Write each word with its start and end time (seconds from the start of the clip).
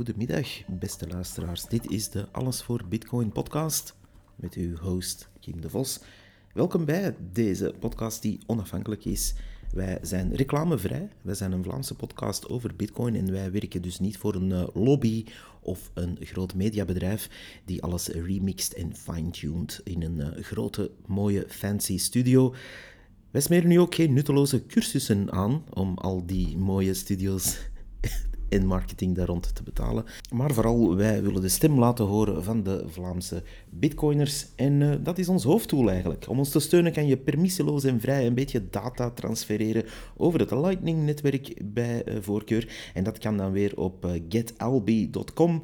goedemiddag, 0.00 0.48
beste 0.66 1.08
luisteraars. 1.08 1.64
Dit 1.64 1.90
is 1.90 2.10
de 2.10 2.28
Alles 2.30 2.62
voor 2.62 2.84
Bitcoin 2.88 3.32
podcast 3.32 3.94
met 4.36 4.54
uw 4.54 4.76
host 4.76 5.28
Kim 5.40 5.60
de 5.60 5.70
Vos. 5.70 6.00
Welkom 6.54 6.84
bij 6.84 7.16
deze 7.32 7.74
podcast 7.78 8.22
die 8.22 8.40
onafhankelijk 8.46 9.04
is. 9.04 9.34
Wij 9.72 9.98
zijn 10.02 10.34
reclamevrij. 10.34 11.08
Wij 11.22 11.34
zijn 11.34 11.52
een 11.52 11.62
Vlaamse 11.62 11.94
podcast 11.94 12.48
over 12.48 12.76
Bitcoin 12.76 13.16
en 13.16 13.32
wij 13.32 13.52
werken 13.52 13.82
dus 13.82 13.98
niet 13.98 14.18
voor 14.18 14.34
een 14.34 14.52
eh, 14.52 14.66
lobby 14.74 15.24
of 15.60 15.90
een 15.94 16.16
groot 16.20 16.54
mediabedrijf 16.54 17.30
die 17.64 17.82
alles 17.82 18.08
remixt 18.08 18.72
en 18.72 18.96
fine-tuned 18.96 19.80
in 19.84 20.02
een 20.02 20.20
eh, 20.20 20.44
grote, 20.44 20.90
mooie, 21.06 21.44
fancy 21.48 21.98
studio. 21.98 22.54
Wij 23.30 23.40
smeren 23.40 23.68
nu 23.68 23.80
ook 23.80 23.94
geen 23.94 24.12
nutteloze 24.12 24.66
cursussen 24.66 25.32
aan 25.32 25.64
om 25.70 25.98
al 25.98 26.26
die 26.26 26.56
mooie 26.56 26.94
studio's 26.94 27.58
en 28.50 28.66
marketing 28.66 29.16
daar 29.16 29.26
rond 29.26 29.54
te 29.54 29.62
betalen. 29.62 30.04
Maar 30.32 30.54
vooral, 30.54 30.96
wij 30.96 31.22
willen 31.22 31.42
de 31.42 31.48
stem 31.48 31.78
laten 31.78 32.04
horen 32.04 32.44
van 32.44 32.62
de 32.62 32.84
Vlaamse 32.86 33.42
bitcoiners. 33.70 34.46
En 34.56 34.80
uh, 34.80 34.94
dat 35.02 35.18
is 35.18 35.28
ons 35.28 35.44
hoofddoel 35.44 35.90
eigenlijk. 35.90 36.28
Om 36.28 36.38
ons 36.38 36.50
te 36.50 36.60
steunen 36.60 36.92
kan 36.92 37.06
je 37.06 37.16
permissieloos 37.16 37.84
en 37.84 38.00
vrij 38.00 38.26
een 38.26 38.34
beetje 38.34 38.70
data 38.70 39.10
transfereren 39.10 39.84
over 40.16 40.40
het 40.40 40.50
Lightning-netwerk 40.50 41.54
bij 41.64 42.02
uh, 42.08 42.14
voorkeur. 42.20 42.90
En 42.94 43.04
dat 43.04 43.18
kan 43.18 43.36
dan 43.36 43.52
weer 43.52 43.76
op 43.76 44.04
uh, 44.04 44.12
getalbi.com 44.28 45.62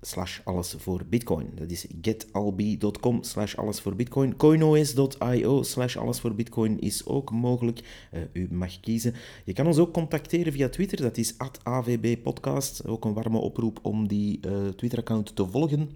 slash 0.00 0.40
alles 0.44 0.74
voor 0.78 1.04
bitcoin. 1.08 1.50
Dat 1.54 1.70
is 1.70 1.86
getalbi.com 2.02 3.22
slash 3.22 3.54
alles 3.54 3.80
voor 3.80 3.96
bitcoin. 3.96 4.36
coinos.io 4.36 5.62
slash 5.62 5.96
alles 5.96 6.20
voor 6.20 6.34
bitcoin 6.34 6.80
is 6.80 7.06
ook 7.06 7.30
mogelijk. 7.30 8.08
Uh, 8.12 8.20
u 8.32 8.48
mag 8.50 8.80
kiezen. 8.80 9.14
Je 9.44 9.52
kan 9.52 9.66
ons 9.66 9.78
ook 9.78 9.92
contacteren 9.92 10.52
via 10.52 10.68
Twitter. 10.68 11.00
Dat 11.00 11.16
is 11.16 11.34
@avbpodcast. 11.62 12.86
Ook 12.86 13.04
een 13.04 13.14
warme 13.14 13.38
oproep 13.38 13.78
om 13.82 14.08
die 14.08 14.40
uh, 14.46 14.68
Twitter-account 14.68 15.36
te 15.36 15.46
volgen. 15.46 15.90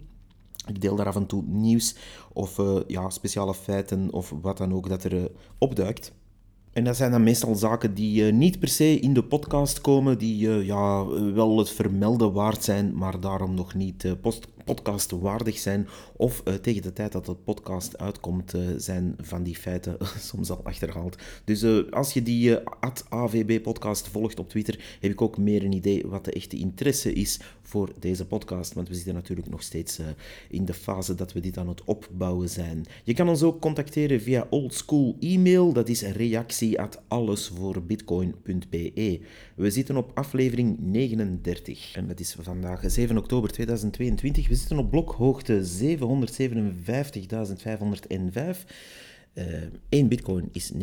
Ik 0.67 0.81
deel 0.81 0.97
daar 0.97 1.07
af 1.07 1.17
en 1.17 1.27
toe 1.27 1.43
nieuws 1.47 1.97
of 2.33 2.59
uh, 2.59 2.81
ja, 2.87 3.11
speciale 3.11 3.55
feiten 3.55 4.13
of 4.13 4.35
wat 4.43 4.57
dan 4.57 4.75
ook 4.75 4.89
dat 4.89 5.05
er 5.05 5.31
opduikt. 5.59 6.13
En 6.75 6.85
dat 6.85 6.97
zijn 6.97 7.11
dan 7.11 7.23
meestal 7.23 7.55
zaken 7.55 7.95
die 7.95 8.27
uh, 8.27 8.33
niet 8.33 8.59
per 8.59 8.69
se 8.69 8.99
in 9.01 9.15
de 9.15 9.25
podcast 9.25 9.81
komen, 9.81 10.19
die 10.19 10.47
uh, 10.47 10.67
ja, 10.67 11.07
wel 11.33 11.59
het 11.59 11.71
vermelden 11.71 12.33
waard 12.33 12.65
zijn, 12.65 12.97
maar 12.97 13.21
daarom 13.21 13.55
nog 13.55 13.75
niet 13.75 14.21
post 14.21 14.47
podcastwaardig 14.65 15.59
zijn. 15.59 15.89
Of 16.17 16.43
tegen 16.63 16.83
de 16.83 16.93
tijd 16.93 17.13
dat 17.13 17.27
de 17.27 17.35
podcast 17.35 17.99
uitkomt, 17.99 18.55
zijn 18.77 19.15
van 19.21 19.43
die 19.43 19.57
feiten 19.57 19.97
soms 20.31 20.51
al 20.51 20.61
achterhaald. 20.63 21.17
Dus 21.45 21.91
als 21.91 22.13
je 22.13 22.23
die 22.23 22.59
AVB-podcast 23.09 24.09
volgt 24.09 24.39
op 24.39 24.49
Twitter, 24.49 24.99
heb 25.01 25.11
ik 25.11 25.23
ook 25.23 25.39
meer 25.39 25.65
een 25.65 25.73
idee 25.73 26.03
wat 26.07 26.25
de 26.25 26.33
echte 26.33 26.57
interesse 26.57 27.13
is 27.13 27.41
voor 27.75 27.93
deze 27.99 28.27
podcast. 28.27 28.73
Want 28.73 28.89
we 28.89 28.95
zitten 28.95 29.15
natuurlijk 29.15 29.49
nog 29.49 29.63
steeds 29.63 29.99
in 30.49 30.65
de 30.65 30.75
fase 30.75 31.15
dat 31.15 31.33
we 31.33 31.41
dit 31.41 31.59
aan 31.59 31.69
het 31.69 31.85
opbouwen 31.85 32.49
zijn. 32.49 32.85
Je 33.05 33.15
kan 33.15 33.29
ons 33.29 33.43
ook 33.43 33.61
contacteren 33.61 34.21
via 34.21 34.47
oldschool 34.51 35.17
e-mail. 35.21 35.73
Dat 35.73 35.89
is 35.89 36.03
reactie 36.03 36.81
at. 36.81 37.03
We 39.55 39.71
zitten 39.71 39.97
op 39.97 40.11
aflevering 40.15 40.79
39 40.79 41.97
en 41.97 42.07
dat 42.07 42.21
is 42.21 42.37
vandaag 42.41 42.83
7 42.87 43.19
oktober 43.19 43.51
2022. 43.51 44.49
We 44.49 44.55
zitten 44.55 44.79
op 44.79 44.91
blokhoogte 44.91 45.65
757.505. 45.65 45.69
Uh, 49.35 49.45
1 49.89 50.09
bitcoin 50.09 50.49
is 50.53 50.73
19.990 50.73 50.79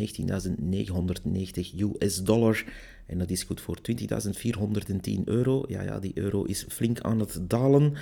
US 1.77 2.23
dollar. 2.23 2.65
En 3.11 3.17
dat 3.17 3.29
is 3.29 3.43
goed 3.43 3.61
voor 3.61 3.77
20.410 3.91 5.23
euro. 5.25 5.63
Ja, 5.67 5.81
ja, 5.81 5.99
die 5.99 6.11
euro 6.13 6.43
is 6.43 6.65
flink 6.69 6.99
aan 6.99 7.19
het 7.19 7.39
dalen 7.41 7.93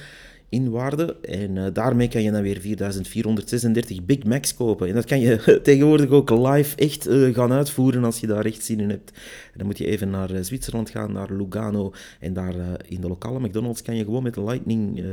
in 0.49 0.69
waarde. 0.69 1.15
En 1.21 1.55
uh, 1.55 1.65
daarmee 1.73 2.07
kan 2.07 2.21
je 2.21 2.31
dan 2.31 2.41
weer 2.41 2.59
4436 2.59 4.05
Big 4.05 4.23
Macs 4.23 4.55
kopen. 4.55 4.87
En 4.87 4.93
dat 4.93 5.05
kan 5.05 5.19
je 5.19 5.59
tegenwoordig 5.63 6.09
ook 6.09 6.29
live 6.29 6.75
echt 6.75 7.07
uh, 7.07 7.35
gaan 7.35 7.51
uitvoeren 7.51 8.03
als 8.03 8.19
je 8.19 8.27
daar 8.27 8.45
echt 8.45 8.65
zin 8.65 8.79
in 8.79 8.89
hebt. 8.89 9.11
Dan 9.55 9.65
moet 9.65 9.77
je 9.77 9.85
even 9.85 10.09
naar 10.09 10.31
uh, 10.31 10.41
Zwitserland 10.41 10.89
gaan, 10.89 11.11
naar 11.11 11.33
Lugano. 11.33 11.93
En 12.19 12.33
daar 12.33 12.55
in 12.87 13.01
de 13.01 13.07
lokale 13.07 13.39
McDonald's 13.39 13.81
kan 13.81 13.95
je 13.95 14.03
gewoon 14.03 14.23
met 14.23 14.35
Lightning 14.35 15.03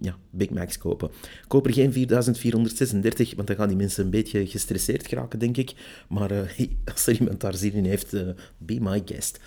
ja, 0.00 0.16
Big 0.30 0.50
Macs 0.50 0.78
kopen. 0.78 1.10
Koop 1.48 1.66
er 1.66 1.72
geen 1.72 1.92
4436, 1.92 3.34
want 3.34 3.48
dan 3.48 3.56
gaan 3.56 3.68
die 3.68 3.76
mensen 3.76 4.04
een 4.04 4.10
beetje 4.10 4.46
gestresseerd 4.46 5.06
geraken, 5.06 5.38
denk 5.38 5.56
ik. 5.56 5.72
Maar 6.08 6.32
als 6.92 7.06
er 7.06 7.18
iemand 7.18 7.40
daar 7.40 7.54
zin 7.54 7.72
in 7.72 7.84
heeft, 7.84 8.12
be 8.58 8.78
my 8.80 9.02
guest. 9.04 9.40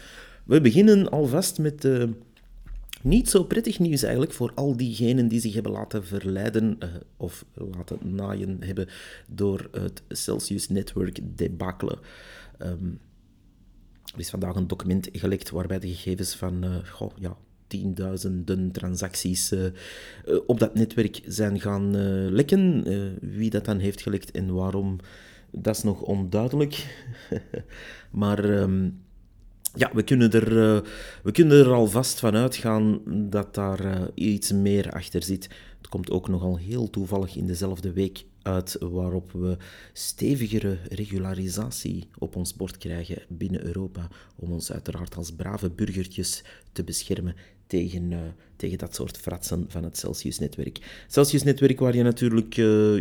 We 0.45 0.61
beginnen 0.61 1.09
alvast 1.09 1.59
met 1.59 1.87
niet 3.01 3.29
zo 3.29 3.43
prettig 3.43 3.79
nieuws 3.79 4.01
eigenlijk 4.01 4.33
voor 4.33 4.51
al 4.55 4.77
diegenen 4.77 5.27
die 5.27 5.39
zich 5.39 5.53
hebben 5.53 5.71
laten 5.71 6.05
verleiden 6.05 6.77
uh, 6.83 6.89
of 7.17 7.45
laten 7.53 8.15
naaien 8.15 8.57
hebben 8.63 8.87
door 9.27 9.69
het 9.71 10.03
Celsius 10.09 10.69
Network 10.69 11.19
debacle. 11.23 11.97
Um, 12.59 12.99
er 14.13 14.19
is 14.19 14.29
vandaag 14.29 14.55
een 14.55 14.67
document 14.67 15.09
gelekt 15.11 15.49
waarbij 15.49 15.79
de 15.79 15.87
gegevens 15.87 16.35
van 16.35 16.65
uh, 16.65 16.75
goh, 16.85 17.11
ja, 17.19 17.37
tienduizenden 17.67 18.71
transacties 18.71 19.51
uh, 19.51 19.65
op 20.45 20.59
dat 20.59 20.75
netwerk 20.75 21.21
zijn 21.25 21.59
gaan 21.59 21.95
lekken. 22.31 22.83
wie 23.21 23.49
dat 23.49 23.65
dan 23.65 23.79
heeft 23.79 24.01
gelekt 24.01 24.31
en 24.31 24.53
waarom, 24.53 24.99
dat 25.51 25.75
is 25.75 25.83
nog 25.83 26.01
onduidelijk. 26.01 27.05
maar... 28.11 28.43
Um, 28.43 29.05
ja, 29.77 29.89
we 29.93 30.03
kunnen, 30.03 30.31
er, 30.31 30.51
uh, 30.51 30.79
we 31.23 31.31
kunnen 31.31 31.59
er 31.59 31.71
alvast 31.71 32.19
van 32.19 32.35
uitgaan 32.35 33.01
dat 33.29 33.55
daar 33.55 33.85
uh, 33.85 34.01
iets 34.13 34.51
meer 34.51 34.91
achter 34.91 35.23
zit. 35.23 35.49
Het 35.77 35.89
komt 35.89 36.11
ook 36.11 36.27
nogal 36.27 36.57
heel 36.57 36.89
toevallig 36.89 37.35
in 37.35 37.47
dezelfde 37.47 37.93
week 37.93 38.25
uit 38.41 38.77
waarop 38.79 39.31
we 39.31 39.57
stevigere 39.93 40.77
regularisatie 40.89 42.07
op 42.17 42.35
ons 42.35 42.55
bord 42.55 42.77
krijgen 42.77 43.21
binnen 43.27 43.65
Europa, 43.65 44.07
om 44.35 44.51
ons 44.51 44.71
uiteraard 44.71 45.15
als 45.15 45.31
brave 45.31 45.69
burgertjes 45.69 46.43
te 46.71 46.83
beschermen 46.83 47.35
tegen, 47.67 48.11
uh, 48.11 48.19
tegen 48.55 48.77
dat 48.77 48.95
soort 48.95 49.17
fratsen 49.17 49.65
van 49.67 49.83
het 49.83 49.97
Celsius-netwerk. 49.97 51.05
Celsius-netwerk 51.07 51.79
waar 51.79 51.95
je 51.95 52.03
natuurlijk 52.03 52.53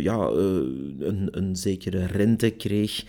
ja, 0.03 0.27
een, 0.99 1.27
een 1.31 1.55
zekere 1.55 2.05
rente 2.05 2.49
kreeg 2.49 3.05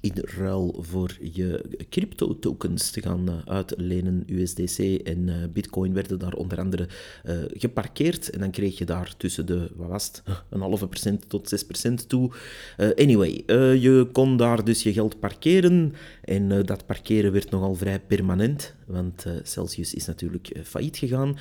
in 0.00 0.12
ruil 0.14 0.76
voor 0.78 1.16
je 1.20 1.64
crypto-tokens 1.90 2.90
te 2.90 3.02
gaan 3.02 3.28
uh, 3.28 3.34
uitlenen. 3.44 4.24
USDC 4.26 4.78
en 5.04 5.28
uh, 5.28 5.34
Bitcoin 5.52 5.92
werden 5.92 6.18
daar 6.18 6.32
onder 6.32 6.58
andere 6.58 6.88
uh, 7.24 7.34
geparkeerd. 7.48 8.30
En 8.30 8.40
dan 8.40 8.50
kreeg 8.50 8.78
je 8.78 8.84
daar 8.84 9.16
tussen 9.16 9.46
de, 9.46 9.70
wat 9.74 9.88
was 9.88 10.06
het, 10.06 10.22
een 10.50 10.60
halve 10.60 10.88
procent 10.88 11.28
tot 11.28 11.48
6 11.48 11.64
procent 11.64 12.08
toe. 12.08 12.30
anyway, 12.76 13.42
je 13.80 14.08
kon 14.12 14.36
daar 14.36 14.64
dus 14.64 14.82
je 14.82 14.92
geld 14.92 15.20
parkeren. 15.20 15.94
En 16.24 16.48
dat 16.64 16.86
parkeren 16.86 17.32
werd 17.32 17.50
nogal 17.50 17.74
vrij 17.74 18.00
permanent, 18.00 18.74
want 18.86 19.26
Celsius 19.42 19.94
is 19.94 20.06
natuurlijk 20.06 20.52
failliet 20.62 20.96
gegaan. 20.96 21.38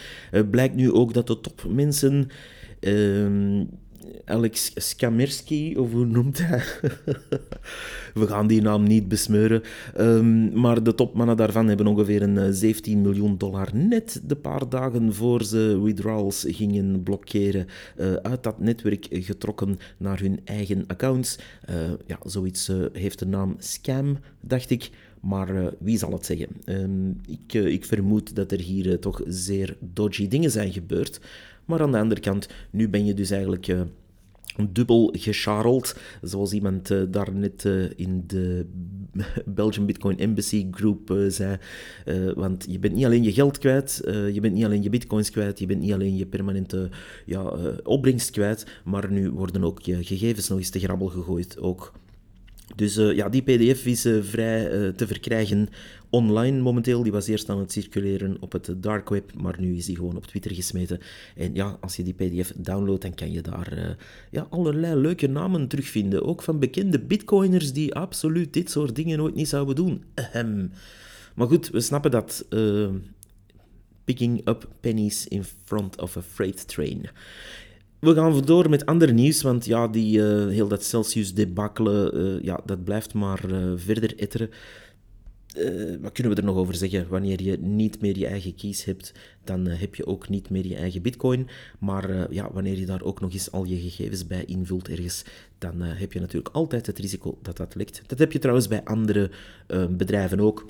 blijkt 0.52 0.76
nu 0.76 0.92
ook 0.92 1.14
dat 1.14 1.28
de 1.28 1.42
topmensen. 1.42 2.30
Ehm, 2.80 3.64
Alex 4.26 4.72
Skamerski, 4.76 5.78
of 5.78 5.92
hoe 5.92 6.06
noemt 6.06 6.38
hij? 6.38 6.64
We 8.14 8.28
gaan 8.28 8.48
die 8.48 8.62
naam 8.62 8.84
niet 8.84 9.08
besmeuren. 9.08 9.62
Um, 10.00 10.60
maar 10.60 10.84
de 10.84 10.96
topmannen 10.96 11.38
daarvan 11.38 11.68
hebben 11.68 11.88
ongeveer 11.88 12.22
een 12.22 12.54
17 12.54 12.94
eh, 12.94 13.02
miljoen 13.02 13.38
dollar 13.38 13.70
net 13.74 14.22
de 14.26 14.36
paar 14.36 14.70
dagen 14.70 15.14
voor 15.14 15.44
ze 15.44 15.80
withdrawals 15.82 16.46
gingen 16.48 17.04
blokkeren 17.04 17.68
uh, 18.00 18.14
uit 18.14 18.44
dat 18.44 18.60
netwerk 18.60 19.08
getrokken 19.10 19.78
naar 19.98 20.20
hun 20.20 20.40
eigen 20.44 20.84
accounts. 20.88 21.38
Uh, 21.70 21.76
ja, 22.06 22.18
zoiets 22.24 22.72
heeft 22.94 23.20
de 23.20 23.26
naam 23.26 23.56
Scam, 23.58 24.18
dacht 24.42 24.70
ik. 24.70 24.90
Maar 25.22 25.74
wie 25.80 25.98
zal 25.98 26.12
het 26.12 26.26
zeggen? 26.26 26.48
Um, 26.66 27.22
ik, 27.28 27.54
ik, 27.54 27.86
vermoed 27.86 28.36
dat 28.36 28.52
er 28.52 28.60
hier 28.60 29.00
toch 29.00 29.22
zeer 29.28 29.78
dodgy 29.80 30.28
dingen 30.28 30.52
zijn 30.52 30.72
gebeurd. 30.72 31.20
Maar 31.66 31.82
aan 31.82 31.92
de 31.92 31.98
andere 31.98 32.22
kant, 32.22 32.48
nu 32.70 32.90
ben 32.90 33.06
je 33.06 33.14
dus 33.14 33.32
eigenlijk 33.32 33.68
dubbel 34.72 35.14
gecharreld, 35.18 35.96
zoals 36.22 36.52
iemand 36.52 36.92
uh, 36.92 37.02
daar 37.10 37.34
net 37.34 37.64
uh, 37.64 37.90
in 37.96 38.24
de 38.28 38.66
Belgian 39.46 39.86
Bitcoin 39.86 40.18
Embassy 40.18 40.68
Group 40.72 41.12
uh, 41.12 41.30
zei. 41.30 41.58
want 42.36 42.66
je 42.70 42.80
bent 42.80 42.96
niet 42.96 43.06
alleen 43.06 43.24
je 43.24 43.34
geld 43.34 43.58
kwijt, 43.58 44.02
je 44.34 44.40
bent 44.42 44.54
niet 44.54 44.66
alleen 44.66 44.84
je 44.84 44.90
bitcoins 44.90 45.32
kwijt, 45.32 45.60
je 45.60 45.66
bent 45.66 45.82
niet 45.82 45.94
alleen 45.94 46.16
je 46.16 46.26
permanente 46.26 46.90
ja, 47.26 47.42
opbrengst 47.84 48.30
kwijt, 48.30 48.66
maar 48.84 49.12
nu 49.12 49.32
worden 49.32 49.64
ook 49.64 49.82
je 49.82 50.04
gegevens 50.04 50.48
nog 50.48 50.58
eens 50.58 50.70
te 50.70 50.80
grabbel 50.80 51.08
gegooid. 51.08 51.60
Ook. 51.60 51.94
Dus 52.80 52.96
ja, 52.96 53.30
die 53.30 53.42
pdf 53.42 53.86
is 53.86 54.08
vrij 54.22 54.92
te 54.92 55.08
verkrijgen 55.08 55.70
online 56.10 56.62
momenteel. 56.62 57.04
Die 57.04 57.12
was 57.12 57.28
eerst 57.28 57.50
aan 57.50 57.60
het 57.60 57.72
circuleren 57.72 58.38
op 58.40 58.52
het 58.52 58.74
dark 58.78 59.10
web, 59.10 59.34
maar 59.34 59.56
nu 59.60 59.76
is 59.76 59.86
die 59.86 59.96
gewoon 59.96 60.16
op 60.16 60.26
Twitter 60.26 60.54
gesmeten. 60.54 61.00
En 61.36 61.54
ja, 61.54 61.78
als 61.82 61.96
je 61.96 62.04
die 62.04 62.14
pdf 62.14 62.54
downloadt, 62.58 63.02
dan 63.02 63.14
kan 63.14 63.32
je 63.32 63.42
daar 63.42 63.98
ja, 64.32 64.48
allerlei 64.50 64.96
leuke 64.96 65.28
namen 65.28 65.68
terugvinden. 65.68 66.26
Ook 66.26 66.42
van 66.42 66.60
bekende 66.60 67.00
bitcoiners 67.00 67.74
die 67.74 67.96
absoluut 67.96 68.54
dit 68.54 68.72
soort 68.72 68.96
dingen 68.96 69.18
nooit 69.18 69.36
niet 69.36 69.50
zouden 69.50 69.76
doen. 69.76 70.04
Ahem. 70.16 70.72
Maar 71.36 71.48
goed, 71.48 71.70
we 71.70 71.80
snappen 71.80 72.12
dat... 72.12 72.46
Picking 74.04 74.48
up 74.48 74.68
pennies 74.80 75.28
in 75.28 75.44
front 75.64 76.02
of 76.02 76.18
a 76.18 76.22
freight 76.22 76.68
train. 76.68 77.06
We 78.00 78.14
gaan 78.14 78.42
door 78.46 78.70
met 78.70 78.86
ander 78.86 79.14
nieuws, 79.14 79.42
want 79.42 79.66
ja, 79.66 79.88
die, 79.88 80.20
uh, 80.20 80.48
heel 80.48 80.68
dat 80.68 80.84
Celsius-debakkelen, 80.84 82.18
uh, 82.18 82.44
ja, 82.44 82.60
dat 82.66 82.84
blijft 82.84 83.14
maar 83.14 83.52
uh, 83.52 83.72
verder 83.76 84.20
etteren. 84.20 84.50
wat 86.02 86.12
kunnen 86.12 86.34
we 86.34 86.40
er 86.40 86.48
nog 86.48 86.56
over 86.56 86.76
zeggen? 86.76 87.08
Wanneer 87.10 87.42
je 87.42 87.58
niet 87.58 88.02
meer 88.02 88.18
je 88.18 88.28
eigen 88.28 88.56
keys 88.56 88.84
hebt, 88.84 89.14
dan 89.44 89.66
heb 89.66 89.96
je 89.96 90.06
ook 90.06 90.30
niet 90.30 90.50
meer 90.50 90.68
je 90.68 90.76
eigen 90.76 91.02
bitcoin. 91.02 91.48
Maar 91.80 92.34
ja, 92.34 92.52
wanneer 92.54 92.80
je 92.80 92.86
daar 92.86 93.04
ook 93.04 93.22
nog 93.22 93.34
eens 93.34 93.52
al 93.52 93.66
je 93.66 93.80
gegevens 93.80 94.28
bij 94.28 94.46
invult 94.46 94.90
ergens, 94.90 95.24
dan 95.58 95.82
heb 95.82 96.14
je 96.14 96.20
natuurlijk 96.20 96.56
altijd 96.56 96.86
het 96.86 97.00
risico 97.00 97.38
dat 97.42 97.58
dat 97.58 97.76
lekt. 97.76 98.02
Dat 98.06 98.20
heb 98.20 98.32
je 98.32 98.40
trouwens 98.40 98.68
bij 98.68 98.84
andere 98.84 99.32
bedrijven 99.90 100.40
ook 100.40 100.66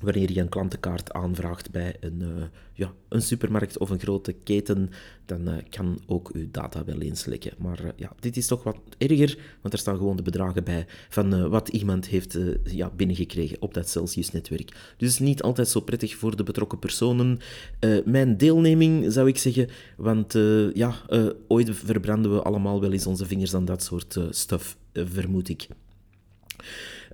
wanneer 0.00 0.32
je 0.32 0.40
een 0.40 0.48
klantenkaart 0.48 1.12
aanvraagt 1.12 1.70
bij 1.70 1.96
een, 2.00 2.20
uh, 2.20 2.28
ja, 2.72 2.92
een 3.08 3.22
supermarkt 3.22 3.78
of 3.78 3.90
een 3.90 3.98
grote 3.98 4.32
keten, 4.32 4.90
dan 5.24 5.48
uh, 5.48 5.54
kan 5.70 5.98
ook 6.06 6.30
uw 6.32 6.50
data 6.50 6.84
wel 6.84 7.00
eens 7.00 7.24
lekken. 7.24 7.52
Maar 7.58 7.84
uh, 7.84 7.90
ja, 7.96 8.12
dit 8.20 8.36
is 8.36 8.46
toch 8.46 8.62
wat 8.62 8.78
erger, 8.98 9.38
want 9.60 9.74
er 9.74 9.80
staan 9.80 9.96
gewoon 9.96 10.16
de 10.16 10.22
bedragen 10.22 10.64
bij 10.64 10.86
van 11.08 11.48
wat 11.48 11.68
iemand 11.68 12.06
heeft 12.06 12.38
ja, 12.64 12.90
binnengekregen 12.90 13.62
op 13.62 13.74
dat 13.74 13.88
Celsius-netwerk. 13.88 14.94
Dus 14.96 15.18
niet 15.18 15.42
altijd 15.42 15.68
zo 15.68 15.80
prettig 15.80 16.16
voor 16.16 16.36
de 16.36 16.42
betrokken 16.42 16.78
personen. 16.78 17.38
mijn 18.04 18.36
deelneming, 18.36 19.12
zou 19.12 19.28
ik 19.28 19.38
zeggen, 19.38 19.68
want 19.96 20.32
ja, 20.72 20.94
ooit 21.48 21.70
verbranden 21.76 22.34
we 22.34 22.42
allemaal 22.42 22.80
wel 22.80 22.92
eens 22.92 23.06
onze 23.06 23.26
vingers 23.26 23.54
aan 23.54 23.64
dat 23.64 23.82
soort 23.82 24.18
stuff, 24.30 24.76
vermoed 24.92 25.48
ik. 25.48 25.68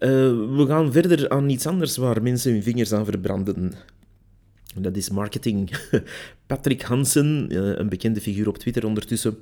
Uh, 0.03 0.09
we 0.57 0.65
gaan 0.67 0.93
verder 0.93 1.29
aan 1.29 1.49
iets 1.49 1.67
anders 1.67 1.97
waar 1.97 2.23
mensen 2.23 2.53
hun 2.53 2.63
vingers 2.63 2.93
aan 2.93 3.05
verbranden. 3.05 3.73
Dat 4.75 4.97
is 4.97 5.11
marketing. 5.11 5.71
Patrick 6.47 6.83
Hansen, 6.83 7.47
uh, 7.53 7.77
een 7.79 7.89
bekende 7.89 8.21
figuur 8.21 8.49
op 8.49 8.59
Twitter 8.59 8.87
ondertussen, 8.87 9.37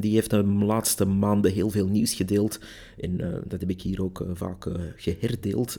die 0.00 0.14
heeft 0.14 0.30
de 0.30 0.44
laatste 0.44 1.04
maanden 1.04 1.52
heel 1.52 1.70
veel 1.70 1.86
nieuws 1.86 2.14
gedeeld. 2.14 2.58
En 3.00 3.20
uh, 3.20 3.28
dat 3.46 3.60
heb 3.60 3.70
ik 3.70 3.82
hier 3.82 4.02
ook 4.02 4.20
uh, 4.20 4.28
vaak 4.32 4.64
uh, 4.64 4.74
geherdeeld. 4.96 5.78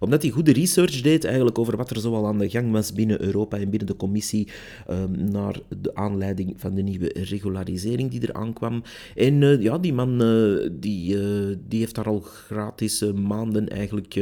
omdat 0.00 0.22
hij 0.22 0.30
goede 0.30 0.52
research 0.52 1.00
deed 1.00 1.24
eigenlijk 1.24 1.58
over 1.58 1.76
wat 1.76 1.90
er 1.90 2.00
zoal 2.00 2.26
aan 2.26 2.38
de 2.38 2.50
gang 2.50 2.72
was 2.72 2.92
binnen 2.92 3.22
Europa 3.22 3.56
en 3.56 3.70
binnen 3.70 3.88
de 3.88 3.96
commissie. 3.96 4.48
Ehm, 4.86 5.30
naar 5.30 5.60
de 5.80 5.94
aanleiding 5.94 6.54
van 6.56 6.74
de 6.74 6.82
nieuwe 6.82 7.10
regularisering 7.12 8.10
die 8.10 8.20
er 8.20 8.32
aankwam. 8.32 8.82
En 9.14 9.62
ja, 9.62 9.78
die 9.78 9.92
man 9.92 10.18
die, 10.72 11.16
die 11.68 11.78
heeft 11.78 11.94
daar 11.94 12.06
al 12.06 12.20
gratis 12.20 13.04
maanden 13.14 13.68
eigenlijk 13.68 14.14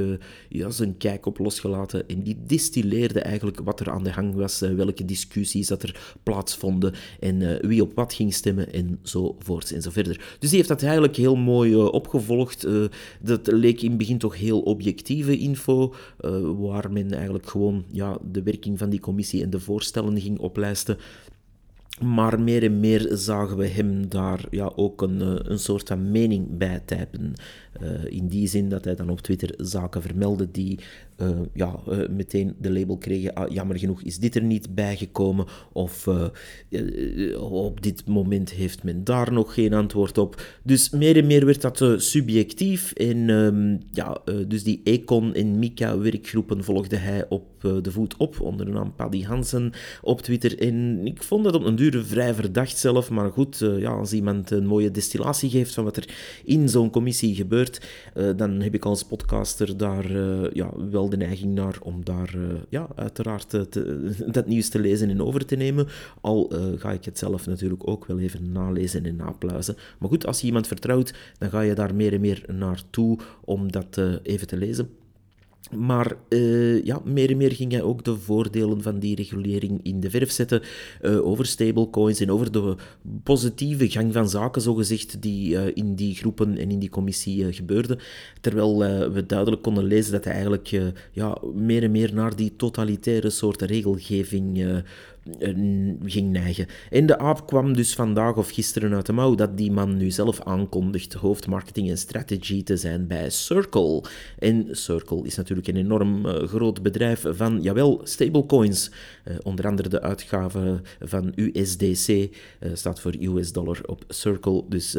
ja, 0.49 0.71
zijn 0.71 0.97
kijk 0.97 1.27
op 1.27 1.39
losgelaten. 1.39 2.09
En 2.09 2.23
die 2.23 2.39
distilleerde 2.47 3.21
eigenlijk 3.21 3.61
wat 3.61 3.81
er 3.81 3.91
aan 3.91 4.05
de 4.05 4.13
gang 4.13 4.35
was. 4.35 4.61
welke 4.61 5.05
discussies 5.05 5.67
dat 5.67 5.83
er 5.83 6.17
plaatsvonden. 6.23 6.95
En 7.21 7.67
wie 7.69 7.83
op 7.83 7.95
wat 7.95 8.15
ging 8.15 8.35
stemmen 8.35 8.73
en 8.73 8.99
zo 9.03 9.32
enzovoorts 9.39 9.73
en 9.73 9.83
zo 9.83 9.91
verder. 9.91 10.37
Dus 10.39 10.49
die 10.49 10.59
heeft 10.59 10.69
dat 10.69 10.83
eigenlijk 10.83 11.17
heel 11.17 11.37
mooi 11.37 11.71
uh, 11.71 11.85
opgevolgd. 11.85 12.67
Uh, 12.67 12.85
dat 13.21 13.47
leek 13.47 13.83
in 13.83 13.89
het 13.89 13.99
begin 13.99 14.19
toch 14.19 14.37
heel 14.37 14.61
objectieve 14.61 15.39
info, 15.39 15.95
uh, 16.21 16.51
waar 16.57 16.93
men 16.93 17.13
eigenlijk 17.13 17.49
gewoon 17.49 17.85
ja, 17.91 18.19
de 18.31 18.43
werking 18.43 18.79
van 18.79 18.91
die 18.91 19.01
commissie 19.01 19.43
en 19.43 19.51
de 19.51 19.61
voorstellen 19.61 20.21
ging 20.21 20.39
oplijsten. 20.39 20.97
Maar 22.01 22.41
meer 22.41 22.63
en 22.63 22.81
meer 22.81 23.09
zagen 23.11 23.57
we 23.57 23.67
hem 23.67 24.09
daar 24.09 24.45
ja, 24.51 24.73
ook 24.77 25.03
een, 25.03 25.51
een 25.51 25.59
soort 25.59 25.89
van 25.89 26.11
mening 26.11 26.59
bij 26.59 26.83
typen. 26.85 27.35
in 28.09 28.29
die 28.29 28.49
zin 28.49 28.69
dat 28.69 28.85
hij 28.85 28.95
dan 28.95 29.11
op 29.11 29.21
Twitter 29.21 29.55
zaken 29.57 30.03
vermeldde 30.03 30.51
die 30.51 30.79
uh, 31.23 31.41
ja, 31.53 31.81
uh, 31.89 32.09
meteen 32.09 32.55
de 32.61 32.73
label 32.73 32.97
kregen, 32.97 33.35
ah, 33.35 33.53
jammer 33.53 33.79
genoeg 33.79 34.03
is 34.03 34.19
dit 34.19 34.35
er 34.35 34.43
niet 34.43 34.75
bijgekomen, 34.75 35.47
of 35.73 36.07
uh, 36.07 36.27
op 37.39 37.83
dit 37.83 38.07
moment 38.07 38.51
heeft 38.51 38.83
men 38.83 39.05
daar 39.05 39.33
nog 39.33 39.55
geen 39.55 39.73
antwoord 39.73 40.19
op. 40.19 40.43
Dus 40.63 40.91
meer 40.91 41.17
en 41.17 41.27
meer 41.27 41.45
werd 41.45 41.61
dat 41.61 41.85
subjectief 41.97 42.93
en 42.93 43.29
um, 43.29 43.79
ja, 43.91 44.19
dus 44.47 44.63
die 44.63 44.81
Econ 44.85 45.35
en 45.35 45.59
Mika 45.59 45.99
werkgroepen 45.99 46.65
volgde 46.65 46.97
hij 46.97 47.27
op 47.29 47.45
de 47.61 47.91
voet 47.91 48.17
op, 48.17 48.41
onder 48.41 48.67
de 48.67 48.73
naam 48.73 48.95
Paddy 48.95 49.23
Hansen 49.23 49.73
op 50.03 50.23
Twitter. 50.23 50.59
En 50.59 51.07
ik 51.07 51.23
vond 51.23 51.45
dat 51.45 51.55
op 51.55 51.65
een 51.65 51.77
duur 51.77 51.92
vrij 52.01 52.35
verdacht 52.35 52.79
zelf, 52.79 53.11
maar 53.11 53.31
goed, 53.31 53.59
ja, 53.59 53.91
als 53.91 54.13
iemand 54.13 54.51
een 54.51 54.67
mooie 54.67 54.91
destillatie 54.91 55.51
geeft 55.51 55.75
van 55.75 55.85
wat 55.85 55.97
er 55.97 56.15
in 56.45 56.69
zo'n 56.69 56.91
commissie 56.91 57.35
gebeurt, 57.35 57.87
dan 58.37 58.61
heb 58.61 58.75
ik 58.75 58.85
als 58.85 59.05
podcaster 59.05 59.77
daar 59.77 60.11
ja, 60.55 60.71
wel 60.91 61.09
de 61.09 61.17
neiging 61.17 61.55
naar 61.55 61.79
om 61.83 62.05
daar 62.05 62.35
ja, 62.69 62.89
uiteraard 62.95 63.49
te, 63.49 63.97
dat 64.37 64.47
nieuws 64.47 64.69
te 64.69 64.79
lezen 64.79 65.11
en 65.11 65.23
over 65.23 65.47
te 65.47 65.57
nemen. 65.57 65.89
Al 66.21 66.53
ga 66.77 66.93
ik 66.93 67.05
het 67.05 67.19
zelf 67.19 67.47
natuurlijk 67.47 67.89
ook 67.89 68.07
wel 68.07 68.19
even 68.19 68.53
nalezen 68.53 69.07
en 69.07 69.17
napluizen. 69.17 69.77
Maar 69.99 70.09
goed, 70.09 70.27
als 70.27 70.41
je 70.41 70.47
iemand 70.47 70.67
vertrouwt, 70.67 71.15
dan 71.39 71.51
ga 71.51 71.61
je 71.61 71.75
daar 71.75 71.95
meer 71.95 72.13
en 72.13 72.21
meer 72.21 72.45
naartoe 72.53 73.19
om 73.45 73.73
dat 73.73 74.01
even 74.23 74.47
te 74.47 74.57
lezen. 74.57 74.89
Maar 75.77 76.17
uh, 76.29 76.85
ja, 76.85 77.01
meer 77.05 77.31
en 77.31 77.37
meer 77.37 77.53
ging 77.53 77.73
hij 77.73 77.83
ook 77.83 78.05
de 78.05 78.17
voordelen 78.17 78.83
van 78.83 78.99
die 78.99 79.17
regulering 79.17 79.81
in 79.83 80.01
de 80.01 80.11
verf 80.11 80.31
zetten. 80.31 80.63
Uh, 81.03 81.27
over 81.27 81.47
stablecoins 81.47 82.21
en 82.21 82.31
over 82.31 82.53
de 82.53 82.77
positieve 83.23 83.91
gang 83.91 84.13
van 84.13 84.29
zaken, 84.29 84.63
zogezegd, 84.63 85.23
die 85.23 85.55
uh, 85.55 85.61
in 85.75 85.95
die 85.95 86.15
groepen 86.15 86.59
en 86.59 86.71
in 86.71 86.79
die 86.79 86.89
commissie 86.89 87.53
gebeurde. 87.53 87.99
Terwijl 88.41 88.79
we 89.13 89.27
duidelijk 89.27 89.63
konden 89.63 89.85
lezen 89.85 90.13
dat 90.13 90.25
hij 90.25 90.33
eigenlijk 90.33 90.69
ja, 91.13 91.39
meer 91.55 91.83
en 91.83 91.91
meer 91.91 92.15
naar 92.15 92.37
die 92.37 92.57
totalitaire 92.57 93.31
soort 93.31 93.63
regelgeving 93.63 94.83
ging 96.05 96.31
neigen. 96.31 96.67
En 96.91 97.07
de 97.07 97.19
aap 97.19 97.47
kwam 97.47 97.77
dus 97.77 97.95
vandaag 97.95 98.37
of 98.37 98.51
gisteren 98.51 98.95
uit 98.95 99.07
de 99.07 99.13
mouw 99.13 99.35
dat 99.35 99.57
die 99.57 99.73
man 99.73 99.97
nu 99.97 100.11
zelf 100.11 100.41
aankondigt 100.41 101.13
hoofdmarketing 101.13 101.91
en 101.91 101.99
strategy 101.99 102.63
te 102.63 102.77
zijn 102.77 103.07
bij 103.07 103.31
Circle. 103.31 104.03
En 104.39 104.67
Circle 104.71 105.25
is 105.25 105.37
natuurlijk 105.37 105.69
een 105.69 105.77
enorm 105.77 106.27
uh, 106.27 106.35
groot 106.35 106.83
bedrijf 106.83 107.25
van, 107.29 107.63
jawel, 107.63 108.01
stablecoins. 108.05 108.91
Uh, 109.25 109.35
onder 109.43 109.67
andere 109.67 109.89
de 109.89 110.01
uitgave 110.01 110.81
van 111.01 111.33
USDC 111.35 112.09
eh, 112.09 112.71
staat 112.73 113.01
voor 113.01 113.15
US 113.21 113.53
dollar 113.53 113.81
op 113.87 114.05
Circle. 114.09 114.65
Dus 114.69 114.97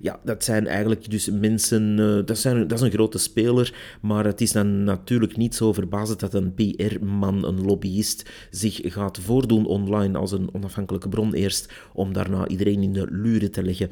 ja, 0.00 0.20
dat 0.24 0.44
zijn 0.44 0.66
eigenlijk 0.66 1.10
dus 1.10 1.30
mensen, 1.30 1.96
dat, 2.26 2.38
zijn, 2.38 2.68
dat 2.68 2.78
is 2.78 2.84
een 2.84 2.90
grote 2.90 3.18
speler, 3.18 3.74
maar 4.00 4.24
het 4.24 4.40
is 4.40 4.52
dan 4.52 4.84
natuurlijk 4.84 5.36
niet 5.36 5.54
zo 5.54 5.72
verbazend 5.72 6.20
dat 6.20 6.34
een 6.34 6.54
PR-man, 6.54 7.44
een 7.44 7.64
lobbyist, 7.64 8.30
zich 8.50 8.80
gaat 8.82 9.18
voordoen 9.18 9.57
online 9.66 10.18
als 10.18 10.32
een 10.32 10.48
onafhankelijke 10.52 11.08
bron 11.08 11.34
eerst, 11.34 11.72
om 11.92 12.12
daarna 12.12 12.48
iedereen 12.48 12.82
in 12.82 12.92
de 12.92 13.06
luren 13.10 13.50
te 13.50 13.62
leggen 13.62 13.90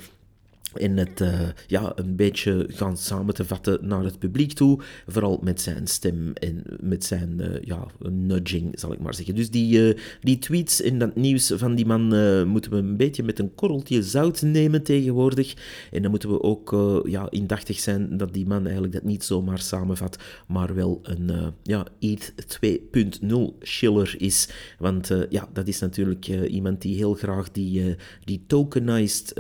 en 0.78 0.96
het 0.96 1.20
uh, 1.20 1.40
ja, 1.66 1.92
een 1.94 2.16
beetje 2.16 2.66
gaan 2.68 2.96
samen 2.96 3.34
te 3.34 3.44
vatten 3.44 3.78
naar 3.86 4.04
het 4.04 4.18
publiek 4.18 4.52
toe. 4.52 4.80
Vooral 5.06 5.38
met 5.42 5.60
zijn 5.60 5.86
stem 5.86 6.32
en 6.32 6.62
met 6.80 7.04
zijn 7.04 7.36
uh, 7.40 7.46
ja, 7.60 7.86
nudging, 8.10 8.78
zal 8.78 8.92
ik 8.92 8.98
maar 8.98 9.14
zeggen. 9.14 9.34
Dus 9.34 9.50
die, 9.50 9.88
uh, 9.88 9.98
die 10.20 10.38
tweets 10.38 10.82
en 10.82 10.98
dat 10.98 11.16
nieuws 11.16 11.52
van 11.56 11.74
die 11.74 11.86
man 11.86 12.04
moeten 12.48 12.70
we 12.70 12.76
een 12.76 12.96
beetje 12.96 13.22
met 13.22 13.38
een 13.38 13.54
korreltje 13.54 14.02
zout 14.02 14.42
nemen 14.42 14.82
tegenwoordig. 14.82 15.54
En 15.90 16.02
dan 16.02 16.10
moeten 16.10 16.30
we 16.30 16.42
ook 16.42 17.02
ja, 17.08 17.30
indachtig 17.30 17.78
zijn 17.78 18.16
dat 18.16 18.32
die 18.32 18.46
man 18.46 18.62
eigenlijk 18.64 18.92
dat 18.92 19.04
niet 19.04 19.24
zomaar 19.24 19.60
samenvat, 19.60 20.18
maar 20.48 20.74
wel 20.74 21.00
een 21.02 21.52
ja, 21.62 21.86
ETH 21.98 22.58
2.0 22.66 23.36
schiller 23.60 24.14
is. 24.18 24.48
Want 24.78 25.10
ja, 25.28 25.48
dat 25.52 25.68
is 25.68 25.80
natuurlijk 25.80 26.28
iemand 26.28 26.82
die 26.82 26.96
heel 26.96 27.14
graag 27.14 27.50
die, 27.50 27.96
die 28.24 28.44
tokenized 28.46 29.34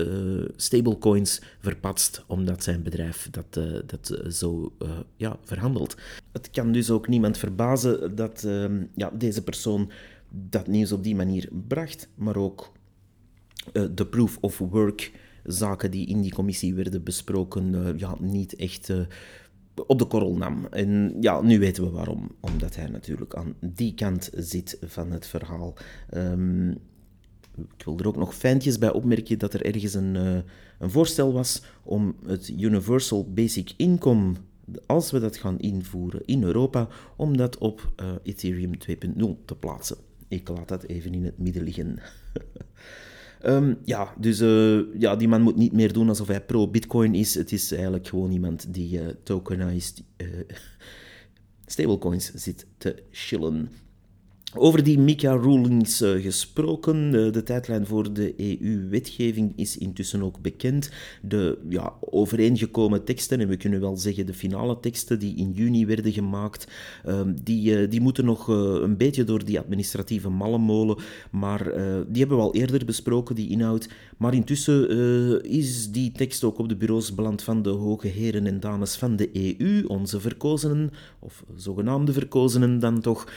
stablecoins 0.56 1.25
verpatst 1.60 2.24
omdat 2.26 2.62
zijn 2.62 2.82
bedrijf 2.82 3.28
dat, 3.30 3.56
uh, 3.56 3.78
dat 3.86 4.10
uh, 4.10 4.30
zo 4.30 4.72
uh, 4.82 4.90
ja, 5.16 5.36
verhandelt. 5.44 5.96
Het 6.32 6.50
kan 6.50 6.72
dus 6.72 6.90
ook 6.90 7.08
niemand 7.08 7.38
verbazen 7.38 8.14
dat 8.14 8.44
ehm, 8.44 8.84
ja, 8.94 9.10
deze 9.10 9.42
persoon 9.42 9.90
dat 10.30 10.66
nieuws 10.66 10.92
op 10.92 11.02
die 11.02 11.14
manier 11.14 11.48
bracht, 11.68 12.08
maar 12.14 12.36
ook 12.36 12.72
de 13.72 14.06
proof 14.06 14.38
of 14.40 14.58
work 14.58 15.12
zaken 15.44 15.90
die 15.90 16.06
in 16.06 16.20
die 16.20 16.34
commissie 16.34 16.74
werden 16.74 17.02
besproken 17.02 17.94
ja, 17.98 18.16
niet 18.20 18.56
echt 18.56 18.90
op 19.86 19.98
de 19.98 20.04
korrel 20.04 20.36
nam. 20.36 20.66
En 20.70 21.16
ja, 21.20 21.40
nu 21.40 21.58
weten 21.58 21.84
we 21.84 21.90
waarom. 21.90 22.30
Omdat 22.40 22.76
hij 22.76 22.88
natuurlijk 22.88 23.34
aan 23.34 23.54
die 23.60 23.94
kant 23.94 24.30
zit 24.34 24.78
van 24.82 25.10
het 25.10 25.26
verhaal. 25.26 25.74
Um, 26.14 26.78
ik 27.56 27.84
wil 27.84 27.98
er 27.98 28.06
ook 28.06 28.16
nog 28.16 28.34
fijntjes 28.34 28.78
bij 28.78 28.92
opmerken 28.92 29.38
dat 29.38 29.54
er 29.54 29.64
ergens 29.64 29.94
een, 29.94 30.14
uh, 30.14 30.38
een 30.78 30.90
voorstel 30.90 31.32
was 31.32 31.62
om 31.82 32.16
het 32.26 32.48
Universal 32.48 33.32
Basic 33.32 33.72
Income, 33.76 34.32
als 34.86 35.10
we 35.10 35.18
dat 35.20 35.36
gaan 35.36 35.58
invoeren 35.58 36.24
in 36.24 36.42
Europa, 36.42 36.88
om 37.16 37.36
dat 37.36 37.58
op 37.58 37.92
uh, 38.00 38.08
Ethereum 38.22 38.72
2.0 38.90 39.44
te 39.44 39.56
plaatsen. 39.56 39.96
Ik 40.28 40.48
laat 40.48 40.68
dat 40.68 40.82
even 40.82 41.14
in 41.14 41.24
het 41.24 41.38
midden 41.38 41.62
liggen. 41.62 41.98
um, 43.44 43.78
ja, 43.84 44.14
dus 44.18 44.40
uh, 44.40 44.80
ja, 44.98 45.16
die 45.16 45.28
man 45.28 45.42
moet 45.42 45.56
niet 45.56 45.72
meer 45.72 45.92
doen 45.92 46.08
alsof 46.08 46.26
hij 46.26 46.44
pro-Bitcoin 46.44 47.14
is. 47.14 47.34
Het 47.34 47.52
is 47.52 47.72
eigenlijk 47.72 48.08
gewoon 48.08 48.30
iemand 48.30 48.74
die 48.74 49.00
tokenized 49.22 50.02
stablecoins 51.66 52.34
zit 52.34 52.66
te 52.78 53.02
chillen. 53.10 53.70
Over 54.54 54.82
die 54.82 54.98
MICA-rulings 54.98 56.02
uh, 56.02 56.22
gesproken. 56.22 57.14
Uh, 57.14 57.32
de 57.32 57.42
tijdlijn 57.42 57.86
voor 57.86 58.12
de 58.12 58.34
EU-wetgeving 58.36 59.52
is 59.56 59.78
intussen 59.78 60.22
ook 60.22 60.40
bekend. 60.40 60.90
De 61.22 61.58
ja, 61.68 61.92
overeengekomen 62.00 63.04
teksten, 63.04 63.40
en 63.40 63.48
we 63.48 63.56
kunnen 63.56 63.80
wel 63.80 63.96
zeggen 63.96 64.26
de 64.26 64.34
finale 64.34 64.80
teksten 64.80 65.18
die 65.18 65.36
in 65.36 65.52
juni 65.52 65.86
werden 65.86 66.12
gemaakt, 66.12 66.68
uh, 67.06 67.20
die, 67.42 67.82
uh, 67.82 67.90
die 67.90 68.00
moeten 68.00 68.24
nog 68.24 68.48
een 68.48 68.96
beetje 68.96 69.24
door 69.24 69.44
die 69.44 69.58
administratieve 69.58 70.28
mallenmolen. 70.28 70.96
Maar 71.30 71.64
die 72.08 72.18
hebben 72.18 72.36
we 72.36 72.42
al 72.42 72.54
eerder 72.54 72.84
besproken, 72.84 73.34
die 73.34 73.50
inhoud. 73.50 73.88
Maar 74.16 74.34
intussen 74.34 75.44
is 75.44 75.92
die 75.92 76.12
tekst 76.12 76.44
ook 76.44 76.58
op 76.58 76.68
de 76.68 76.76
bureaus 76.76 77.14
beland 77.14 77.42
van 77.42 77.62
de 77.62 77.70
hoge 77.70 78.08
heren 78.08 78.46
en 78.46 78.60
dames 78.60 78.96
van 78.96 79.16
de 79.16 79.56
EU, 79.58 79.84
onze 79.86 80.20
verkozenen, 80.20 80.90
of 81.18 81.44
zogenaamde 81.56 82.12
verkozenen 82.12 82.78
dan 82.78 83.00
toch, 83.00 83.28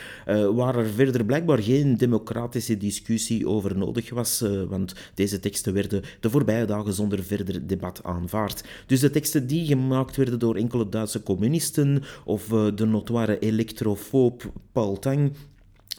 waar 0.53 0.75
er 0.75 0.95
verder 0.99 1.19
er 1.19 1.25
blijkbaar 1.25 1.63
geen 1.63 1.97
democratische 1.97 2.77
discussie 2.77 3.47
over 3.47 3.77
nodig 3.77 4.09
was, 4.09 4.41
uh, 4.41 4.63
want 4.63 4.93
deze 5.13 5.39
teksten 5.39 5.73
werden 5.73 6.01
de 6.19 6.29
voorbije 6.29 6.65
dagen 6.65 6.93
zonder 6.93 7.23
verder 7.23 7.67
debat 7.67 8.03
aanvaard. 8.03 8.63
Dus 8.85 8.99
de 8.99 9.09
teksten 9.09 9.47
die 9.47 9.65
gemaakt 9.65 10.15
werden 10.15 10.39
door 10.39 10.55
enkele 10.55 10.89
Duitse 10.89 11.23
communisten 11.23 12.03
of 12.25 12.51
uh, 12.51 12.67
de 12.75 12.85
notoire 12.85 13.39
elektrofoob 13.39 14.51
Paul 14.71 14.99
Tang 14.99 15.31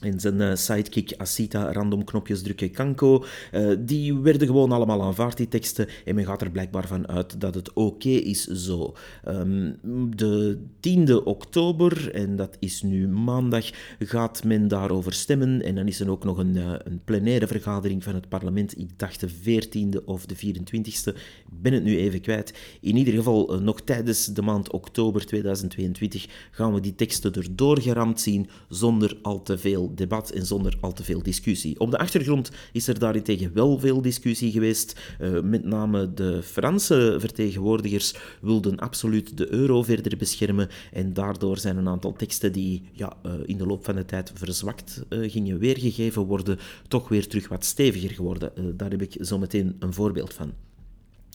en 0.01 0.21
zijn 0.21 0.41
uh, 0.41 0.55
sidekick 0.55 1.15
Asita, 1.17 1.73
random 1.73 2.05
knopjes 2.05 2.43
drukken 2.43 2.71
Kanko, 2.71 3.25
uh, 3.53 3.77
die 3.79 4.15
werden 4.15 4.47
gewoon 4.47 4.73
allemaal 4.73 5.03
aanvaard, 5.03 5.37
die 5.37 5.49
teksten. 5.49 5.89
En 6.05 6.15
men 6.15 6.25
gaat 6.25 6.43
er 6.43 6.51
blijkbaar 6.51 6.87
van 6.87 7.09
uit 7.09 7.41
dat 7.41 7.55
het 7.55 7.73
oké 7.73 8.09
is 8.09 8.45
zo. 8.45 8.95
Um, 9.29 9.79
de 10.17 10.59
10e 10.89 11.25
oktober, 11.25 12.15
en 12.15 12.37
dat 12.37 12.57
is 12.59 12.83
nu 12.83 13.09
maandag, 13.09 13.71
gaat 13.99 14.45
men 14.45 14.69
daarover 14.69 15.13
stemmen. 15.13 15.63
En 15.63 15.75
dan 15.75 15.87
is 15.87 16.01
er 16.01 16.11
ook 16.11 16.25
nog 16.25 16.39
een, 16.39 16.57
uh, 16.57 16.73
een 16.85 17.01
plenaire 17.05 17.47
vergadering 17.47 18.05
van 18.05 18.15
het 18.15 18.29
parlement. 18.29 18.79
Ik 18.79 18.99
dacht 18.99 19.21
de 19.21 19.29
14e 19.29 20.05
of 20.05 20.27
de 20.27 20.37
24e. 20.37 21.15
Ik 21.15 21.63
ben 21.63 21.73
het 21.73 21.85
nu 21.85 21.99
even 21.99 22.21
kwijt. 22.21 22.55
In 22.81 22.97
ieder 22.97 23.15
geval, 23.15 23.61
nog 23.63 23.81
tijdens 23.81 24.27
de 24.27 24.43
maand 24.43 24.73
oktober 24.73 25.27
2022 25.27 26.27
gaan 26.51 26.75
we 26.75 26.81
die 26.81 26.95
teksten 26.95 27.33
erdoor 27.33 27.81
geramd 27.81 28.21
zien, 28.21 28.49
zonder 28.69 29.19
al 29.23 29.43
te 29.43 29.59
veel 29.59 29.90
debat 29.95 30.31
en 30.31 30.47
zonder 30.47 30.77
al 30.81 30.93
te 30.93 31.05
veel 31.05 31.23
discussie. 31.23 31.81
Op 31.81 31.91
de 31.91 31.99
achtergrond 31.99 32.51
is 32.73 32.87
er 32.87 32.99
daarentegen 32.99 33.53
wel 33.55 33.79
veel 33.79 34.03
discussie 34.03 34.51
geweest. 34.51 35.01
Uh, 35.21 35.41
met 35.41 35.65
name 35.65 36.15
de 36.15 36.43
Franse 36.43 37.17
vertegenwoordigers 37.19 38.15
wilden 38.41 38.79
absoluut 38.79 39.37
de 39.37 39.53
euro 39.53 39.83
verder 39.83 40.17
beschermen 40.17 40.69
en 40.93 41.13
daardoor 41.13 41.59
zijn 41.59 41.77
een 41.77 41.89
aantal 41.89 42.13
teksten 42.13 42.53
die 42.53 42.83
ja, 42.93 43.17
uh, 43.27 43.33
in 43.45 43.57
de 43.57 43.67
loop 43.67 43.85
van 43.85 43.95
de 43.95 44.05
tijd 44.05 44.33
verzwakt 44.35 45.05
uh, 45.09 45.31
gingen 45.31 45.59
weergegeven 45.59 46.23
worden, 46.23 46.59
toch 46.89 47.09
weer 47.09 47.29
terug 47.29 47.49
wat 47.49 47.65
steviger 47.65 48.11
geworden. 48.11 48.77
daar 48.77 48.91
heb 48.91 49.03
ik 49.03 49.17
zo 49.21 49.39
meteen 49.39 49.77
een 49.79 49.93
voorbeeld 49.93 50.35
van. 50.35 50.70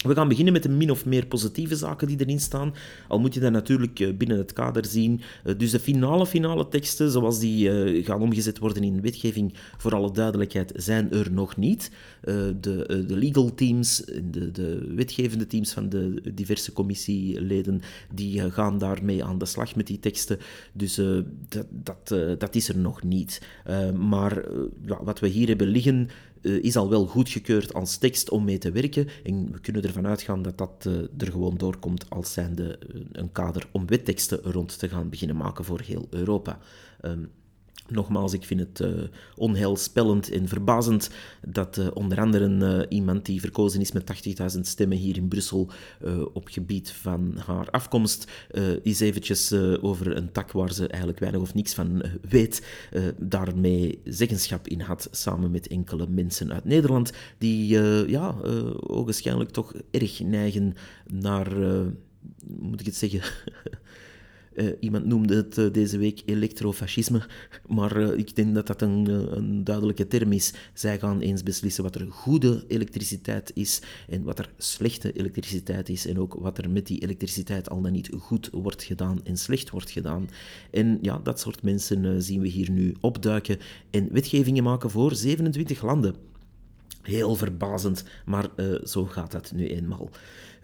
We 0.06 0.14
gaan 0.14 0.28
beginnen 0.28 0.54
met 0.54 0.64
de 0.64 0.70
min 0.70 0.92
of 0.92 1.06
meer 1.06 1.26
positieve 1.26 1.76
zaken 1.76 2.08
die 2.08 2.20
erin 2.20 2.40
staan. 2.40 2.74
Al 3.08 3.20
moet 3.20 3.34
je 3.34 3.40
dat 3.40 3.52
natuurlijk 3.52 4.00
eh, 4.00 4.14
binnen 4.14 4.38
het 4.38 4.54
kader 4.54 4.86
zien. 4.86 5.22
Eh, 5.44 5.54
dus 5.58 5.72
de 5.72 5.80
finale, 5.80 6.26
finale 6.26 6.68
teksten, 6.68 7.12
zoals 7.12 7.40
die 7.40 7.70
eh, 7.70 8.06
gaan 8.06 8.22
omgezet 8.22 8.58
worden 8.60 8.84
in 8.84 9.02
wetgeving, 9.02 9.54
voor 9.78 9.96
alle 9.96 10.12
duidelijkheid, 10.12 10.72
zijn 10.76 11.12
er 11.12 11.32
nog 11.32 11.58
niet. 11.58 11.92
De, 12.22 13.04
de 13.08 13.18
legal 13.18 13.54
teams, 13.54 14.04
de, 14.32 14.52
de 14.52 14.94
wetgevende 14.96 15.48
teams 15.48 15.74
van 15.74 15.90
de 15.90 16.22
diverse 16.34 16.74
commissieleden, 16.74 17.82
die 18.14 18.52
gaan 18.52 18.78
daarmee 18.78 19.24
aan 19.24 19.38
de 19.38 19.46
slag 19.46 19.76
met 19.76 19.88
die 19.88 20.00
teksten. 20.00 20.38
Dus 20.74 20.96
dat, 21.50 21.66
dat, 21.70 22.40
dat 22.40 22.56
is 22.56 22.70
er 22.70 22.78
nog 22.78 23.04
niet. 23.04 23.42
Maar 23.98 24.46
wat 25.04 25.20
we 25.20 25.28
hier 25.28 25.48
hebben 25.48 25.68
liggen, 25.68 26.10
uh, 26.46 26.64
is 26.64 26.76
al 26.76 26.90
wel 26.90 27.06
goedgekeurd 27.06 27.74
als 27.74 27.98
tekst 27.98 28.30
om 28.30 28.44
mee 28.44 28.58
te 28.58 28.72
werken. 28.72 29.08
En 29.24 29.52
we 29.52 29.60
kunnen 29.60 29.84
ervan 29.84 30.08
uitgaan 30.08 30.42
dat 30.42 30.58
dat 30.58 30.86
uh, 30.88 30.94
er 30.94 31.32
gewoon 31.32 31.58
doorkomt 31.58 32.10
als 32.10 32.34
zijnde 32.34 32.80
uh, 32.94 33.02
een 33.12 33.32
kader 33.32 33.68
om 33.72 33.88
wetteksten 33.88 34.40
rond 34.44 34.80
te 34.80 34.90
gaan 34.90 35.10
beginnen 35.10 35.38
maken 35.38 35.66
voor 35.66 35.80
heel 35.80 36.08
Europa. 36.10 36.60
Um, 37.02 37.30
Nogmaals, 37.88 38.34
ik 38.34 38.44
vind 38.44 38.60
het 38.60 38.80
uh, 38.80 39.04
onheilspellend 39.36 40.30
en 40.30 40.48
verbazend 40.48 41.10
dat 41.48 41.78
uh, 41.78 41.88
onder 41.94 42.20
andere 42.20 42.50
uh, 42.50 42.82
iemand 42.90 43.26
die 43.26 43.40
verkozen 43.40 43.82
is 43.82 43.92
met 43.92 44.36
80.000 44.56 44.60
stemmen 44.60 44.98
hier 44.98 45.18
in 45.18 45.28
Brussel 45.28 45.70
op 46.34 46.48
gebied 46.48 46.92
van 46.92 47.38
haar 47.46 47.70
afkomst, 47.70 48.32
is 48.84 49.00
eventjes 49.00 49.54
over 49.82 50.18
een 50.18 50.32
tak 50.32 50.52
waar 50.52 50.74
ze 50.74 50.88
eigenlijk 50.88 51.20
weinig 51.20 51.42
of 51.42 51.54
niks 51.54 51.74
van 51.74 52.04
weet, 52.30 52.66
daarmee 53.18 54.02
zeggenschap 54.04 54.68
in 54.68 54.80
had, 54.82 55.08
samen 55.12 55.52
met 55.52 55.68
enkele 55.68 56.08
mensen 56.08 56.54
uit 56.54 56.66
Nederland, 56.66 57.12
die 57.38 57.68
ja, 58.10 58.36
ogenschijnlijk 58.88 59.50
toch 59.50 59.74
erg 59.92 60.20
neigen 60.20 60.74
naar, 61.06 61.58
moet 62.46 62.80
ik 62.80 62.86
het 62.86 62.96
zeggen... 62.96 63.22
Uh, 64.56 64.70
iemand 64.80 65.06
noemde 65.06 65.36
het 65.36 65.58
uh, 65.58 65.72
deze 65.72 65.98
week 65.98 66.22
elektrofascisme, 66.26 67.22
maar 67.68 67.98
uh, 67.98 68.18
ik 68.18 68.36
denk 68.36 68.56
dat 68.56 68.68
dat 68.68 68.82
een, 68.82 69.08
een, 69.38 69.64
duidelijke 69.64 70.08
term 70.08 70.32
is. 70.32 70.54
Zij 70.74 71.00
gaan 71.00 71.20
eens 71.20 71.44
beslissen 71.44 71.84
wat 71.84 71.96
er 71.96 72.08
goede 72.10 72.64
elektriciteit 72.68 73.52
is 73.54 73.82
en 74.10 74.24
wat 74.24 74.40
er 74.40 74.50
slechte 74.58 75.12
elektriciteit 75.12 75.90
is 75.90 76.08
en 76.08 76.20
ook 76.20 76.34
wat 76.34 76.58
er 76.58 76.70
met 76.70 76.88
die 76.88 77.02
elektriciteit 77.02 77.70
al 77.70 77.82
dan 77.82 77.92
niet 77.92 78.10
goed 78.20 78.50
wordt 78.52 78.84
gedaan 78.84 79.20
en 79.24 79.38
slecht 79.38 79.70
wordt 79.70 79.92
gedaan. 79.92 80.30
En 80.72 80.98
ja, 81.02 81.20
dat 81.24 81.40
soort 81.40 81.64
mensen 81.64 82.24
zien 82.24 82.42
we 82.42 82.48
hier 82.48 82.72
nu 82.72 82.96
opduiken 83.02 83.58
en 83.90 84.08
wetgevingen 84.12 84.64
maken 84.64 84.90
voor 84.90 85.16
27 85.16 85.82
landen. 85.82 86.16
Heel 87.02 87.36
verbazend, 87.36 88.04
maar 88.26 88.50
zo 88.84 89.06
gaat 89.06 89.32
dat 89.32 89.52
nu 89.56 89.68
eenmaal. 89.68 90.10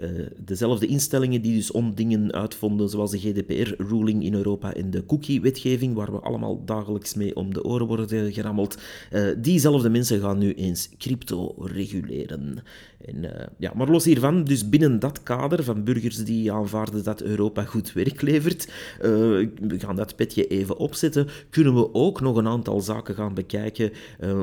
Uh, 0.02 0.26
dezelfde 0.38 0.88
instellingen 0.88 1.42
die 1.42 1.56
dus 1.56 1.72
om 1.72 1.96
dingen 1.96 2.32
uitvonden, 2.34 2.90
zoals 2.90 3.12
de 3.12 3.20
GDPR-ruling 3.20 4.24
in 4.24 4.34
Europa 4.34 4.74
en 4.74 4.90
de 4.90 5.06
cookie-wetgeving, 5.06 5.96
waar 5.96 6.12
we 6.12 6.20
allemaal 6.20 6.66
dagelijks 6.66 7.14
mee 7.14 7.36
om 7.36 7.54
de 7.54 7.64
oren 7.64 7.88
worden 7.88 8.34
gerammeld, 8.34 8.78
uh, 9.12 9.28
diezelfde 9.38 9.90
mensen 9.90 10.20
gaan 10.20 10.38
nu 10.38 10.54
eens 10.54 10.90
crypto 10.98 11.56
reguleren. 11.60 12.64
En, 13.06 13.18
uh, 13.24 13.30
ja, 13.58 13.72
maar 13.76 13.90
los 13.90 14.06
hiervan, 14.06 14.44
dus 14.44 14.70
binnen 14.70 15.00
dat 15.00 15.24
kader 15.24 15.64
van 15.64 15.84
burgers 15.84 16.18
die 16.18 16.52
aanvaarden 16.52 17.04
dat 17.04 17.22
Europa 17.22 17.64
goed 17.64 17.94
werk 17.94 18.22
levert, 18.22 18.72
we 19.00 19.76
gaan 19.78 19.96
dat 19.96 20.16
petje 20.16 20.48
even 20.48 20.78
opzetten, 20.78 21.28
kunnen 21.50 21.74
we 21.74 21.94
ook 21.94 22.22
nog 22.22 22.36
een 22.36 22.48
aantal 22.48 22.82
zaken 22.82 23.16
gaan 23.16 23.34
bekijken, 23.34 23.92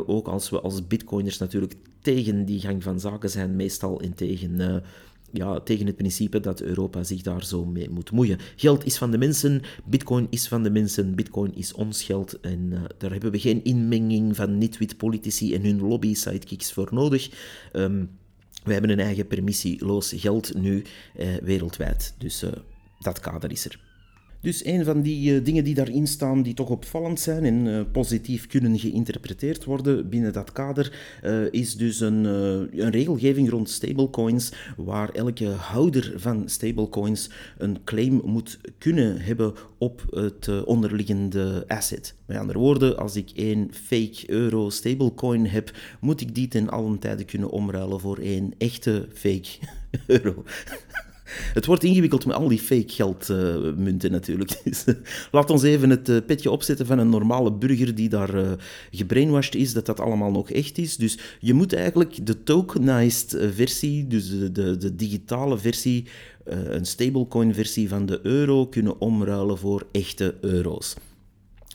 ook 0.06 0.28
als 0.28 0.50
we 0.50 0.60
als 0.60 0.86
bitcoiners 0.86 1.38
natuurlijk 1.38 1.74
tegen 2.00 2.44
die 2.44 2.60
gang 2.60 2.82
van 2.82 3.00
zaken 3.00 3.30
zijn, 3.30 3.56
meestal 3.56 4.00
in 4.00 4.14
tegen 4.14 4.82
ja, 5.32 5.60
tegen 5.60 5.86
het 5.86 5.96
principe 5.96 6.40
dat 6.40 6.60
Europa 6.60 7.02
zich 7.02 7.22
daar 7.22 7.44
zo 7.44 7.64
mee 7.64 7.90
moet 7.90 8.10
moeien. 8.10 8.38
Geld 8.56 8.84
is 8.84 8.98
van 8.98 9.10
de 9.10 9.18
mensen, 9.18 9.62
bitcoin 9.84 10.26
is 10.30 10.48
van 10.48 10.62
de 10.62 10.70
mensen, 10.70 11.14
bitcoin 11.14 11.54
is 11.54 11.72
ons 11.72 12.02
geld 12.02 12.40
en 12.40 12.70
uh, 12.72 12.80
daar 12.98 13.10
hebben 13.10 13.30
we 13.30 13.38
geen 13.38 13.64
inmenging 13.64 14.36
van 14.36 14.58
nitwit 14.58 14.96
politici 14.96 15.54
en 15.54 15.62
hun 15.62 15.80
lobby-sidekicks 15.80 16.72
voor 16.72 16.88
nodig. 16.90 17.30
Um, 17.72 18.10
we 18.64 18.72
hebben 18.72 18.90
een 18.90 19.00
eigen 19.00 19.26
permissieloos 19.26 20.12
geld 20.16 20.54
nu 20.54 20.84
uh, 21.16 21.36
wereldwijd, 21.36 22.14
dus 22.18 22.42
uh, 22.42 22.50
dat 22.98 23.20
kader 23.20 23.50
is 23.50 23.64
er. 23.64 23.87
Dus 24.40 24.64
een 24.64 24.84
van 24.84 25.02
die 25.02 25.34
uh, 25.34 25.44
dingen 25.44 25.64
die 25.64 25.74
daarin 25.74 26.06
staan, 26.06 26.42
die 26.42 26.54
toch 26.54 26.68
opvallend 26.68 27.20
zijn 27.20 27.44
en 27.44 27.66
uh, 27.66 27.80
positief 27.92 28.46
kunnen 28.46 28.78
geïnterpreteerd 28.78 29.64
worden 29.64 30.08
binnen 30.08 30.32
dat 30.32 30.52
kader, 30.52 30.92
uh, 31.24 31.52
is 31.52 31.76
dus 31.76 32.00
een, 32.00 32.24
een, 32.24 32.90
regelgeving 32.90 33.50
rond 33.50 33.70
stablecoins, 33.70 34.52
waar 34.76 35.10
elke 35.10 35.46
houder 35.46 36.12
van 36.16 36.48
stablecoins 36.48 37.30
een 37.58 37.78
claim 37.84 38.20
moet 38.24 38.58
kunnen 38.78 39.20
hebben 39.20 39.54
op 39.78 40.04
het 40.10 40.64
onderliggende 40.64 41.64
asset. 41.66 42.14
Met 42.26 42.36
andere 42.36 42.58
woorden, 42.58 42.98
als 42.98 43.16
ik 43.16 43.30
één 43.34 43.68
fake 43.72 44.22
euro 44.26 44.70
stablecoin 44.70 45.46
heb, 45.46 45.76
moet 46.00 46.20
ik 46.20 46.34
die 46.34 46.48
ten 46.48 46.68
allen 46.68 46.98
tijde 46.98 47.24
kunnen 47.24 47.50
omruilen 47.50 48.00
voor 48.00 48.18
één 48.18 48.54
echte 48.58 49.08
fake 49.12 49.48
euro. 50.06 50.44
Het 51.54 51.66
wordt 51.66 51.84
ingewikkeld 51.84 52.26
met 52.26 52.36
al 52.36 52.48
die 52.48 52.58
fake 52.58 52.92
geldmunten 52.92 54.08
uh, 54.08 54.14
natuurlijk. 54.14 54.56
Dus, 54.64 54.84
uh, 54.86 54.94
laat 55.32 55.50
ons 55.50 55.62
even 55.62 55.90
het 55.90 56.08
uh, 56.08 56.16
petje 56.26 56.50
opzetten 56.50 56.86
van 56.86 56.98
een 56.98 57.08
normale 57.08 57.52
burger 57.52 57.94
die 57.94 58.08
daar 58.08 58.58
gebrainwashed 58.90 59.54
is, 59.54 59.72
dat 59.72 59.86
dat 59.86 60.00
allemaal 60.00 60.30
nog 60.30 60.50
echt 60.50 60.78
is. 60.78 60.96
Dus 60.96 61.18
je 61.40 61.54
moet 61.54 61.72
eigenlijk 61.72 62.26
de 62.26 62.42
tokenized 62.42 63.38
versie, 63.54 64.06
dus 64.06 64.30
de, 64.30 64.52
de, 64.52 64.76
de 64.76 64.96
digitale 64.96 65.58
versie, 65.58 66.04
een 66.44 66.86
stablecoin 66.86 67.54
versie 67.54 67.88
van 67.88 68.06
de 68.06 68.20
euro 68.22 68.66
kunnen 68.66 69.00
omruilen 69.00 69.58
voor 69.58 69.86
echte 69.92 70.34
euro's. 70.40 70.94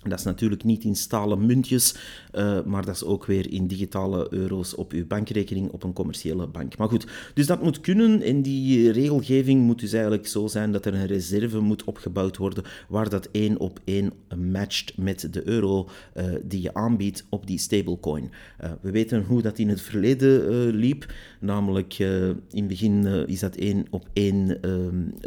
Dat 0.09 0.19
is 0.19 0.25
natuurlijk 0.25 0.63
niet 0.63 0.83
in 0.83 0.95
stalen 0.95 1.45
muntjes, 1.45 1.95
uh, 2.33 2.63
maar 2.65 2.85
dat 2.85 2.95
is 2.95 3.03
ook 3.03 3.25
weer 3.25 3.51
in 3.51 3.67
digitale 3.67 4.27
euro's 4.29 4.75
op 4.75 4.91
uw 4.91 5.07
bankrekening 5.07 5.71
op 5.71 5.83
een 5.83 5.93
commerciële 5.93 6.47
bank. 6.47 6.77
Maar 6.77 6.89
goed, 6.89 7.07
dus 7.33 7.47
dat 7.47 7.63
moet 7.63 7.81
kunnen 7.81 8.21
en 8.21 8.41
die 8.41 8.91
regelgeving 8.91 9.61
moet 9.61 9.79
dus 9.79 9.93
eigenlijk 9.93 10.27
zo 10.27 10.47
zijn 10.47 10.71
dat 10.71 10.85
er 10.85 10.93
een 10.93 11.05
reserve 11.05 11.59
moet 11.59 11.83
opgebouwd 11.83 12.37
worden 12.37 12.63
waar 12.87 13.09
dat 13.09 13.29
één 13.31 13.59
op 13.59 13.79
één 13.83 14.13
matcht 14.51 14.97
met 14.97 15.33
de 15.33 15.47
euro 15.47 15.89
uh, 16.15 16.23
die 16.43 16.61
je 16.61 16.73
aanbiedt 16.73 17.25
op 17.29 17.47
die 17.47 17.59
stablecoin. 17.59 18.31
Uh, 18.63 18.71
we 18.81 18.91
weten 18.91 19.23
hoe 19.23 19.41
dat 19.41 19.57
in 19.57 19.69
het 19.69 19.81
verleden 19.81 20.65
liep, 20.75 21.13
namelijk 21.39 21.99
in 21.99 22.41
het 22.49 22.67
begin 22.67 23.05
is 23.27 23.39
dat 23.39 23.55
één 23.55 23.85
op 23.89 24.07
één 24.13 24.59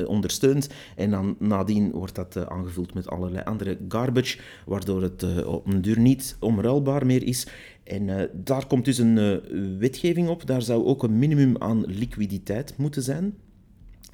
ondersteund 0.07 0.69
en 0.97 1.11
dan 1.11 1.37
nadien 1.39 1.91
wordt 1.91 2.15
dat 2.15 2.49
aangevuld 2.49 2.95
met 2.95 3.09
allerlei 3.09 3.45
andere 3.45 3.79
garbage 3.89 4.39
waardoor 4.67 5.03
het 5.03 5.23
uh, 5.23 5.47
op 5.47 5.67
een 5.67 5.83
duur 5.83 5.99
niet 5.99 6.37
omruilbaar 6.41 7.07
meer 7.07 7.23
is. 7.23 7.47
En 7.85 8.09
uh, 8.09 8.23
daar 8.33 8.67
komt 8.67 8.85
dus 8.85 8.99
een 8.99 9.17
uh, 9.17 9.79
wetgeving 9.79 10.29
op. 10.29 10.47
Daar 10.47 10.63
zou 10.63 10.85
ook 10.85 11.03
een 11.03 11.19
minimum 11.19 11.57
aan 11.59 11.85
liquiditeit 11.87 12.77
moeten 12.77 13.03
zijn. 13.03 13.35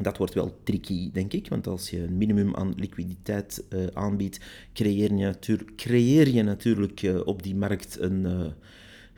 Dat 0.00 0.16
wordt 0.16 0.34
wel 0.34 0.54
tricky, 0.64 1.10
denk 1.12 1.32
ik, 1.32 1.48
want 1.48 1.66
als 1.66 1.90
je 1.90 2.02
een 2.02 2.16
minimum 2.16 2.54
aan 2.54 2.74
liquiditeit 2.76 3.64
aanbiedt, 3.92 4.40
creëer 4.72 5.14
je, 5.14 5.34
creëer 5.76 6.28
je 6.28 6.42
natuurlijk 6.42 7.02
op 7.24 7.42
die 7.42 7.54
markt 7.54 7.96
een 8.00 8.26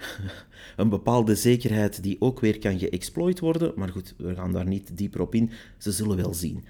een 0.76 0.88
bepaalde 0.88 1.34
zekerheid 1.34 2.02
die 2.02 2.16
ook 2.18 2.40
weer 2.40 2.58
kan 2.58 2.78
geëxploit 2.78 3.40
worden. 3.40 3.72
Maar 3.76 3.88
goed, 3.88 4.14
we 4.16 4.34
gaan 4.34 4.52
daar 4.52 4.66
niet 4.66 4.96
dieper 4.96 5.20
op 5.20 5.34
in. 5.34 5.50
Ze 5.78 5.92
zullen 5.92 6.16
wel 6.16 6.34
zien. 6.34 6.64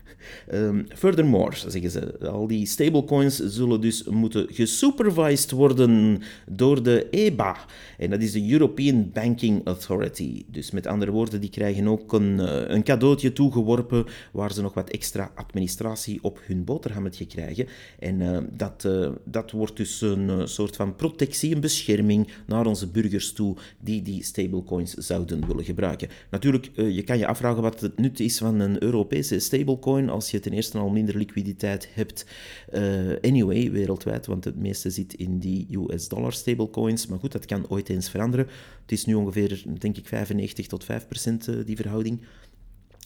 Um, 0.53 0.87
furthermore, 0.95 1.57
zeggen 1.71 1.91
ze, 1.91 2.29
al 2.29 2.47
die 2.47 2.67
stablecoins 2.67 3.37
zullen 3.37 3.81
dus 3.81 4.05
moeten 4.05 4.47
gesupervised 4.51 5.51
worden 5.51 6.23
door 6.51 6.83
de 6.83 7.09
EBA. 7.11 7.57
En 7.99 8.11
dat 8.11 8.23
is 8.23 8.33
de 8.33 8.51
European 8.51 9.11
Banking 9.13 9.67
Authority. 9.67 10.45
Dus 10.47 10.71
met 10.71 10.87
andere 10.87 11.11
woorden, 11.11 11.41
die 11.41 11.51
krijgen 11.51 11.89
ook 11.89 12.13
een, 12.13 12.41
eh, 12.41 12.75
een 12.75 12.83
cadeautje 12.83 13.33
toegeworpen 13.33 14.05
waar 14.33 14.53
ze 14.53 14.63
nog 14.63 14.75
wat 14.75 14.91
extra 14.91 15.31
administratie 15.35 16.19
op 16.23 16.41
hun 16.47 16.65
boterhammetje 16.65 17.27
krijgen. 17.27 17.67
En 17.99 18.21
uh, 18.21 18.39
dat, 18.53 18.85
uh, 18.87 19.09
dat 19.25 19.51
wordt 19.51 19.77
dus 19.77 20.01
een 20.01 20.49
soort 20.49 20.77
van 20.77 20.97
protectie, 20.97 21.55
een 21.55 21.61
bescherming 21.61 22.29
naar 22.47 22.67
onze 22.67 22.89
burgers 22.89 23.24
toe 23.33 23.57
die 23.81 24.03
die 24.03 24.23
stablecoins 24.23 24.93
zouden 24.93 25.47
willen 25.47 25.65
gebruiken. 25.65 26.09
Natuurlijk, 26.31 26.71
uh, 26.75 26.95
je 26.95 27.03
kan 27.03 27.19
je 27.19 27.27
afvragen 27.27 27.63
wat 27.63 27.81
het 27.81 27.99
nut 27.99 28.21
is 28.21 28.39
van 28.39 28.61
een 28.61 28.83
Europese 28.83 29.39
stablecoin 29.39 30.09
als 30.09 30.31
je 30.31 30.41
ten 30.41 30.53
eerste 30.53 30.79
al 30.79 30.89
minder 30.89 31.17
liquiditeit 31.17 31.89
hebt. 31.93 32.27
Uh, 32.75 32.81
anyway, 33.21 33.71
wereldwijd, 33.71 34.27
want 34.27 34.45
het 34.45 34.57
meeste 34.57 34.91
zit 34.91 35.15
in 35.15 35.39
die 35.39 35.67
US 35.71 36.09
dollar 36.09 36.33
stablecoins. 36.33 37.07
Maar 37.07 37.19
goed, 37.19 37.33
dat 37.33 37.45
kan 37.45 37.69
ooit 37.69 37.89
eens 37.89 38.11
veranderen. 38.11 38.47
Het 38.83 38.93
is 38.93 39.05
nu 39.05 39.15
ongeveer, 39.15 39.63
denk 39.79 39.97
ik, 39.97 40.07
95 40.07 40.67
tot 40.67 40.85
5 40.85 41.07
procent 41.07 41.49
uh, 41.49 41.65
die 41.65 41.77
verhouding. 41.77 42.21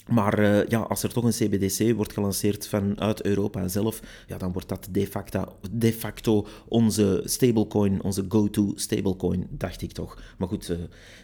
Maar 0.08 0.38
uh, 0.38 0.66
ja, 0.66 0.78
als 0.78 1.02
er 1.02 1.12
toch 1.12 1.24
een 1.24 1.30
CBDC 1.30 1.96
wordt 1.96 2.12
gelanceerd 2.12 2.68
vanuit 2.68 3.22
Europa 3.22 3.68
zelf, 3.68 4.00
ja, 4.26 4.38
dan 4.38 4.52
wordt 4.52 4.68
dat 4.68 4.88
de 4.90 5.06
facto, 5.06 5.44
de 5.70 5.92
facto 5.92 6.46
onze 6.68 7.22
stablecoin, 7.24 8.02
onze 8.02 8.24
go-to 8.28 8.72
stablecoin, 8.74 9.46
dacht 9.50 9.82
ik 9.82 9.92
toch. 9.92 10.22
Maar 10.38 10.48
goed, 10.48 10.68
uh, 10.68 10.76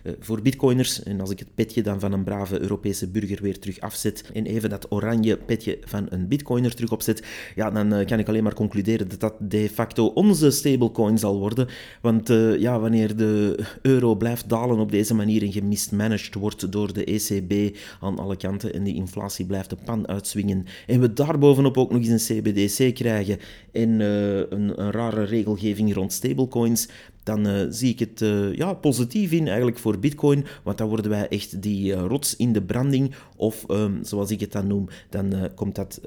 uh, 0.02 0.12
voor 0.20 0.42
bitcoiners, 0.42 1.02
en 1.02 1.20
als 1.20 1.30
ik 1.30 1.38
het 1.38 1.54
petje 1.54 1.82
dan 1.82 2.00
van 2.00 2.12
een 2.12 2.24
brave 2.24 2.60
Europese 2.60 3.08
burger 3.08 3.42
weer 3.42 3.58
terug 3.58 3.80
afzet 3.80 4.30
en 4.32 4.46
even 4.46 4.70
dat 4.70 4.92
oranje 4.92 5.36
petje 5.36 5.78
van 5.84 6.06
een 6.08 6.28
bitcoiner 6.28 6.74
terug 6.74 6.92
opzet, 6.92 7.26
ja, 7.54 7.70
dan 7.70 8.04
kan 8.04 8.18
ik 8.18 8.28
alleen 8.28 8.42
maar 8.42 8.54
concluderen 8.54 9.08
dat 9.08 9.20
dat 9.20 9.34
de 9.38 9.68
facto 9.68 10.06
onze 10.06 10.50
stablecoin 10.50 11.18
zal 11.18 11.38
worden. 11.38 11.68
Want 12.00 12.28
ja, 12.58 12.80
wanneer 12.80 13.16
de 13.16 13.64
euro 13.82 14.14
blijft 14.14 14.48
dalen 14.48 14.78
op 14.78 14.90
deze 14.90 15.14
manier 15.14 15.42
en 15.42 15.52
gemismanaged 15.52 16.34
wordt 16.34 16.72
door 16.72 16.92
de 16.92 17.04
ECB 17.04 17.76
aan 18.00 18.18
alle 18.18 18.36
kanten, 18.36 18.73
en 18.74 18.82
die 18.84 18.94
inflatie 18.94 19.46
blijft 19.46 19.70
de 19.70 19.76
pan 19.84 20.08
uitswingen 20.08 20.66
en 20.86 21.00
we 21.00 21.12
daarbovenop 21.12 21.76
ook 21.76 21.90
nog 21.90 22.04
eens 22.04 22.28
een 22.28 22.42
CBDC 22.42 22.94
krijgen 22.94 23.38
en 23.72 24.00
uh, 24.00 24.36
een, 24.36 24.80
een, 24.80 24.90
rare 24.90 25.24
regelgeving 25.24 25.94
rond 25.94 26.12
stablecoins, 26.12 26.88
dan 27.22 27.46
uh, 27.46 27.66
zie 27.68 27.90
ik 27.90 27.98
het 27.98 28.20
uh, 28.20 28.54
ja, 28.54 28.74
positief 28.74 29.32
in 29.32 29.46
eigenlijk 29.46 29.78
voor 29.78 29.98
Bitcoin, 29.98 30.44
want 30.62 30.78
dan 30.78 30.88
worden 30.88 31.10
wij 31.10 31.28
echt 31.28 31.62
die 31.62 31.94
rots 31.94 32.36
in 32.36 32.52
de 32.52 32.62
branding, 32.62 33.14
of 33.36 33.64
um, 33.70 33.98
zoals 34.02 34.30
ik 34.30 34.40
het 34.40 34.52
dan 34.52 34.66
noem, 34.66 34.88
dan 35.10 35.48
komt 35.54 35.74
dat 35.74 36.00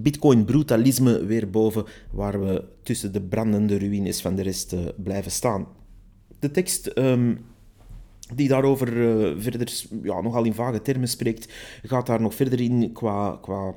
Bitcoin-brutalisme 0.00 1.24
weer 1.24 1.50
boven, 1.50 1.84
waar 2.10 2.44
we 2.44 2.64
tussen 2.82 3.12
de 3.12 3.20
brandende 3.20 3.78
ruïnes 3.78 4.20
van 4.20 4.34
de 4.34 4.42
rest 4.42 4.74
blijven 4.96 5.30
staan. 5.30 5.66
De 6.38 6.50
tekst 6.50 6.90
um, 6.94 7.38
die 8.34 8.48
daarover 8.48 8.96
uh, 8.96 9.34
verder 9.36 9.84
ja, 10.02 10.20
nogal 10.20 10.44
in 10.44 10.54
vage 10.54 10.82
termen 10.82 11.08
spreekt, 11.08 11.52
gaat 11.82 12.06
daar 12.06 12.20
nog 12.20 12.34
verder 12.34 12.60
in 12.60 12.92
qua, 12.92 13.38
qua 13.40 13.74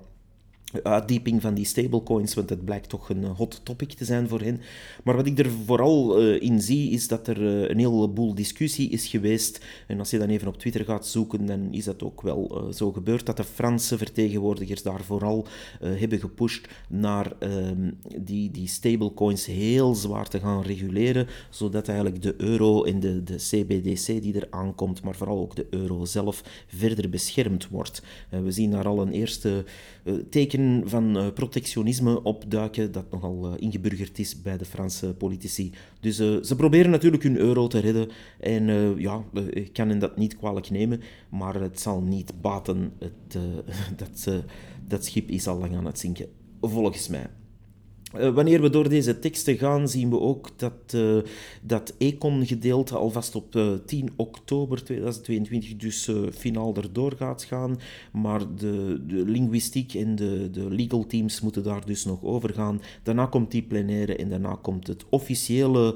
uitdieping 0.84 1.42
van 1.42 1.54
die 1.54 1.66
stablecoins, 1.66 2.34
want 2.34 2.48
dat 2.48 2.66
blijkt 2.66 2.90
toch 2.90 3.10
een 3.10 3.24
hot 3.24 3.62
topic 3.64 3.94
te 3.94 4.06
zijn 4.06 4.28
voor 4.28 4.42
hen. 4.42 4.62
Maar 5.04 5.16
wat 5.16 5.26
ik 5.26 5.40
er 5.40 5.52
vooral 5.66 6.22
uh, 6.22 6.42
in 6.42 6.62
zie, 6.62 6.92
is 6.92 7.08
dat 7.08 7.28
er 7.28 7.42
uh, 7.42 7.70
een 7.70 7.80
heleboel 7.80 8.36
discussie 8.36 8.90
is 8.90 9.08
geweest. 9.08 9.66
En 9.88 10.00
als 10.00 10.10
je 10.10 10.18
dan 10.18 10.30
even 10.30 10.48
op 10.48 10.58
Twitter 10.58 10.86
gaat 10.86 11.08
zoeken, 11.08 11.46
dan 11.46 11.68
is 11.72 11.84
dat 11.84 12.04
ook 12.04 12.22
wel 12.22 12.70
zo 12.74 12.92
gebeurd, 12.92 13.26
dat 13.26 13.38
de 13.38 13.44
Franse 13.44 13.98
vertegenwoordigers 13.98 14.84
daar 14.84 15.04
vooral 15.04 15.48
hebben 15.80 16.20
gepusht 16.20 16.68
naar 16.90 17.32
ehm, 17.40 17.92
die, 18.18 18.52
die 18.52 18.68
stablecoins 18.68 19.46
heel 19.46 19.96
zwaar 19.96 20.28
te 20.28 20.40
gaan 20.40 20.62
reguleren, 20.62 21.28
zodat 21.50 21.88
eigenlijk 21.88 22.22
de 22.22 22.34
euro 22.38 22.84
en 22.84 23.00
de, 23.00 23.24
de 23.24 23.36
CBDC 23.36 24.06
die 24.06 24.40
er 24.40 24.48
aankomt, 24.50 25.04
maar 25.04 25.16
vooral 25.16 25.40
ook 25.40 25.56
de 25.56 25.68
euro 25.70 26.06
zelf, 26.06 26.44
verder 26.68 27.10
beschermd 27.10 27.68
wordt. 27.68 28.02
we 28.30 28.52
zien 28.52 28.72
daar 28.72 28.88
al 28.88 29.02
een 29.02 29.12
eerste 29.12 29.64
teken 30.30 30.55
van 30.86 31.18
uh, 31.18 31.28
protectionisme 31.34 32.24
opduiken 32.24 32.92
dat 32.92 33.12
nogal 33.12 33.48
uh, 33.48 33.54
ingeburgerd 33.58 34.20
is 34.20 34.42
bij 34.42 34.58
de 34.58 34.66
Franse 34.66 35.14
politici. 35.14 35.74
Dus 36.00 36.20
uh, 36.20 36.44
ze 36.44 36.56
proberen 36.56 36.92
natuurlijk 36.92 37.24
hun 37.24 37.38
euro 37.38 37.68
te 37.68 37.80
redden 37.80 38.10
en 38.40 38.96
ja, 39.00 39.24
ik 39.50 39.74
kan 39.74 39.90
hen 39.90 40.00
dat 40.00 40.18
niet 40.18 40.38
kwalijk 40.38 40.70
nemen, 40.70 41.02
maar 41.30 41.56
het 41.62 41.80
zal 41.80 42.02
niet 42.02 42.42
baten. 42.42 42.92
Het, 43.00 43.40
dat, 44.02 44.44
dat 44.88 45.06
schip 45.06 45.30
is 45.30 45.48
al 45.48 45.58
lang 45.58 45.76
aan 45.76 45.86
het 45.86 46.00
zinken, 46.00 46.28
volgens 46.62 47.08
mij. 47.08 47.28
Uh, 48.20 48.34
wanneer 48.34 48.62
we 48.62 48.70
door 48.70 48.90
deze 48.90 49.20
teksten 49.20 49.58
gaan, 49.58 49.90
zien 49.90 50.10
we 50.10 50.20
ook 50.20 50.50
dat 50.56 50.94
uh, 50.96 51.18
dat 51.62 51.94
Econ-gedeelte 51.98 52.96
alvast 52.98 53.36
op 53.36 53.56
uh, 53.56 53.74
10 53.86 54.10
oktober 54.16 54.84
2022 54.84 55.76
dus 55.76 56.10
finaal 56.38 56.76
erdoor 56.76 57.14
gaat 57.18 57.44
gaan. 57.44 57.80
Maar 58.12 58.40
de, 58.56 59.04
de 59.08 59.26
linguïstiek 59.26 59.94
en 59.94 60.16
de, 60.16 60.50
de 60.52 60.70
legal 60.70 61.06
teams 61.06 61.42
moeten 61.42 61.64
daar 61.64 61.86
dus 61.86 62.06
nog 62.06 62.24
over 62.24 62.54
gaan. 62.54 62.82
Daarna 63.04 63.26
komt 63.26 63.52
die 63.52 63.64
plenaire 63.64 64.16
en 64.16 64.30
daarna 64.30 64.58
komt 64.62 64.88
het 64.88 65.06
officiële 65.10 65.96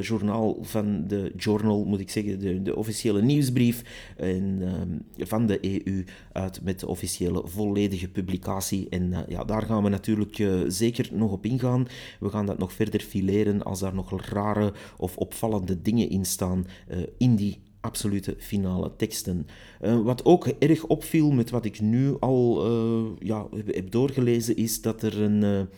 journaal 0.00 0.58
van 0.60 1.06
de 1.06 1.32
journal, 1.36 1.84
moet 1.84 2.00
ik 2.00 2.10
zeggen, 2.10 2.38
de, 2.38 2.62
de 2.62 2.76
officiële 2.76 3.22
nieuwsbrief 3.22 3.82
en, 4.16 4.58
ehm, 4.60 5.26
van 5.28 5.46
de 5.46 5.84
EU 5.86 6.04
uit 6.32 6.60
met 6.62 6.80
de 6.80 6.86
officiële 6.86 7.42
volledige 7.44 8.08
publicatie. 8.08 8.88
En 8.88 9.24
ja, 9.28 9.44
daar 9.44 9.62
gaan 9.62 9.82
we 9.82 9.88
natuurlijk 9.88 10.46
zeker 10.68 11.08
nog 11.12 11.32
op 11.32 11.44
in 11.44 11.52
ingaan. 11.52 11.86
We 12.20 12.28
gaan 12.28 12.46
dat 12.46 12.58
nog 12.58 12.72
verder 12.72 13.00
fileren 13.00 13.62
als 13.62 13.80
daar 13.80 13.94
nog 13.94 14.20
rare 14.20 14.72
of 14.96 15.16
opvallende 15.16 15.82
dingen 15.82 16.10
in 16.10 16.24
staan 16.24 16.66
uh, 16.90 16.98
in 17.18 17.36
die 17.36 17.60
absolute 17.80 18.34
finale 18.38 18.92
teksten. 18.96 19.46
Uh, 19.80 20.00
wat 20.00 20.24
ook 20.24 20.46
erg 20.46 20.84
opviel 20.86 21.30
met 21.30 21.50
wat 21.50 21.64
ik 21.64 21.80
nu 21.80 22.16
al 22.20 22.70
uh, 22.70 23.10
ja, 23.18 23.46
heb 23.66 23.90
doorgelezen, 23.90 24.56
is 24.56 24.80
dat 24.80 25.02
er 25.02 25.22
een 25.22 25.68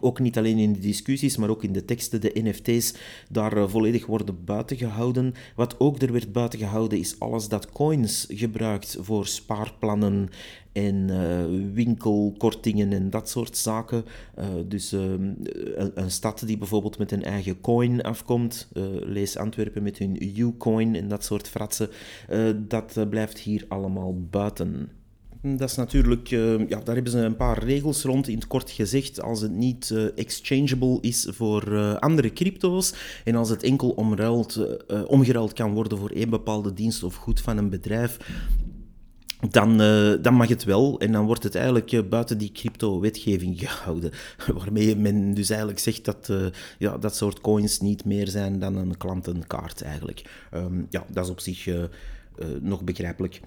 ook 0.00 0.18
niet 0.18 0.38
alleen 0.38 0.58
in 0.58 0.72
de 0.72 0.78
discussies, 0.78 1.36
maar 1.36 1.48
ook 1.48 1.62
in 1.62 1.72
de 1.72 1.84
teksten, 1.84 2.20
de 2.20 2.30
NFT's, 2.34 2.94
daar 3.28 3.56
uh, 3.56 3.68
volledig 3.68 4.06
worden 4.06 4.44
buitengehouden. 4.44 5.34
Wat 5.54 5.80
ook 5.80 6.02
er 6.02 6.12
werd 6.12 6.32
buitengehouden 6.32 6.98
is 6.98 7.20
alles 7.20 7.48
dat 7.48 7.70
coins 7.70 8.26
gebruikt 8.28 8.96
voor 9.00 9.26
spaarplannen 9.26 10.28
en 10.72 11.08
uh, 11.10 11.44
winkelkortingen 11.72 12.92
en 12.92 13.10
dat 13.10 13.28
soort 13.28 13.56
zaken. 13.56 14.04
Uh, 14.38 14.44
dus 14.68 14.92
een, 14.92 15.48
een, 15.94 16.10
stad 16.10 16.42
die 16.46 16.58
bijvoorbeeld 16.58 16.98
met 16.98 17.12
een 17.12 17.24
eigen 17.24 17.60
coin 17.60 18.02
afkomt, 18.02 18.68
lees 19.00 19.36
Antwerpen 19.36 19.82
met 19.82 19.98
hun 19.98 20.38
U-coin 20.38 20.94
en 20.94 21.08
dat 21.08 21.24
soort 21.24 21.48
fratsen, 21.48 21.88
dat 22.68 23.06
blijft 23.10 23.38
hier 23.38 23.64
allemaal 23.68 24.20
buiten. 24.30 24.90
Dat 25.54 25.70
is 25.70 25.76
natuurlijk, 25.76 26.30
uh, 26.30 26.68
ja, 26.68 26.80
daar 26.80 26.94
hebben 26.94 27.12
ze 27.12 27.18
een 27.18 27.36
paar 27.36 27.64
regels 27.64 28.02
rond. 28.02 28.28
In 28.28 28.34
het 28.34 28.46
kort 28.46 28.70
gezegd, 28.70 29.22
als 29.22 29.40
het 29.40 29.52
niet 29.52 29.90
uh, 29.92 30.04
exchangeable 30.14 30.98
is 31.00 31.26
voor 31.30 31.72
uh, 31.72 31.94
andere 31.94 32.32
crypto's 32.32 32.94
en 33.24 33.34
als 33.34 33.48
het 33.48 33.62
enkel 33.62 33.90
omruild, 33.90 34.66
omgeruild 35.06 35.52
kan 35.52 35.72
worden 35.72 35.98
voor 35.98 36.10
één 36.10 36.30
bepaalde 36.30 36.72
dienst 36.72 37.02
of 37.02 37.14
goed 37.14 37.40
van 37.40 37.56
een 37.56 37.70
bedrijf, 37.70 38.18
dan, 39.50 39.76
dan 40.22 40.34
mag 40.34 40.48
het 40.48 40.64
wel 40.64 41.00
en 41.00 41.12
dan 41.12 41.26
wordt 41.26 41.42
het 41.42 41.54
eigenlijk 41.54 42.08
buiten 42.08 42.38
die 42.38 42.52
crypto-wetgeving 42.52 43.60
gehouden. 43.60 44.10
Waarmee 44.58 44.96
men 44.96 45.34
dus 45.34 45.48
eigenlijk 45.48 45.80
zegt 45.80 46.04
dat 46.04 46.32
ja, 46.78 46.98
dat 46.98 47.16
soort 47.16 47.40
coins 47.40 47.80
niet 47.80 48.04
meer 48.04 48.28
zijn 48.28 48.58
dan 48.58 48.76
een 48.76 48.96
klantenkaart 48.96 49.82
eigenlijk. 49.82 50.48
Um, 50.54 50.86
ja, 50.90 51.04
dat 51.08 51.24
is 51.24 51.30
op 51.30 51.40
zich 51.40 51.68
nog 52.60 52.84
begrijpelijk. 52.84 53.40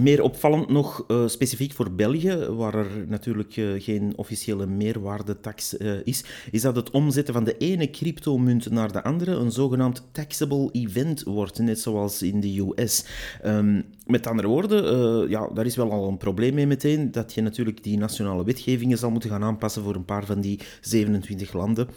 Meer 0.00 0.22
opvallend 0.22 0.68
nog, 0.68 1.04
uh, 1.08 1.26
specifiek 1.26 1.72
voor 1.72 1.92
België, 1.92 2.36
waar 2.36 2.74
er 2.74 3.04
natuurlijk 3.06 3.56
uh, 3.56 3.82
geen 3.82 4.12
officiële 4.16 4.66
meerwaardetax 4.66 5.78
uh, 5.78 5.92
is, 6.04 6.24
is 6.50 6.62
dat 6.62 6.76
het 6.76 6.90
omzetten 6.90 7.34
van 7.34 7.44
de 7.44 7.56
ene 7.56 7.90
cryptomunt 7.90 8.70
naar 8.70 8.92
de 8.92 9.02
andere 9.02 9.32
een 9.32 9.52
zogenaamd 9.52 10.08
taxable 10.12 10.68
event 10.72 11.22
wordt, 11.22 11.58
net 11.58 11.80
zoals 11.80 12.22
in 12.22 12.40
de 12.40 12.72
US. 12.76 13.04
Ehm, 13.42 13.82
met 14.06 14.26
andere 14.26 14.48
woorden, 14.48 15.28
ja, 15.28 15.48
daar 15.54 15.66
is 15.66 15.76
wel 15.76 15.92
al 15.92 16.08
een 16.08 16.16
probleem 16.16 16.54
mee 16.54 16.66
meteen, 16.66 17.12
dat 17.12 17.34
je 17.34 17.42
natuurlijk 17.42 17.82
die 17.82 17.98
nationale 17.98 18.44
wetgevingen 18.44 18.98
zal 18.98 19.10
moeten 19.10 19.30
gaan 19.30 19.44
aanpassen 19.44 19.82
voor 19.82 19.94
een 19.94 20.04
paar 20.04 20.26
van 20.26 20.40
die 20.40 20.60
27 20.80 21.52
landen. 21.52 21.88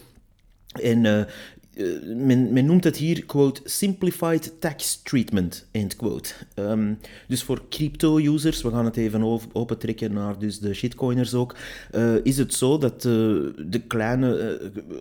En 0.72 1.06
eh, 1.06 2.16
men, 2.16 2.54
men, 2.54 2.66
noemt 2.66 2.84
het 2.84 2.98
hier, 2.98 3.26
quote, 3.26 3.62
simplified 3.64 4.54
tax 4.60 5.02
treatment, 5.04 5.68
end 5.72 5.96
quote. 5.96 6.34
Um, 6.56 6.98
dus 7.28 7.44
voor 7.44 7.62
crypto-users, 7.70 8.62
we 8.62 8.70
gaan 8.70 8.86
het 8.86 8.98
even 8.98 9.40
opentrekken 9.54 10.14
naar 10.14 10.40
dus 10.40 10.60
de 10.60 10.74
shitcoiners 10.74 11.34
ook, 11.34 11.56
uh, 11.96 12.16
is 12.24 12.38
het 12.38 12.54
zo 12.54 12.78
dat 12.78 13.02
de 13.02 13.82
kleine 13.88 14.60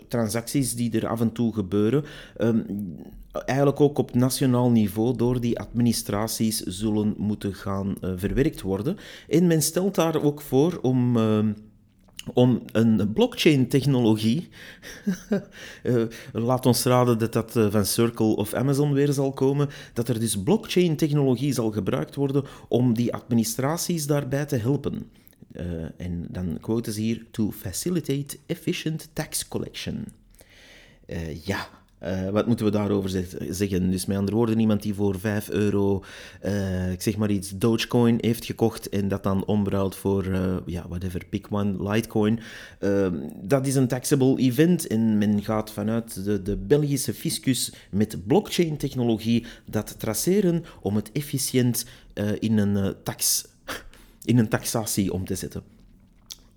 transacties 0.09 0.75
die 0.75 1.01
er 1.01 1.07
af 1.07 1.21
en 1.21 1.33
toe 1.33 1.55
gebeuren, 1.55 2.05
um, 2.39 2.67
eigenlijk 3.33 3.81
ook 3.81 3.99
op 3.99 4.15
nationaal 4.15 4.71
niveau 4.71 5.17
door 5.17 5.41
die 5.41 5.59
administraties 5.59 6.61
zullen 6.61 7.15
moeten 7.17 7.55
gaan 7.55 7.97
verwerkt 8.01 8.61
worden. 8.61 8.97
En 9.29 9.47
men 9.47 9.63
stelt 9.63 9.95
daar 9.95 10.23
ook 10.23 10.41
voor 10.41 10.79
om 10.83 11.17
ehm, 11.17 11.53
om 12.35 12.63
een 12.73 13.13
blockchain-technologie, 13.13 14.49
uh, 15.83 16.03
laat 16.33 16.67
ons 16.67 16.85
raden 16.85 17.19
dat 17.19 17.33
dat 17.33 17.57
eh, 17.57 17.71
van 17.71 17.87
Circle 17.87 18.37
of 18.37 18.55
Amazon 18.55 18.93
weer 18.93 19.13
zal 19.13 19.33
komen, 19.33 19.69
dat 19.93 20.09
er 20.09 20.21
dus 20.21 20.43
blockchain-technologie 20.43 21.53
zal 21.53 21.71
gebruikt 21.71 22.15
worden 22.15 22.45
om 22.69 22.95
die 22.95 23.15
administraties 23.15 24.07
daarbij 24.07 24.47
te 24.47 24.57
helpen. 24.57 25.11
Uh, 25.53 25.65
en 25.97 26.27
dan 26.29 26.59
quoten 26.61 26.93
ze 26.93 27.01
hier, 27.01 27.27
to 27.31 27.51
facilitate 27.51 28.39
efficient 28.47 29.09
tax 29.13 29.49
collection. 29.49 30.05
Ja, 31.45 31.69
uh, 32.05 32.29
wat 32.29 32.47
moeten 32.47 32.65
we 32.65 32.71
daarover 32.71 33.25
zeggen? 33.49 33.91
Dus 33.91 34.07
met 34.07 34.17
andere 34.17 34.37
woorden, 34.37 34.59
iemand 34.59 34.83
die 34.83 34.95
voor 34.95 35.19
5 35.19 35.51
euro, 35.51 36.05
uh, 36.45 36.93
ik 36.93 37.03
zeg 37.03 37.17
maar 37.17 37.31
iets, 37.31 37.51
Dogecoin 37.51 38.19
heeft 38.21 38.45
gekocht 38.45 38.89
en 38.89 39.09
dat 39.09 39.23
dan 39.23 39.45
omruilt 39.45 39.97
voor, 39.97 40.25
uh, 40.25 40.57
ja, 40.67 40.89
whatever, 40.89 41.25
pick 41.31 41.47
one, 41.51 41.93
Litecoin. 41.93 42.41
Ehm, 42.79 43.15
dat 43.43 43.67
is 43.67 43.75
een 43.75 43.89
taxable 43.89 44.39
event 44.39 44.87
en 44.87 45.19
men 45.19 45.43
gaat 45.43 45.71
vanuit 45.71 46.25
de, 46.25 46.43
de 46.43 46.57
Belgische 46.57 47.15
fiscus 47.15 47.73
met 47.91 48.27
blockchain-technologie 48.27 49.47
dat 49.65 49.99
traceren 49.99 50.65
om 50.81 50.97
het 50.97 51.13
efficiënt 51.13 51.87
in, 52.39 52.59
een, 52.59 52.95
tax, 53.03 53.47
in 54.25 54.39
een 54.39 54.49
taxatie 54.49 55.13
om 55.13 55.25
te 55.25 55.35
zetten 55.35 55.80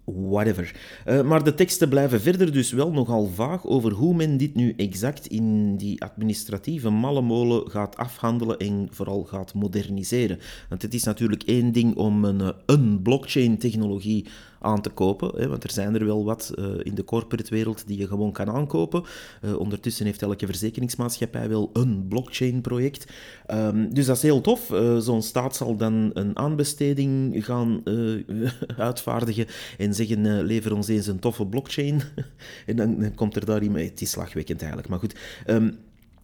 whatever. 0.06 0.76
Uh, 1.08 1.22
maar 1.22 1.44
de 1.44 1.54
teksten 1.54 1.90
blijven 1.90 2.22
verder 2.22 2.52
dus 2.52 2.72
wel 2.72 2.92
nogal 2.92 3.28
vaag 3.28 3.66
over 3.66 3.92
hoe 3.92 4.16
men 4.16 4.38
dit 4.38 4.56
nu 4.56 4.74
exact 4.78 5.28
in 5.28 5.78
die 5.78 6.02
administratieve 6.02 6.90
mallemolen 6.90 7.72
gaat 7.72 7.98
afhandelen 7.98 8.58
en 8.58 8.88
vooral 8.92 9.24
gaat 9.24 9.54
moderniseren. 9.54 10.40
Want 10.70 10.82
het 10.82 10.94
is 10.94 11.04
natuurlijk 11.04 11.44
één 11.44 11.72
ding 11.72 11.96
om 11.96 12.26
een, 12.26 12.42
eh, 12.42 12.50
een 12.66 13.02
blockchain-technologie 13.02 14.26
aan 14.64 14.82
te 14.82 14.90
kopen. 14.90 15.42
Hè, 15.42 15.48
want 15.48 15.64
er 15.64 15.72
zijn 15.72 15.96
er 15.96 16.06
wel 16.06 16.26
wat 16.26 16.54
uh, 16.56 16.66
in 16.84 16.96
de 16.96 17.04
corporate 17.04 17.50
wereld 17.50 17.88
die 17.88 17.98
je 17.98 18.08
gewoon 18.08 18.32
kan 18.32 18.50
aankopen. 18.50 19.04
Uh, 19.42 19.56
ondertussen 19.56 20.06
heeft 20.06 20.22
elke 20.22 20.46
verzekeringsmaatschappij 20.46 21.50
wel 21.50 21.70
een 21.74 22.06
blockchain-project. 22.08 23.12
Um, 23.52 23.94
dus 23.94 24.06
dat 24.06 24.16
is 24.16 24.22
heel 24.22 24.42
tof. 24.42 24.70
Uh, 24.70 24.98
Zo'n 24.98 25.22
staat 25.22 25.56
zal 25.56 25.76
dan 25.76 26.12
een 26.14 26.38
aanbesteding 26.38 27.46
gaan 27.46 27.84
uitvaardigen 28.78 29.46
en 29.78 29.94
zeggen: 29.94 30.44
lever 30.44 30.76
ons 30.76 30.88
eens 30.88 31.08
een 31.08 31.20
toffe 31.20 31.46
blockchain. 31.46 32.02
en 32.66 32.76
dan, 32.76 33.00
dan, 33.00 33.16
komt 33.16 33.36
er 33.36 33.46
daar 33.46 33.64
iemand. 33.64 33.90
Het 33.90 34.02
is 34.02 34.10
slagwekkend 34.10 34.60
eigenlijk, 34.60 34.90
maar 34.90 35.00
goed. 35.00 35.16
Um, 35.48 35.78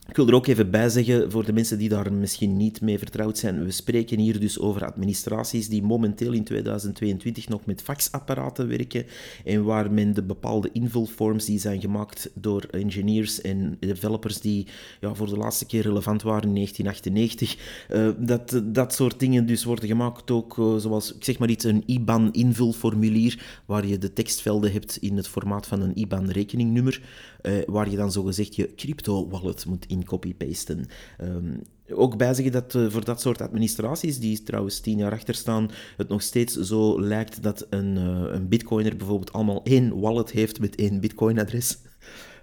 ik 0.10 0.15
wil 0.15 0.28
er 0.28 0.34
ook 0.34 0.48
even 0.48 0.72
bij 0.72 0.89
zeggen, 0.89 1.32
voor 1.32 1.45
de 1.45 1.54
mensen 1.54 1.78
die 1.78 1.89
daar 1.89 2.13
misschien 2.13 2.58
niet 2.58 2.82
mee 2.82 2.98
vertrouwd 2.98 3.38
zijn, 3.38 3.63
we 3.63 3.72
spreken 3.72 4.19
hier 4.19 4.39
dus 4.39 4.60
over 4.60 4.86
administraties 4.86 5.69
die 5.69 5.84
momenteel 5.84 6.32
in 6.32 6.43
2022 6.43 7.48
nog 7.48 7.65
met 7.65 7.82
faxapparaten 7.82 8.67
werken 8.67 9.06
en 9.45 9.63
waar 9.63 9.91
men 9.91 10.13
de 10.13 10.24
bepaalde 10.24 10.69
invulforms 10.74 11.45
die 11.45 11.60
zijn 11.60 11.82
gemaakt 11.82 12.30
door 12.34 12.63
engineers 12.72 13.41
en 13.41 13.78
developers 13.80 14.39
die 14.41 14.67
ja, 15.02 15.13
voor 15.13 15.28
de 15.28 15.38
laatste 15.38 15.65
keer 15.65 15.82
relevant 15.82 16.22
waren 16.22 16.48
in 16.48 16.56
1998, 16.56 17.58
uh, 17.89 18.08
eh, 18.08 18.15
dat 18.17 18.62
dat 18.63 18.93
soort 18.93 19.19
dingen 19.19 19.45
dus 19.45 19.63
worden 19.63 19.88
gemaakt 19.88 20.32
ook 20.32 20.58
uh, 20.58 20.76
zoals, 20.78 21.15
ik 21.15 21.24
zeg 21.24 21.39
maar 21.39 21.50
iets, 21.50 21.63
een 21.63 21.84
IBAN-invulformulier, 21.86 23.62
waar 23.65 23.88
je 23.88 23.98
de 23.98 24.13
tekstvelden 24.13 24.72
hebt 24.72 24.98
in 24.98 25.17
het 25.17 25.28
formaat 25.28 25.67
van 25.67 25.82
een 25.82 25.98
IBAN-rekeningnummer, 25.98 27.02
uh, 27.41 27.54
waar 27.65 27.89
je 27.89 27.98
dan 27.98 28.12
zogezegd 28.12 28.56
je 28.56 28.76
crypto-wallet 28.76 29.65
moet 29.65 29.86
in 29.88 29.99
copy-pasten. 30.06 30.86
Um, 31.22 31.62
ook 31.92 32.18
bijzeggen 32.18 32.54
dat 32.54 32.74
uh, 32.74 32.90
voor 32.90 33.06
dat 33.06 33.22
soort 33.22 33.42
administraties, 33.42 34.20
die 34.20 34.44
trouwens 34.44 34.80
tien 34.80 34.98
jaar 34.98 35.12
achter 35.12 35.36
staan, 35.36 35.72
het 35.98 36.08
nog 36.08 36.22
steeds 36.22 36.56
zo 36.56 37.02
lijkt 37.02 37.44
dat 37.44 37.68
een, 37.70 37.96
uh, 37.96 38.34
een 38.34 38.48
bitcoiner 38.48 38.96
bijvoorbeeld 38.96 39.34
allemaal 39.34 39.64
één 39.64 40.00
wallet 40.00 40.32
heeft 40.32 40.60
met 40.60 40.76
één 40.76 41.00
bitcoin-adres. 41.00 41.78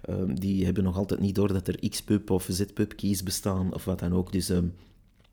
Um, 0.09 0.39
die 0.39 0.65
hebben 0.65 0.83
nog 0.83 0.97
altijd 0.97 1.19
niet 1.19 1.35
door 1.35 1.53
dat 1.53 1.67
er 1.67 1.89
xpub 1.89 2.29
of 2.29 2.47
zpub 2.51 2.95
keys 2.95 3.23
bestaan 3.23 3.73
of 3.73 3.85
wat 3.85 3.99
dan 3.99 4.13
ook. 4.13 4.31
Dus 4.31 4.49
um, 4.49 4.73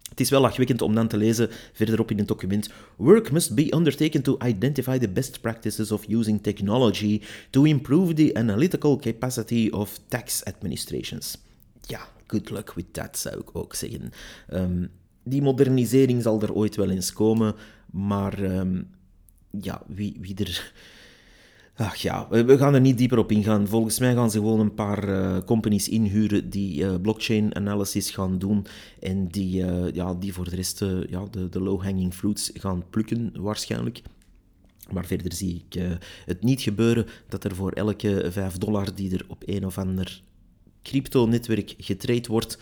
het 0.09 0.21
is 0.21 0.31
wel 0.31 0.41
lachwekkend 0.41 0.83
om 0.83 0.95
dan 0.95 1.09
te 1.09 1.17
lezen 1.17 1.49
verderop 1.73 2.11
in 2.11 2.19
het 2.19 2.29
document: 2.29 2.69
Work 2.97 3.33
must 3.33 3.55
be 3.55 3.75
undertaken 3.75 4.23
to 4.23 4.37
identify 4.45 4.99
the 4.99 5.09
best 5.09 5.41
practices 5.41 5.93
of 5.93 6.09
using 6.09 6.43
technology 6.43 7.21
to 7.51 7.65
improve 7.65 8.13
the 8.13 8.35
analytical 8.35 8.99
capacity 8.99 9.69
of 9.71 10.01
tax 10.09 10.45
administrations. 10.45 11.39
Ja, 11.81 12.09
good 12.35 12.51
luck 12.51 12.73
with 12.73 12.93
that, 12.93 13.19
zou 13.19 13.41
ik 13.41 13.57
ook 13.57 13.75
zeggen. 13.75 14.11
Um, 14.53 14.91
die 15.25 15.43
modernisering 15.43 16.23
zal 16.23 16.43
er 16.43 16.55
ooit 16.55 16.77
wel 16.77 16.91
eens 16.91 17.13
komen, 17.13 17.55
maar 17.91 18.43
um, 18.43 18.89
ja, 19.61 19.83
wie, 19.87 20.17
wie 20.21 20.35
er 20.37 20.73
Ach 21.77 21.97
ja, 21.97 22.29
we 22.29 22.59
gaan 22.59 22.75
er 22.75 22.81
niet 22.81 22.99
dieper 22.99 23.19
op 23.19 23.33
ingaan. 23.33 23.69
Volgens 23.69 23.99
mij 23.99 24.15
gaan 24.15 24.31
ze 24.31 24.39
gewoon 24.39 24.61
een 24.61 24.75
paar 24.75 25.09
uh, 25.09 25.39
companies 25.39 25.89
inhuren 25.89 26.51
die 26.51 26.83
uh, 26.83 26.95
blockchain 27.03 27.55
analysis 27.55 28.11
gaan 28.11 28.39
doen 28.39 28.67
en 29.01 29.27
die, 29.29 29.63
uh, 29.63 29.91
ja, 29.93 30.15
die 30.15 30.33
voor 30.33 30.45
de 30.51 30.57
rest 30.57 30.81
ja, 31.09 31.25
de, 31.31 31.49
de 31.49 31.61
low-hanging 31.61 32.15
fruits 32.15 32.51
gaan 32.55 32.85
plukken 32.91 33.33
waarschijnlijk. 33.37 34.03
Maar 34.93 35.05
verder 35.07 35.33
zie 35.33 35.65
ik 35.69 35.99
het 36.25 36.43
niet 36.43 36.61
gebeuren 36.61 37.07
dat 37.29 37.45
er 37.45 37.55
voor 37.55 37.73
elke 37.73 38.27
5 38.31 38.59
dollar 38.59 38.95
die 38.95 39.15
er 39.15 39.25
op 39.29 39.43
een 39.47 39.67
of 39.67 39.79
ander 39.79 40.23
crypto-netwerk 40.85 41.75
getraind 41.79 42.27
wordt, 42.27 42.59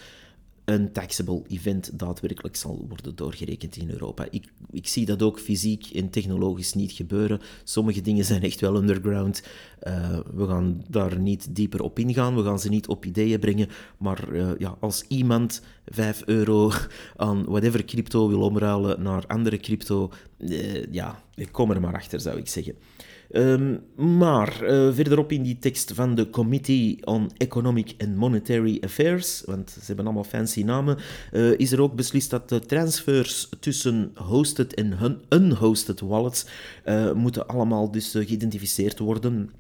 een 0.64 0.92
taxable 0.92 1.42
event 1.48 1.98
daadwerkelijk 1.98 2.56
zal 2.56 2.84
worden 2.88 3.16
doorgerekend 3.16 3.76
in 3.76 3.90
Europa. 3.90 4.26
Ik, 4.30 4.44
ik 4.70 4.86
zie 4.86 5.06
dat 5.06 5.22
ook 5.22 5.40
fysiek 5.40 5.86
en 5.86 6.10
technologisch 6.10 6.74
niet 6.74 6.92
gebeuren. 6.92 7.40
Sommige 7.64 8.00
dingen 8.00 8.24
zijn 8.24 8.42
echt 8.42 8.60
wel 8.60 8.76
underground. 8.76 9.42
Uh, 9.82 10.18
we 10.34 10.46
gaan 10.46 10.84
daar 10.88 11.18
niet 11.18 11.54
dieper 11.56 11.82
op 11.82 11.98
ingaan, 11.98 12.36
we 12.36 12.42
gaan 12.42 12.60
ze 12.60 12.68
niet 12.68 12.86
op 12.86 13.04
ideeën 13.04 13.40
brengen. 13.40 13.68
Maar 13.98 14.32
uh, 14.32 14.50
ja, 14.58 14.76
als 14.80 15.04
iemand 15.08 15.62
5 15.86 16.22
euro 16.26 16.72
aan 17.16 17.44
whatever 17.44 17.84
crypto 17.84 18.28
wil 18.28 18.40
omruilen 18.40 19.02
naar 19.02 19.26
andere 19.26 19.56
crypto, 19.56 20.12
uh, 20.38 20.84
ja, 20.92 21.22
kom 21.50 21.70
er 21.70 21.80
maar 21.80 21.94
achter, 21.94 22.20
zou 22.20 22.38
ik 22.38 22.48
zeggen. 22.48 22.74
Um, 23.34 23.80
maar 23.96 24.62
uh, 24.62 24.92
verderop 24.92 25.32
in 25.32 25.42
die 25.42 25.58
tekst 25.58 25.92
van 25.94 26.14
de 26.14 26.30
Committee 26.30 26.98
on 27.06 27.30
Economic 27.36 27.94
and 27.98 28.16
Monetary 28.16 28.78
Affairs, 28.84 29.42
want 29.46 29.70
ze 29.70 29.80
hebben 29.86 30.04
allemaal 30.04 30.24
fancy 30.24 30.62
namen, 30.62 30.98
uh, 31.32 31.58
is 31.58 31.72
er 31.72 31.80
ook 31.80 31.94
beslist 31.94 32.30
dat 32.30 32.48
de 32.48 32.60
transfers 32.60 33.48
tussen 33.60 34.10
hosted 34.14 34.74
en 34.74 35.20
unhosted 35.28 36.00
wallets 36.00 36.46
uh, 36.84 37.12
moeten 37.12 37.46
allemaal 37.46 37.90
dus 37.90 38.10
geïdentificeerd 38.10 38.98
worden 38.98 39.50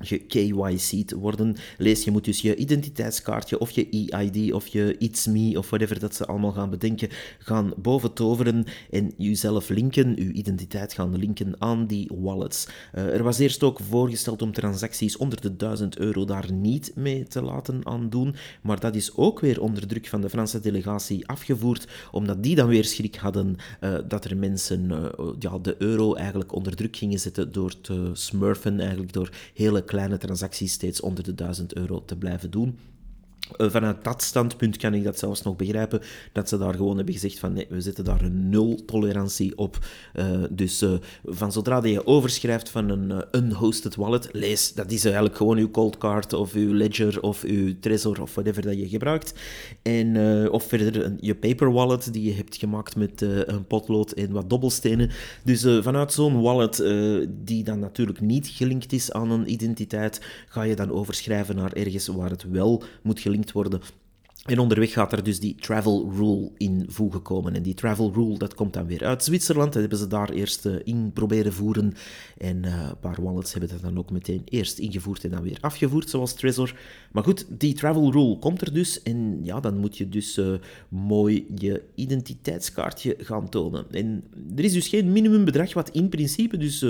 ge-KYC'd 0.00 1.12
worden. 1.12 1.56
Lees, 1.78 2.04
je 2.04 2.10
moet 2.10 2.24
dus 2.24 2.40
je 2.40 2.56
identiteitskaartje 2.56 3.58
of 3.58 3.70
je 3.70 4.08
EID 4.08 4.52
of 4.52 4.66
je 4.66 4.96
It's 4.98 5.26
Me 5.26 5.58
of 5.58 5.68
whatever 5.70 5.98
dat 5.98 6.14
ze 6.14 6.26
allemaal 6.26 6.52
gaan 6.52 6.70
bedenken, 6.70 7.08
gaan 7.38 7.72
boven 7.76 8.12
toveren 8.12 8.64
en 8.90 9.12
jezelf 9.16 9.68
linken, 9.68 10.16
je 10.16 10.32
identiteit 10.32 10.92
gaan 10.92 11.16
linken 11.16 11.54
aan 11.58 11.86
die 11.86 12.10
wallets. 12.14 12.68
Uh, 12.94 13.14
er 13.14 13.22
was 13.22 13.38
eerst 13.38 13.62
ook 13.62 13.80
voorgesteld 13.80 14.42
om 14.42 14.52
transacties 14.52 15.16
onder 15.16 15.40
de 15.40 15.56
1000 15.56 15.98
euro 15.98 16.24
daar 16.24 16.52
niet 16.52 16.92
mee 16.94 17.24
te 17.24 17.42
laten 17.42 17.86
aandoen, 17.86 18.34
maar 18.62 18.80
dat 18.80 18.94
is 18.94 19.16
ook 19.16 19.40
weer 19.40 19.60
onder 19.60 19.86
druk 19.86 20.06
van 20.06 20.20
de 20.20 20.28
Franse 20.30 20.60
delegatie 20.60 21.26
afgevoerd, 21.28 21.86
omdat 22.10 22.42
die 22.42 22.54
dan 22.54 22.68
weer 22.68 22.84
schrik 22.84 23.16
hadden 23.16 23.56
uh, 23.80 23.98
dat 24.08 24.24
er 24.24 24.36
mensen 24.36 24.90
uh, 24.90 25.06
ja, 25.38 25.58
de 25.58 25.74
euro 25.78 26.14
eigenlijk 26.14 26.54
onder 26.54 26.76
druk 26.76 26.96
gingen 26.96 27.18
zetten 27.20 27.52
door 27.52 27.80
te 27.80 28.10
smurfen, 28.12 28.80
eigenlijk 28.80 29.12
door 29.12 29.30
hele 29.54 29.84
kleine 29.90 30.18
transacties 30.18 30.72
steeds 30.72 31.00
onder 31.00 31.24
de 31.24 31.34
1000 31.34 31.74
euro 31.74 32.04
te 32.04 32.16
blijven 32.16 32.50
doen. 32.50 32.78
Eh, 33.56 33.70
vanuit 33.70 34.04
dat 34.04 34.22
standpunt 34.22 34.76
kan 34.76 34.94
ik 34.94 35.04
dat 35.04 35.18
zelfs 35.18 35.42
nog 35.42 35.56
begrijpen, 35.56 36.00
dat 36.32 36.48
ze 36.48 36.58
daar 36.58 36.74
gewoon 36.74 36.96
hebben 36.96 37.14
gezegd 37.14 37.38
van 37.38 37.52
nee, 37.52 37.66
we 37.68 37.80
zetten 37.80 38.04
daar 38.04 38.22
een 38.22 38.48
nul 38.48 38.84
tolerantie 38.86 39.58
op. 39.58 39.78
Uh, 40.14 40.26
dus 40.50 40.82
uh, 40.82 40.92
van 41.24 41.52
zodra 41.52 41.84
je 41.84 42.06
overschrijft 42.06 42.68
van 42.68 42.88
een 42.88 43.24
unhosted 43.32 43.94
wallet, 43.94 44.28
lees, 44.32 44.72
dat 44.72 44.90
is 44.90 45.04
eigenlijk 45.04 45.36
gewoon 45.36 45.56
uw 45.56 45.70
cold 45.70 45.98
card 45.98 46.32
of 46.32 46.54
uw 46.54 46.74
ledger 46.74 47.22
of 47.22 47.42
uw 47.42 47.78
trezor 47.80 48.22
of 48.22 48.34
whatever 48.34 48.62
dat 48.62 48.78
je 48.78 48.88
gebruikt. 48.88 49.34
En, 49.82 50.16
of 50.50 50.64
verder 50.64 51.14
je 51.20 51.34
paper 51.34 51.72
wallet 51.72 52.12
die 52.12 52.22
je 52.22 52.32
hebt 52.32 52.56
gemaakt 52.56 52.96
met 52.96 53.20
een 53.20 53.66
potlood 53.66 54.12
en 54.12 54.32
wat 54.32 54.50
dobbelstenen. 54.50 55.10
Dus 55.44 55.66
vanuit 55.80 56.12
zo'n 56.12 56.40
wallet, 56.40 56.84
die 57.28 57.64
dan 57.64 57.78
natuurlijk 57.78 58.20
niet 58.20 58.48
gelinkt 58.48 58.92
is 58.92 59.12
aan 59.12 59.30
een 59.30 59.52
identiteit, 59.52 60.20
ga 60.48 60.62
je 60.62 60.76
dan 60.76 60.90
overschrijven 60.90 61.56
naar 61.56 61.72
ergens 61.72 62.06
waar 62.06 62.30
het 62.30 62.50
wel 62.50 62.82
moet 63.02 63.20
gelinkt 63.20 63.39
worden 63.52 63.82
en 64.44 64.58
onderweg 64.58 64.92
gaat 64.92 65.12
er 65.12 65.24
dus 65.24 65.40
die 65.40 65.54
travel 65.54 66.12
rule 66.16 66.50
in 66.56 66.84
voegen 66.88 67.22
komen. 67.22 67.54
En 67.54 67.62
die 67.62 67.74
travel 67.74 68.12
rule, 68.14 68.38
dat 68.38 68.54
komt 68.54 68.72
dan 68.72 68.86
weer 68.86 69.04
uit 69.04 69.24
Zwitserland. 69.24 69.72
Dat 69.72 69.80
hebben 69.80 69.98
ze 69.98 70.06
daar 70.06 70.30
eerst 70.30 70.66
uh, 70.66 70.74
in 70.84 71.10
proberen 71.12 71.52
voeren. 71.52 71.94
En 72.38 72.56
uh, 72.64 72.86
een 72.88 72.98
paar 73.00 73.22
wallets 73.22 73.52
hebben 73.52 73.70
dat 73.70 73.82
dan 73.82 73.98
ook 73.98 74.10
meteen 74.10 74.42
eerst 74.44 74.78
ingevoerd 74.78 75.24
en 75.24 75.30
dan 75.30 75.42
weer 75.42 75.58
afgevoerd, 75.60 76.10
zoals 76.10 76.34
Trezor. 76.34 76.74
Maar 77.12 77.22
goed, 77.22 77.46
die 77.48 77.74
travel 77.74 78.12
rule 78.12 78.38
komt 78.38 78.60
er 78.60 78.72
dus. 78.72 79.02
En 79.02 79.38
ja, 79.42 79.60
dan 79.60 79.78
moet 79.78 79.98
je 79.98 80.08
dus 80.08 80.38
uh, 80.38 80.54
mooi 80.88 81.46
je 81.58 81.82
identiteitskaartje 81.94 83.16
gaan 83.18 83.48
tonen. 83.48 83.86
En 83.90 84.24
er 84.56 84.64
is 84.64 84.72
dus 84.72 84.88
geen 84.88 85.12
minimumbedrag, 85.12 85.74
wat 85.74 85.90
in 85.90 86.08
principe 86.08 86.56
dus 86.56 86.84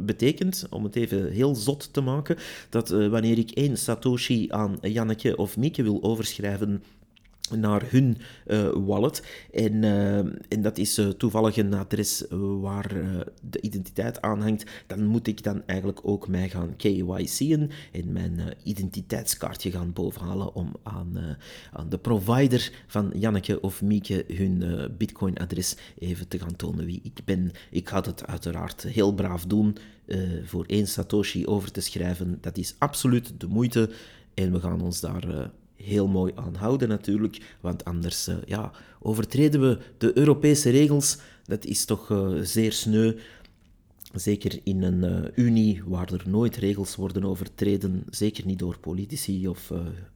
betekent, 0.00 0.66
om 0.70 0.84
het 0.84 0.96
even 0.96 1.30
heel 1.30 1.54
zot 1.54 1.92
te 1.92 2.00
maken, 2.00 2.36
dat 2.68 2.88
wanneer 2.88 3.38
ik 3.38 3.50
één 3.50 3.76
Satoshi 3.76 4.46
aan 4.50 4.78
Janneke 4.80 5.36
of 5.36 5.56
Mieke 5.56 5.82
wil 5.82 6.02
overschrijven 6.02 6.82
naar 7.58 7.82
hun 7.86 8.16
uh, 8.46 8.68
wallet. 8.72 9.22
En, 9.52 9.82
uh, 9.82 10.18
en 10.48 10.62
dat 10.62 10.78
is 10.78 10.98
uh, 10.98 11.08
toevallig 11.08 11.56
een 11.56 11.74
adres 11.74 12.24
waar 12.60 12.88
de 13.40 13.60
identiteit 13.60 14.20
aan 14.20 14.42
hangt. 14.42 14.70
Dan 14.86 15.04
moet 15.04 15.26
ik 15.26 15.42
dan 15.42 15.62
eigenlijk 15.66 16.00
ook 16.02 16.28
mij 16.28 16.48
gaan 16.48 16.76
KYC'en 16.76 17.70
en 17.92 18.12
mijn 18.12 18.40
identiteitskaartje 18.62 19.70
gaan 19.70 19.92
bovenhalen 19.92 20.54
om 20.54 20.76
aan, 20.82 21.36
aan 21.72 21.88
de 21.88 21.98
provider 21.98 22.72
van 22.86 23.12
Janneke 23.14 23.60
of 23.60 23.82
Mieke 23.82 24.24
hun 24.34 24.64
Bitcoin-adres 24.98 25.76
even 25.98 26.28
te 26.28 26.38
gaan 26.38 26.56
tonen 26.56 26.84
wie 26.84 27.00
ik 27.02 27.20
ben. 27.24 27.50
Ik 27.70 27.88
ga 27.88 28.00
het 28.00 28.26
uiteraard 28.26 28.82
heel 28.82 29.14
braaf 29.14 29.44
doen. 29.44 29.76
voor 30.44 30.64
één 30.66 30.86
Satoshi 30.86 31.46
over 31.46 31.70
te 31.70 31.80
schrijven, 31.80 32.38
dat 32.40 32.56
is 32.56 32.74
absoluut 32.78 33.32
de 33.40 33.46
moeite. 33.46 33.90
En 34.34 34.52
we 34.52 34.60
gaan 34.60 34.80
ons 34.80 35.00
daar 35.00 35.50
heel 35.82 36.08
mooi 36.08 36.32
aanhouden 36.34 36.88
natuurlijk, 36.88 37.56
want 37.60 37.84
anders 37.84 38.28
uh, 38.28 38.34
ja, 38.46 38.72
overtreden 39.00 39.60
we 39.60 39.78
de 39.98 40.18
Europese 40.18 40.70
regels. 40.70 41.18
Dat 41.44 41.64
is 41.64 41.84
toch 41.84 42.10
uh, 42.10 42.40
zeer 42.42 42.72
sneu. 42.72 43.12
Zeker 44.14 44.60
in 44.64 44.82
een 44.82 45.04
uh, 45.04 45.44
unie 45.46 45.82
waar 45.86 46.12
er 46.12 46.22
nooit 46.26 46.56
regels 46.56 46.96
worden 46.96 47.24
overtreden, 47.24 48.04
zeker 48.10 48.46
niet 48.46 48.58
door 48.58 48.78
politici 48.78 49.48
of 49.48 49.72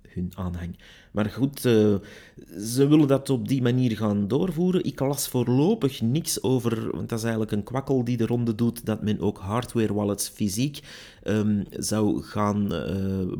hun 0.08 0.32
aanhang. 0.34 0.78
Maar 1.12 1.24
goed, 1.24 1.60
ze 1.60 2.86
willen 2.88 3.08
dat 3.08 3.30
op 3.30 3.48
die 3.48 3.62
manier 3.62 3.96
gaan 3.96 4.28
doorvoeren. 4.28 4.84
Ik 4.84 5.00
las 5.00 5.28
voorlopig 5.28 6.00
niks 6.00 6.42
over, 6.42 6.90
want 6.96 7.08
dat 7.08 7.18
is 7.18 7.24
eigenlijk 7.24 7.52
een 7.52 7.62
kwakkel 7.62 8.04
die 8.04 8.16
de 8.16 8.26
ronde 8.26 8.54
doet, 8.54 8.86
dat 8.86 9.02
men 9.02 9.20
ook 9.20 9.38
hardware 9.38 9.94
wallets 9.94 10.28
fysiek 10.28 10.80
um, 11.24 11.64
zou 11.70 12.22
gaan 12.22 12.68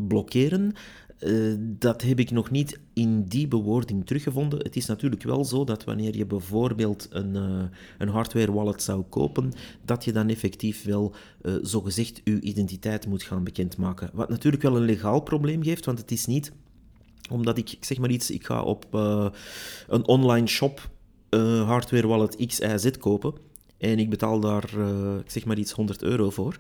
blokkeren. 0.08 0.72
Uh, 1.20 1.54
dat 1.58 2.02
heb 2.02 2.18
ik 2.18 2.30
nog 2.30 2.50
niet 2.50 2.78
in 2.92 3.24
die 3.24 3.48
bewoording 3.48 4.06
teruggevonden. 4.06 4.58
Het 4.58 4.76
is 4.76 4.86
natuurlijk 4.86 5.22
wel 5.22 5.44
zo 5.44 5.64
dat 5.64 5.84
wanneer 5.84 6.16
je 6.16 6.26
bijvoorbeeld 6.26 7.06
een, 7.10 7.34
uh, 7.34 7.62
een 7.98 8.08
hardware 8.08 8.52
wallet 8.52 8.82
zou 8.82 9.02
kopen, 9.02 9.52
dat 9.84 10.04
je 10.04 10.12
dan 10.12 10.28
effectief 10.28 10.84
wel 10.84 11.14
uh, 11.42 11.54
zogezegd 11.62 12.20
je 12.24 12.40
identiteit 12.40 13.06
moet 13.06 13.22
gaan 13.22 13.44
bekendmaken. 13.44 14.10
Wat 14.12 14.28
natuurlijk 14.28 14.62
wel 14.62 14.76
een 14.76 14.84
legaal 14.84 15.20
probleem 15.20 15.62
geeft, 15.62 15.84
want 15.84 15.98
het 15.98 16.10
is 16.10 16.26
niet 16.26 16.52
omdat 17.30 17.58
ik, 17.58 17.76
zeg 17.80 17.98
maar 17.98 18.10
iets, 18.10 18.30
ik 18.30 18.46
ga 18.46 18.62
op 18.62 18.86
een 19.88 20.06
online 20.06 20.46
shop 20.46 20.90
hardware 21.66 22.06
wallet 22.06 22.46
X, 22.46 22.60
kopen 22.98 23.34
en 23.78 23.98
ik 23.98 24.10
betaal 24.10 24.40
daar, 24.40 24.70
zeg 25.26 25.44
maar 25.44 25.58
iets, 25.58 25.72
100 25.72 26.02
euro 26.02 26.30
voor. 26.30 26.58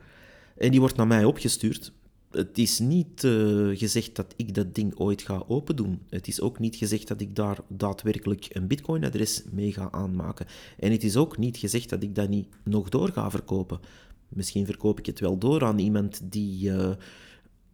En 0.56 0.70
die 0.70 0.80
wordt 0.80 0.96
naar 0.96 1.06
mij 1.06 1.24
opgestuurd 1.24 1.92
het 2.36 2.58
is 2.58 2.78
niet 2.78 3.22
uh, 3.22 3.78
gezegd 3.78 4.16
dat 4.16 4.34
ik 4.36 4.54
dat 4.54 4.74
ding 4.74 4.98
ooit 4.98 5.22
ga 5.22 5.44
open 5.48 5.76
doen. 5.76 6.00
Het 6.08 6.28
is 6.28 6.40
ook 6.40 6.58
niet 6.58 6.76
gezegd 6.76 7.08
dat 7.08 7.20
ik 7.20 7.36
daar 7.36 7.58
daadwerkelijk 7.68 8.48
een 8.52 8.66
Bitcoin-adres 8.66 9.44
mee 9.50 9.72
ga 9.72 9.88
aanmaken. 9.90 10.46
En 10.78 10.92
het 10.92 11.04
is 11.04 11.16
ook 11.16 11.38
niet 11.38 11.56
gezegd 11.56 11.88
dat 11.88 12.02
ik 12.02 12.14
dat 12.14 12.28
niet 12.28 12.48
nog 12.64 12.88
door 12.88 13.08
ga 13.08 13.30
verkopen. 13.30 13.80
Misschien 14.28 14.66
verkoop 14.66 14.98
ik 14.98 15.06
het 15.06 15.20
wel 15.20 15.38
door 15.38 15.64
aan 15.64 15.78
iemand 15.78 16.20
die 16.22 16.70
uh, 16.70 16.90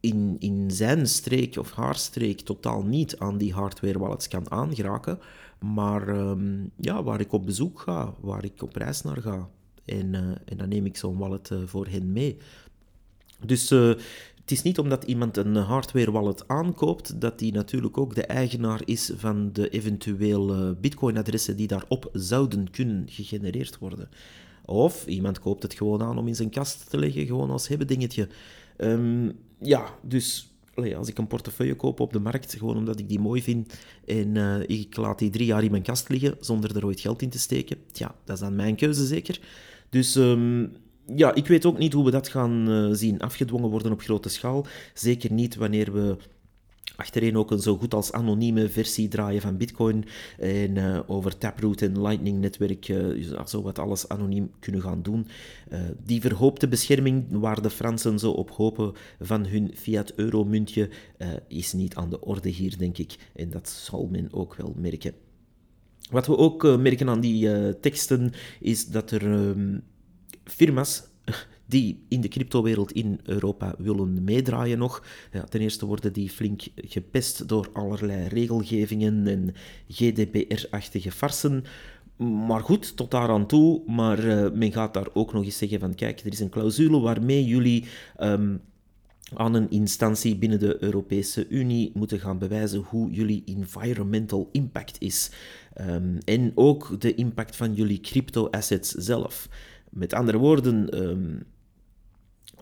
in, 0.00 0.36
in 0.38 0.70
zijn 0.70 1.06
streek 1.06 1.56
of 1.56 1.72
haar 1.72 1.96
streek 1.96 2.40
totaal 2.40 2.82
niet 2.82 3.18
aan 3.18 3.38
die 3.38 3.52
hardware 3.52 3.98
wallets 3.98 4.28
kan 4.28 4.50
aangeraken. 4.50 5.18
Maar 5.58 6.08
um, 6.08 6.70
ja, 6.76 7.02
waar 7.02 7.20
ik 7.20 7.32
op 7.32 7.46
bezoek 7.46 7.80
ga, 7.80 8.14
waar 8.20 8.44
ik 8.44 8.62
op 8.62 8.76
reis 8.76 9.02
naar 9.02 9.20
ga. 9.20 9.48
En, 9.84 10.14
uh, 10.14 10.20
en 10.44 10.56
dan 10.56 10.68
neem 10.68 10.86
ik 10.86 10.96
zo'n 10.96 11.18
wallet 11.18 11.50
voor 11.66 11.86
hen 11.86 12.12
mee. 12.12 12.36
Dus 13.46 13.74
het 14.42 14.50
is 14.50 14.62
niet 14.62 14.78
omdat 14.78 15.04
iemand 15.04 15.36
een 15.36 15.56
hardware 15.56 16.10
wallet 16.10 16.48
aankoopt, 16.48 17.20
dat 17.20 17.38
die 17.38 17.52
natuurlijk 17.52 17.98
ook 17.98 18.14
de 18.14 18.26
eigenaar 18.26 18.80
is 18.84 19.12
van 19.16 19.52
de 19.52 19.68
eventuele 19.68 20.76
Bitcoin-adressen 20.80 21.56
die 21.56 21.66
daarop 21.66 22.08
zouden 22.12 22.70
kunnen 22.70 23.04
gegenereerd 23.08 23.78
worden. 23.78 24.08
Of 24.64 25.06
iemand 25.06 25.40
koopt 25.40 25.62
het 25.62 25.74
gewoon 25.74 26.02
aan 26.02 26.18
om 26.18 26.28
in 26.28 26.36
zijn 26.36 26.50
kast 26.50 26.90
te 26.90 26.98
leggen, 26.98 27.26
gewoon 27.26 27.50
als 27.50 27.68
hebben 27.68 27.86
dingetje. 27.86 28.28
Ehm, 28.76 29.30
ja, 29.58 29.98
dus 30.02 30.50
als 30.96 31.08
ik 31.08 31.18
een 31.18 31.26
portefeuille 31.26 31.74
koop 31.74 32.00
op 32.00 32.12
de 32.12 32.20
markt, 32.20 32.54
gewoon 32.54 32.76
omdat 32.76 32.98
ik 32.98 33.08
die 33.08 33.20
mooi 33.20 33.42
vind, 33.42 33.74
en 34.06 34.34
uh, 34.34 34.60
ik 34.66 34.96
laat 34.96 35.18
die 35.18 35.30
drie 35.30 35.46
jaar 35.46 35.64
in 35.64 35.70
mijn 35.70 35.82
kast 35.82 36.08
liggen 36.08 36.36
zonder 36.40 36.76
er 36.76 36.86
ooit 36.86 37.00
geld 37.00 37.22
in 37.22 37.30
te 37.30 37.38
steken, 37.38 37.76
ja, 37.92 38.14
dat 38.24 38.36
is 38.36 38.42
dan 38.42 38.56
mijn 38.56 38.76
keuze 38.76 39.06
zeker. 39.06 39.40
Dus 39.88 40.14
um, 40.14 40.72
ja, 41.06 41.34
ik 41.34 41.46
weet 41.46 41.66
ook 41.66 41.78
niet 41.78 41.92
hoe 41.92 42.04
we 42.04 42.10
dat 42.10 42.28
gaan 42.28 42.70
uh, 42.70 42.88
zien 42.92 43.20
afgedwongen 43.20 43.70
worden 43.70 43.92
op 43.92 44.00
grote 44.00 44.28
schaal. 44.28 44.66
Zeker 44.94 45.32
niet 45.32 45.54
wanneer 45.54 45.92
we 45.92 46.16
achterin 46.96 47.36
ook 47.36 47.50
een 47.50 47.60
zo 47.60 47.76
goed 47.76 47.94
als 47.94 48.12
anonieme 48.12 48.68
versie 48.68 49.08
draaien 49.08 49.40
van 49.40 49.56
Bitcoin 49.56 50.04
en 50.38 50.76
uh, 50.76 51.00
over 51.06 51.38
Taproot 51.38 51.80
en 51.80 52.02
Lightning 52.02 52.38
netwerk 52.38 52.88
uh, 52.88 53.44
zo 53.46 53.62
wat 53.62 53.78
alles 53.78 54.08
anoniem 54.08 54.50
kunnen 54.58 54.82
gaan 54.82 55.02
doen. 55.02 55.26
Die 56.04 56.20
verhoopte 56.20 56.68
bescherming 56.68 57.24
waar 57.30 57.62
de 57.62 57.70
Fransen 57.70 58.18
zo 58.18 58.30
op 58.30 58.50
hopen 58.50 58.92
van 59.20 59.46
hun 59.46 59.70
fiat-euro-muntje 59.74 60.88
is 61.48 61.72
niet 61.72 61.94
aan 61.94 62.10
de 62.10 62.20
orde 62.20 62.48
hier, 62.48 62.78
denk 62.78 62.98
ik. 62.98 63.16
En 63.34 63.50
dat 63.50 63.68
zal 63.68 64.08
men 64.10 64.32
ook 64.32 64.54
wel 64.54 64.74
merken. 64.76 65.12
Wat 66.10 66.26
we 66.26 66.36
ook 66.36 66.78
merken 66.78 67.08
aan 67.08 67.20
die 67.20 67.78
teksten 67.80 68.32
is 68.60 68.86
dat 68.86 69.10
er 69.10 69.32
ehm, 69.32 69.78
firma's 70.44 71.02
die 71.66 72.04
in 72.08 72.20
de 72.20 72.28
cryptowereld 72.28 72.92
in 72.92 73.20
Europa 73.22 73.74
willen 73.78 74.24
meedraaien 74.24 74.78
nog. 74.78 75.04
Ja, 75.32 75.44
ten 75.44 75.60
eerste 75.60 75.86
worden 75.86 76.12
die 76.12 76.30
flink 76.30 76.62
gepest 76.74 77.48
door 77.48 77.68
allerlei 77.72 78.28
regelgevingen 78.28 79.26
en 79.26 79.54
GDPR-achtige 79.88 81.12
farsen. 81.12 81.64
Maar 82.46 82.60
goed, 82.60 82.96
tot 82.96 83.10
daar 83.10 83.28
aan 83.28 83.46
toe. 83.46 83.82
Maar 83.86 84.24
uh, 84.24 84.50
men 84.50 84.72
gaat 84.72 84.94
daar 84.94 85.08
ook 85.12 85.32
nog 85.32 85.44
eens 85.44 85.58
zeggen 85.58 85.80
van 85.80 85.94
kijk, 85.94 86.20
er 86.20 86.32
is 86.32 86.40
een 86.40 86.48
clausule 86.48 87.00
waarmee 87.00 87.44
jullie 87.44 87.84
um, 88.20 88.60
aan 89.34 89.54
een 89.54 89.70
instantie 89.70 90.36
binnen 90.36 90.58
de 90.58 90.82
Europese 90.82 91.48
Unie 91.48 91.90
moeten 91.94 92.20
gaan 92.20 92.38
bewijzen 92.38 92.80
hoe 92.80 93.10
jullie 93.10 93.42
environmental 93.46 94.48
impact 94.52 94.96
is. 94.98 95.30
Um, 95.80 96.18
en 96.24 96.52
ook 96.54 97.00
de 97.00 97.14
impact 97.14 97.56
van 97.56 97.74
jullie 97.74 98.00
crypto-assets 98.00 98.90
zelf. 98.90 99.48
Met 99.92 100.14
andere 100.14 100.38
woorden, 100.38 101.02
um, 101.08 101.42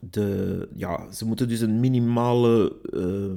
de, 0.00 0.68
ja, 0.74 1.12
ze 1.12 1.24
moeten 1.24 1.48
dus 1.48 1.60
een 1.60 1.80
minimale 1.80 2.76
uh, 2.92 3.32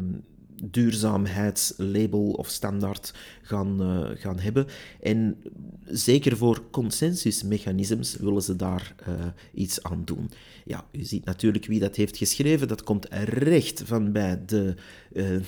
duurzaamheidslabel 0.71 2.31
of 2.31 2.47
standaard 2.47 3.13
gaan, 3.41 3.81
uh, 3.81 4.09
gaan 4.13 4.39
hebben. 4.39 4.67
En 5.01 5.37
zeker 5.85 6.37
voor 6.37 6.63
consensusmechanismes 6.71 8.15
willen 8.15 8.41
ze 8.41 8.55
daar 8.55 8.95
uh, 9.07 9.13
iets 9.53 9.83
aan 9.83 10.01
doen. 10.05 10.29
Ja, 10.65 10.85
u 10.91 11.03
ziet 11.03 11.25
natuurlijk 11.25 11.65
wie 11.65 11.79
dat 11.79 11.95
heeft 11.95 12.17
geschreven. 12.17 12.67
Dat 12.67 12.83
komt 12.83 13.07
recht 13.23 13.81
van 13.85 14.11
bij 14.11 14.41
de... 14.45 14.73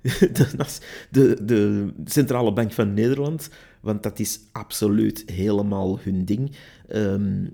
De, 0.00 0.70
de, 1.10 1.44
de, 1.44 1.88
Centrale 2.04 2.52
Bank 2.52 2.72
van 2.72 2.94
Nederland, 2.94 3.50
want 3.80 4.02
dat 4.02 4.18
is 4.18 4.40
absoluut 4.52 5.22
helemaal 5.26 5.98
hun 6.00 6.24
ding. 6.24 6.56
Um, 6.94 7.50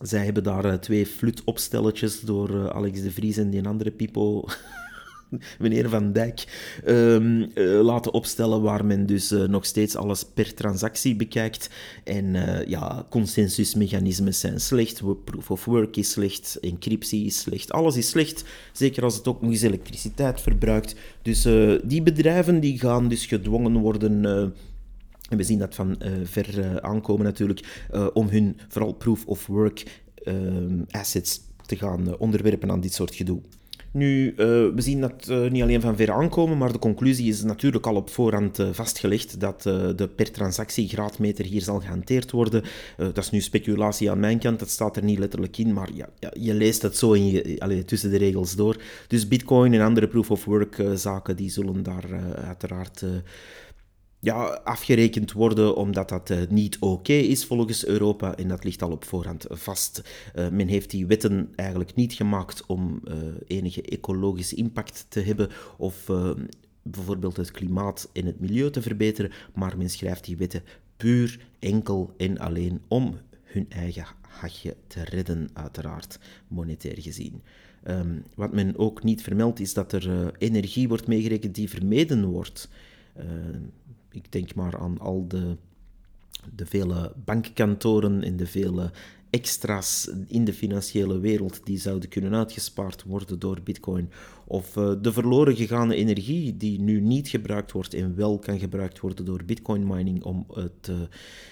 zij 0.00 0.24
hebben 0.24 0.42
daar 0.42 0.64
uh, 0.64 0.72
twee 0.72 1.06
flutopstelletjes 1.06 2.20
door 2.20 2.50
uh, 2.50 2.66
Alex 2.66 3.02
de 3.02 3.10
Vries 3.10 3.36
en 3.36 3.50
die 3.50 3.66
andere 3.66 3.90
Pipo, 3.90 4.44
meneer 5.58 5.88
Van 5.88 6.12
Dijk, 6.12 6.70
um, 6.86 7.50
uh, 7.54 7.80
laten 7.80 8.12
opstellen 8.12 8.62
waar 8.62 8.84
men 8.84 9.06
dus 9.06 9.30
nog 9.30 9.64
steeds 9.64 9.96
alles 9.96 10.24
per 10.24 10.54
transactie 10.54 11.16
bekijkt. 11.16 11.70
En 12.04 12.36
ja, 12.68 13.06
consensusmechanismen 13.10 14.34
zijn 14.34 14.60
slecht, 14.60 15.02
proof 15.24 15.50
of 15.50 15.64
work 15.64 15.96
is 15.96 16.10
slecht, 16.10 16.58
encryptie 16.60 17.26
is 17.26 17.40
slecht, 17.40 17.72
alles 17.72 17.96
is 17.96 18.08
slecht. 18.08 18.44
Zeker 18.72 19.02
als 19.02 19.16
het 19.16 19.28
ook 19.28 19.40
nog 19.40 19.50
eens 19.50 19.62
elektriciteit 19.62 20.40
verbruikt. 20.40 20.94
Dus 21.22 21.42
die 21.84 22.02
bedrijven 22.02 22.60
die 22.60 22.78
gaan 22.78 23.08
dus 23.08 23.26
gedwongen 23.26 23.78
worden 23.78 24.52
en 25.30 25.36
we 25.36 25.42
zien 25.42 25.58
dat 25.58 25.74
van 25.74 25.96
uh, 26.02 26.10
ver 26.24 26.58
uh, 26.58 26.76
aankomen 26.76 27.24
natuurlijk, 27.24 27.86
uh, 27.94 28.06
om 28.12 28.28
hun 28.28 28.58
vooral 28.68 28.92
proof 28.92 29.26
of 29.26 29.46
work 29.46 30.02
assets 30.90 31.40
te 31.66 31.76
gaan 31.76 32.18
onderwerpen 32.18 32.70
aan 32.70 32.80
dit 32.80 32.92
soort 32.92 33.14
gedoe. 33.14 33.40
Nu, 33.92 34.32
we 34.36 34.72
zien 34.76 35.00
dat 35.00 35.26
niet 35.50 35.62
alleen 35.62 35.80
van 35.80 35.96
ver 35.96 36.12
aankomen, 36.12 36.58
maar 36.58 36.72
de 36.72 36.78
conclusie 36.78 37.28
is 37.28 37.42
natuurlijk 37.42 37.86
al 37.86 37.94
op 37.94 38.10
voorhand 38.10 38.58
vastgelegd 38.72 39.40
dat 39.40 39.62
de 39.62 40.10
per 40.16 40.30
transactie 40.30 40.88
graadmeter 40.88 41.44
hier 41.44 41.60
zal 41.60 41.80
gehanteerd 41.80 42.30
worden. 42.30 42.62
dat 42.96 43.18
is 43.18 43.30
nu 43.30 43.40
speculatie 43.40 44.10
aan 44.10 44.20
mijn 44.20 44.38
kant, 44.38 44.58
dat 44.58 44.68
staat 44.68 44.96
er 44.96 45.04
niet 45.04 45.18
letterlijk 45.18 45.58
in, 45.58 45.72
maar 45.72 45.88
ja, 45.94 46.08
ja 46.18 46.30
je 46.40 46.54
leest 46.54 46.82
het 46.82 46.96
zo 46.96 47.12
in 47.12 47.26
je, 47.26 47.56
allez, 47.58 47.84
tussen 47.84 48.10
de 48.10 48.18
regels 48.18 48.56
door. 48.56 48.82
Dus 49.06 49.28
Bitcoin 49.28 49.74
en 49.74 49.80
andere 49.80 50.08
proof 50.08 50.30
of 50.30 50.44
work 50.44 50.82
zaken, 50.94 51.36
die 51.36 51.50
zullen 51.50 51.82
daar 51.82 52.04
uiteraard 52.44 53.04
ja, 54.20 54.60
afgerekend 54.64 55.32
worden 55.32 55.76
omdat 55.76 56.08
dat 56.08 56.30
uh, 56.30 56.38
niet 56.48 56.78
oké 56.78 57.12
is 57.12 57.44
volgens 57.44 57.86
Europa 57.86 58.34
en 58.36 58.48
dat 58.48 58.64
ligt 58.64 58.82
al 58.82 58.90
op 58.90 59.04
voorhand 59.04 59.46
vast. 59.48 60.02
Uh, 60.34 60.48
men 60.48 60.68
heeft 60.68 60.90
die 60.90 61.06
wetten 61.06 61.52
eigenlijk 61.54 61.94
niet 61.94 62.12
gemaakt 62.12 62.66
om 62.66 63.00
uh, 63.04 63.14
enige 63.46 63.82
ecologische 63.82 64.54
impact 64.54 65.06
te 65.08 65.20
hebben 65.20 65.48
of 65.76 66.10
bijvoorbeeld 66.82 67.36
het 67.36 67.50
klimaat 67.50 68.08
en 68.12 68.26
het 68.26 68.40
milieu 68.40 68.70
te 68.70 68.82
verbeteren, 68.82 69.32
maar 69.54 69.78
men 69.78 69.90
schrijft 69.90 70.24
die 70.24 70.36
wetten 70.36 70.62
puur, 70.96 71.40
enkel 71.58 72.14
en 72.16 72.38
alleen 72.38 72.80
om 72.88 73.18
hun 73.42 73.66
eigen 73.68 74.04
hachje 74.20 74.76
te 74.86 75.04
redden, 75.04 75.48
uiteraard, 75.52 76.18
monetair 76.48 77.00
gezien. 77.00 77.42
Um, 77.88 78.24
wat 78.34 78.52
men 78.52 78.78
ook 78.78 79.02
niet 79.02 79.22
vermeldt 79.22 79.60
is 79.60 79.74
dat 79.74 79.92
er 79.92 80.32
energie 80.38 80.88
wordt 80.88 81.06
meegerekend 81.06 81.54
die 81.54 81.70
vermeden 81.70 82.24
wordt. 82.24 82.68
Uh, 83.18 83.24
ik 84.10 84.32
denk 84.32 84.54
maar 84.54 84.78
aan 84.78 84.98
al 84.98 85.28
de, 85.28 85.56
de 86.54 86.66
vele 86.66 87.12
bankkantoren 87.24 88.22
en 88.22 88.36
de 88.36 88.46
vele 88.46 88.90
extra's 89.30 90.10
in 90.26 90.44
de 90.44 90.52
financiële 90.52 91.18
wereld 91.18 91.60
die 91.64 91.78
zouden 91.78 92.08
kunnen 92.08 92.34
uitgespaard 92.34 93.02
worden 93.02 93.38
door 93.38 93.60
Bitcoin. 93.64 94.10
Of 94.46 94.76
uh, 94.76 94.92
de 95.02 95.12
verloren 95.12 95.56
gegaane 95.56 95.94
energie 95.94 96.56
die 96.56 96.80
nu 96.80 97.00
niet 97.00 97.28
gebruikt 97.28 97.72
wordt 97.72 97.94
en 97.94 98.16
wel 98.16 98.38
kan 98.38 98.58
gebruikt 98.58 99.00
worden 99.00 99.24
door 99.24 99.44
Bitcoin 99.44 99.86
mining 99.86 100.22
om 100.22 100.46
het, 100.52 100.88
uh, 100.90 100.96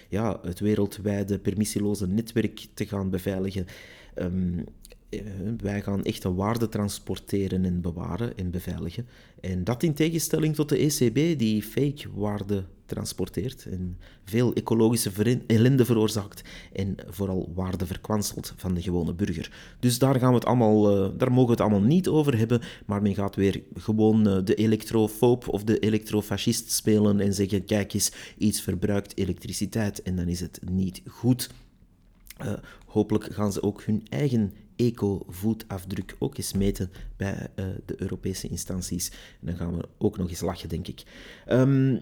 ja, 0.08 0.38
het 0.42 0.60
wereldwijde 0.60 1.38
permissieloze 1.38 2.06
netwerk 2.06 2.66
te 2.74 2.86
gaan 2.86 3.10
beveiligen. 3.10 3.66
Um, 4.16 4.58
eh, 4.58 4.64
wij 5.56 5.82
gaan 5.82 6.04
echt 6.04 6.24
waarde 6.24 6.68
transporteren 6.68 7.64
en 7.64 7.80
bewaren 7.80 8.36
en 8.36 8.50
beveiligen. 8.50 9.06
En 9.40 9.64
dat 9.64 9.82
in 9.82 9.94
tegenstelling 9.94 10.54
tot 10.54 10.68
de 10.68 10.78
ECB, 10.78 11.38
die 11.38 11.62
fake 11.62 12.04
waarde 12.14 12.64
transporteert 12.86 13.66
en 13.66 13.98
veel 14.24 14.52
ecologische 14.52 15.40
ellende 15.46 15.84
veroorzaakt 15.84 16.42
en 16.72 16.94
vooral 17.06 17.52
waarde 17.54 17.86
verkwanselt 17.86 18.54
van 18.56 18.74
de 18.74 18.82
gewone 18.82 19.14
burger. 19.14 19.76
Dus 19.80 19.98
daar, 19.98 20.18
gaan 20.18 20.28
we 20.28 20.34
het 20.34 20.44
allemaal, 20.44 21.04
uh, 21.04 21.18
daar 21.18 21.30
mogen 21.30 21.46
we 21.46 21.50
het 21.50 21.60
allemaal 21.60 21.88
niet 21.88 22.08
over 22.08 22.38
hebben, 22.38 22.60
maar 22.86 23.02
men 23.02 23.14
gaat 23.14 23.36
weer 23.36 23.62
gewoon 23.74 24.28
uh, 24.28 24.38
de 24.44 24.54
elektrofoob 24.54 25.48
of 25.48 25.64
de 25.64 25.78
elektrofascist 25.78 26.72
spelen 26.72 27.20
en 27.20 27.34
zeggen, 27.34 27.64
kijk 27.64 27.92
eens, 27.92 28.12
iets 28.38 28.60
verbruikt 28.60 29.16
elektriciteit 29.16 30.02
en 30.02 30.16
dan 30.16 30.28
is 30.28 30.40
het 30.40 30.60
niet 30.70 31.02
goed. 31.06 31.50
Hopelijk 32.86 33.34
gaan 33.34 33.52
ze 33.52 33.62
ook 33.62 33.82
hun 33.82 34.06
eigen 34.08 34.52
eco-voetafdruk 34.78 36.16
ook 36.18 36.36
eens 36.36 36.52
meten 36.52 36.90
bij 37.16 37.46
uh, 37.56 37.64
de 37.84 37.94
Europese 37.96 38.48
instanties. 38.48 39.10
En 39.40 39.46
dan 39.46 39.56
gaan 39.56 39.76
we 39.76 39.88
ook 39.98 40.18
nog 40.18 40.28
eens 40.28 40.40
lachen, 40.40 40.68
denk 40.68 40.88
ik. 40.88 41.02
Um, 41.50 42.00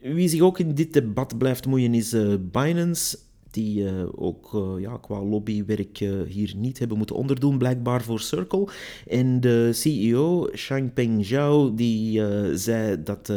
wie 0.00 0.28
zich 0.28 0.40
ook 0.40 0.58
in 0.58 0.74
dit 0.74 0.92
debat 0.92 1.38
blijft 1.38 1.66
moeien 1.66 1.94
is 1.94 2.14
uh, 2.14 2.34
Binance 2.40 3.18
die 3.50 3.82
uh, 3.82 4.04
ook 4.14 4.76
ja, 4.78 4.96
qua 4.96 5.22
lobbywerk 5.22 5.98
hier 6.28 6.52
niet 6.56 6.78
hebben 6.78 6.96
moeten 6.96 7.16
onderdoen, 7.16 7.58
blijkbaar 7.58 8.02
voor 8.02 8.20
Circle. 8.20 8.68
En 9.06 9.40
de 9.40 9.70
CEO, 9.72 10.48
Shangpeng 10.54 11.26
Zhao, 11.26 11.74
die 11.74 12.22
zei 12.56 13.02
dat 13.02 13.32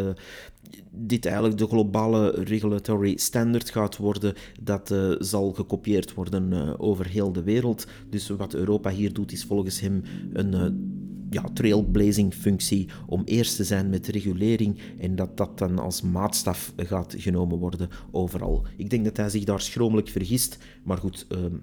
dit 0.91 1.25
eigenlijk 1.25 1.58
de 1.58 1.67
globale 1.67 2.30
regulatory 2.30 3.17
standard 3.17 3.69
gaat 3.69 3.97
worden, 3.97 4.34
dat 4.62 4.91
uh, 4.91 5.15
zal 5.19 5.51
gekopieerd 5.51 6.13
worden 6.13 6.51
uh, 6.51 6.73
over 6.78 7.08
heel 7.08 7.32
de 7.32 7.43
wereld. 7.43 7.88
Dus 8.10 8.30
wat 8.30 8.54
Europa 8.54 8.89
hier 8.89 9.13
doet, 9.13 9.32
is 9.32 9.43
volgens 9.43 9.80
hem 9.80 10.01
een 10.34 10.54
uh, 10.54 10.65
ja, 11.30 11.43
trailblazing 11.54 12.34
functie 12.34 12.89
om 13.08 13.21
eerst 13.25 13.56
te 13.56 13.63
zijn 13.63 13.89
met 13.89 14.08
regulering 14.08 14.80
en 14.99 15.15
dat 15.15 15.38
dat 15.38 15.58
dan 15.58 15.80
als 15.80 16.01
maatstaf 16.01 16.73
gaat 16.78 17.15
genomen 17.17 17.58
worden 17.58 17.89
overal. 18.12 18.65
Ik 18.78 18.89
denk 18.89 19.04
dat 19.04 19.17
hij 19.17 19.30
zich 19.30 19.43
daar 19.43 19.62
schromelijk 19.62 20.08
vergist, 20.08 20.58
maar 20.84 20.97
goed, 20.97 21.25
ehm, 21.30 21.56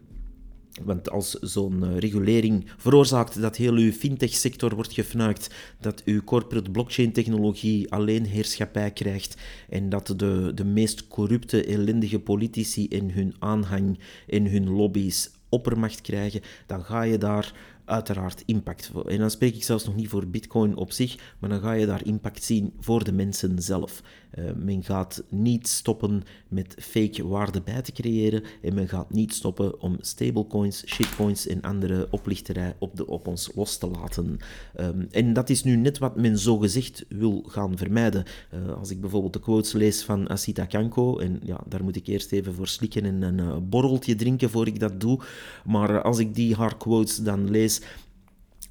want 0.85 1.11
als 1.11 1.31
zo'n 1.31 1.83
uh, 1.83 1.99
regulering 1.99 2.71
veroorzaakt 2.77 3.41
dat 3.41 3.57
heel 3.57 3.75
uw 3.75 3.93
fintech-sector 3.93 4.75
wordt 4.75 4.93
gefnuikt, 4.93 5.51
dat 5.81 6.03
uw 6.05 6.25
corporate 6.25 6.71
blockchain-technologie 6.71 7.93
alleen 7.93 8.27
heerschappij 8.27 8.91
krijgt 8.91 9.37
en 9.69 9.89
dat 9.89 10.15
de, 10.17 10.53
de 10.55 10.65
meest 10.65 11.09
corrupte, 11.09 11.65
ellendige 11.65 12.21
politici 12.21 12.87
in 12.89 13.11
hun 13.11 13.35
aanhang 13.39 13.99
en 14.27 14.47
hun 14.47 14.71
lobby's 14.71 15.31
oppermacht 15.49 16.01
krijgen, 16.01 16.41
dan 16.67 16.85
ga 16.85 17.03
je 17.03 17.19
daar 17.19 17.53
uiteraard 17.93 18.43
impact. 18.47 18.91
En 19.07 19.19
dan 19.19 19.31
spreek 19.31 19.55
ik 19.55 19.65
zelfs 19.65 19.85
nog 19.85 19.95
niet 19.95 20.09
voor 20.09 20.27
Bitcoin 20.27 20.77
op 20.77 20.93
zich, 20.93 21.35
maar 21.39 21.51
dan 21.51 21.61
ga 21.61 21.73
je 21.73 21.87
daar 21.87 22.07
impact 22.07 22.45
zien 22.45 22.73
voor 22.81 23.05
de 23.05 23.13
mensen 23.13 23.63
zelf. 23.63 24.03
Uh, 24.39 24.45
men 24.57 24.83
gaat 24.83 25.23
niet 25.29 25.69
stoppen 25.69 26.23
met 26.49 26.75
fake 26.79 27.27
waarde 27.27 27.61
bij 27.61 27.83
te 27.83 27.93
creëren 27.93 28.43
en 28.63 28.75
men 28.75 28.89
gaat 28.89 29.11
niet 29.11 29.35
stoppen 29.35 29.81
om 29.81 29.97
stablecoins, 30.01 30.83
shitcoins 30.87 31.47
en 31.47 31.61
andere 31.61 32.07
oplichterij 32.11 32.77
op, 32.79 32.97
de, 32.97 33.07
op 33.07 33.27
ons 33.27 33.51
los 33.55 33.79
te 33.79 33.87
laten. 33.87 34.39
Um, 34.81 35.07
en 35.11 35.33
dat 35.33 35.51
is 35.51 35.65
nu 35.65 35.77
net 35.77 35.99
wat 35.99 36.17
men 36.17 36.39
zo 36.39 36.59
gezegd 36.59 37.05
wil 37.09 37.45
gaan 37.47 37.77
vermijden. 37.77 38.25
Uh, 38.55 38.79
als 38.79 38.91
ik 38.91 39.01
bijvoorbeeld 39.01 39.33
de 39.33 39.41
quotes 39.41 39.73
lees 39.73 40.03
van 40.03 40.29
Asita 40.29 40.65
Kanko, 40.65 41.19
en 41.19 41.41
ja, 41.43 41.61
daar 41.69 41.85
moet 41.85 41.97
ik 41.97 42.07
eerst 42.07 42.33
even 42.33 42.55
voor 42.55 42.69
slikken 42.69 43.05
en 43.05 43.23
een 43.23 43.39
uh, 43.39 43.57
borreltje 43.63 44.15
drinken 44.15 44.51
voor 44.51 44.67
ik 44.67 44.81
dat 44.81 45.01
doe, 45.01 45.21
maar 45.65 46.03
als 46.03 46.19
ik 46.19 46.35
die 46.35 46.55
haar 46.55 46.77
quotes 46.77 47.17
dan 47.17 47.51
lees, 47.51 47.81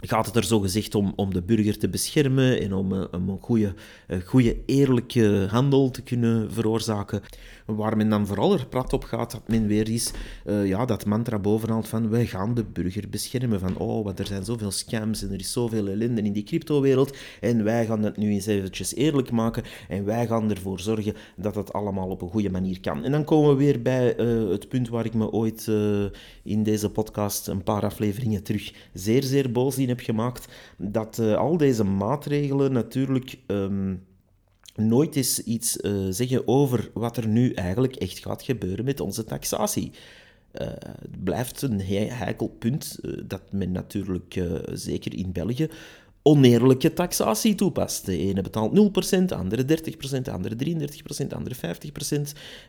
gaat 0.01 0.25
het 0.25 0.35
er 0.35 0.43
zo 0.43 0.59
gezegd 0.59 0.95
om, 0.95 1.13
om 1.15 1.33
de 1.33 1.41
burger 1.41 1.77
te 1.77 1.89
beschermen 1.89 2.61
en 2.61 2.73
om, 2.73 2.93
om 2.93 3.29
een 3.29 3.39
goede, 3.39 3.73
goede, 4.25 4.57
eerlijke 4.65 5.47
handel 5.49 5.91
te 5.91 6.01
kunnen 6.01 6.51
veroorzaken. 6.51 7.21
Waar 7.75 7.97
men 7.97 8.09
dan 8.09 8.27
vooral 8.27 8.53
er 8.53 8.65
prat 8.65 8.93
op 8.93 9.03
gaat, 9.03 9.31
dat 9.31 9.47
men 9.47 9.67
weer 9.67 9.89
is 9.89 10.11
uh, 10.45 10.67
ja, 10.67 10.85
dat 10.85 11.05
mantra 11.05 11.39
bovenhaalt 11.39 11.87
van 11.87 12.09
wij 12.09 12.25
gaan 12.25 12.53
de 12.53 12.63
burger 12.63 13.09
beschermen. 13.09 13.59
Van 13.59 13.77
oh, 13.77 14.03
want 14.03 14.19
er 14.19 14.25
zijn 14.25 14.45
zoveel 14.45 14.71
scams 14.71 15.23
en 15.23 15.31
er 15.31 15.39
is 15.39 15.51
zoveel 15.51 15.87
ellende 15.87 16.21
in 16.21 16.33
die 16.33 16.43
cryptowereld 16.43 17.17
en 17.39 17.63
wij 17.63 17.85
gaan 17.85 18.03
het 18.03 18.17
nu 18.17 18.29
eens 18.31 18.45
eventjes 18.45 18.95
eerlijk 18.95 19.31
maken 19.31 19.63
en 19.87 20.05
wij 20.05 20.27
gaan 20.27 20.49
ervoor 20.49 20.79
zorgen 20.79 21.13
dat 21.35 21.55
het 21.55 21.73
allemaal 21.73 22.09
op 22.09 22.21
een 22.21 22.29
goede 22.29 22.49
manier 22.49 22.79
kan. 22.79 23.03
En 23.03 23.11
dan 23.11 23.23
komen 23.23 23.49
we 23.49 23.63
weer 23.63 23.81
bij 23.81 24.19
uh, 24.19 24.49
het 24.49 24.69
punt 24.69 24.89
waar 24.89 25.05
ik 25.05 25.13
me 25.13 25.31
ooit 25.31 25.67
uh, 25.69 26.05
in 26.43 26.63
deze 26.63 26.89
podcast 26.89 27.47
een 27.47 27.63
paar 27.63 27.83
afleveringen 27.83 28.43
terug 28.43 28.73
zeer, 28.93 29.23
zeer 29.23 29.51
boos 29.51 29.77
in 29.77 29.87
heb 29.87 29.99
gemaakt, 29.99 30.47
dat 30.77 31.19
al 31.19 31.57
deze 31.57 31.83
maatregelen 31.83 32.71
natuurlijk... 32.71 33.39
Um, 33.47 34.09
nooit 34.87 35.15
eens 35.15 35.43
iets 35.43 35.77
uh, 35.77 36.07
zeggen 36.09 36.47
over 36.47 36.89
wat 36.93 37.17
er 37.17 37.27
nu 37.27 37.53
eigenlijk 37.53 37.95
echt 37.95 38.19
gaat 38.19 38.43
gebeuren 38.43 38.85
met 38.85 38.99
onze 38.99 39.23
taxatie. 39.23 39.91
het 40.51 41.23
blijft 41.23 41.61
een 41.61 41.81
heikel 42.11 42.47
punt 42.47 42.99
dat 43.25 43.41
men 43.51 43.71
natuurlijk, 43.71 44.41
zeker 44.73 45.15
in 45.17 45.31
België, 45.31 45.69
oneerlijke 46.23 46.93
taxatie 46.93 47.55
toepast. 47.55 48.05
De 48.05 48.17
ene 48.17 48.41
betaalt 48.41 49.11
0%, 49.15 49.23
de 49.25 49.35
andere 49.35 49.63
30%, 49.63 50.21
de 50.21 50.31
andere 50.31 50.55
33%, 50.55 51.27
de 51.27 51.35
andere 51.35 51.55
50%. 51.55 52.21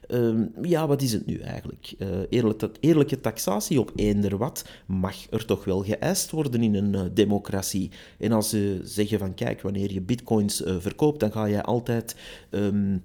Um, 0.09 0.53
ja, 0.62 0.86
wat 0.86 1.03
is 1.03 1.12
het 1.12 1.26
nu 1.26 1.38
eigenlijk? 1.38 1.94
Uh, 1.98 2.09
eerlijke, 2.28 2.70
eerlijke 2.80 3.20
taxatie 3.20 3.80
op 3.80 3.92
eender 3.96 4.36
wat 4.36 4.64
mag 4.86 5.16
er 5.30 5.44
toch 5.44 5.64
wel 5.64 5.82
geëist 5.82 6.30
worden 6.30 6.62
in 6.62 6.74
een 6.74 6.94
uh, 6.94 7.00
democratie. 7.12 7.90
En 8.18 8.32
als 8.32 8.48
ze 8.48 8.80
zeggen 8.84 9.18
van 9.18 9.34
kijk, 9.34 9.62
wanneer 9.62 9.92
je 9.92 10.00
bitcoins 10.00 10.62
uh, 10.62 10.76
verkoopt, 10.78 11.20
dan 11.20 11.32
ga 11.32 11.44
je 11.44 11.62
altijd... 11.62 12.16
Um, 12.50 13.03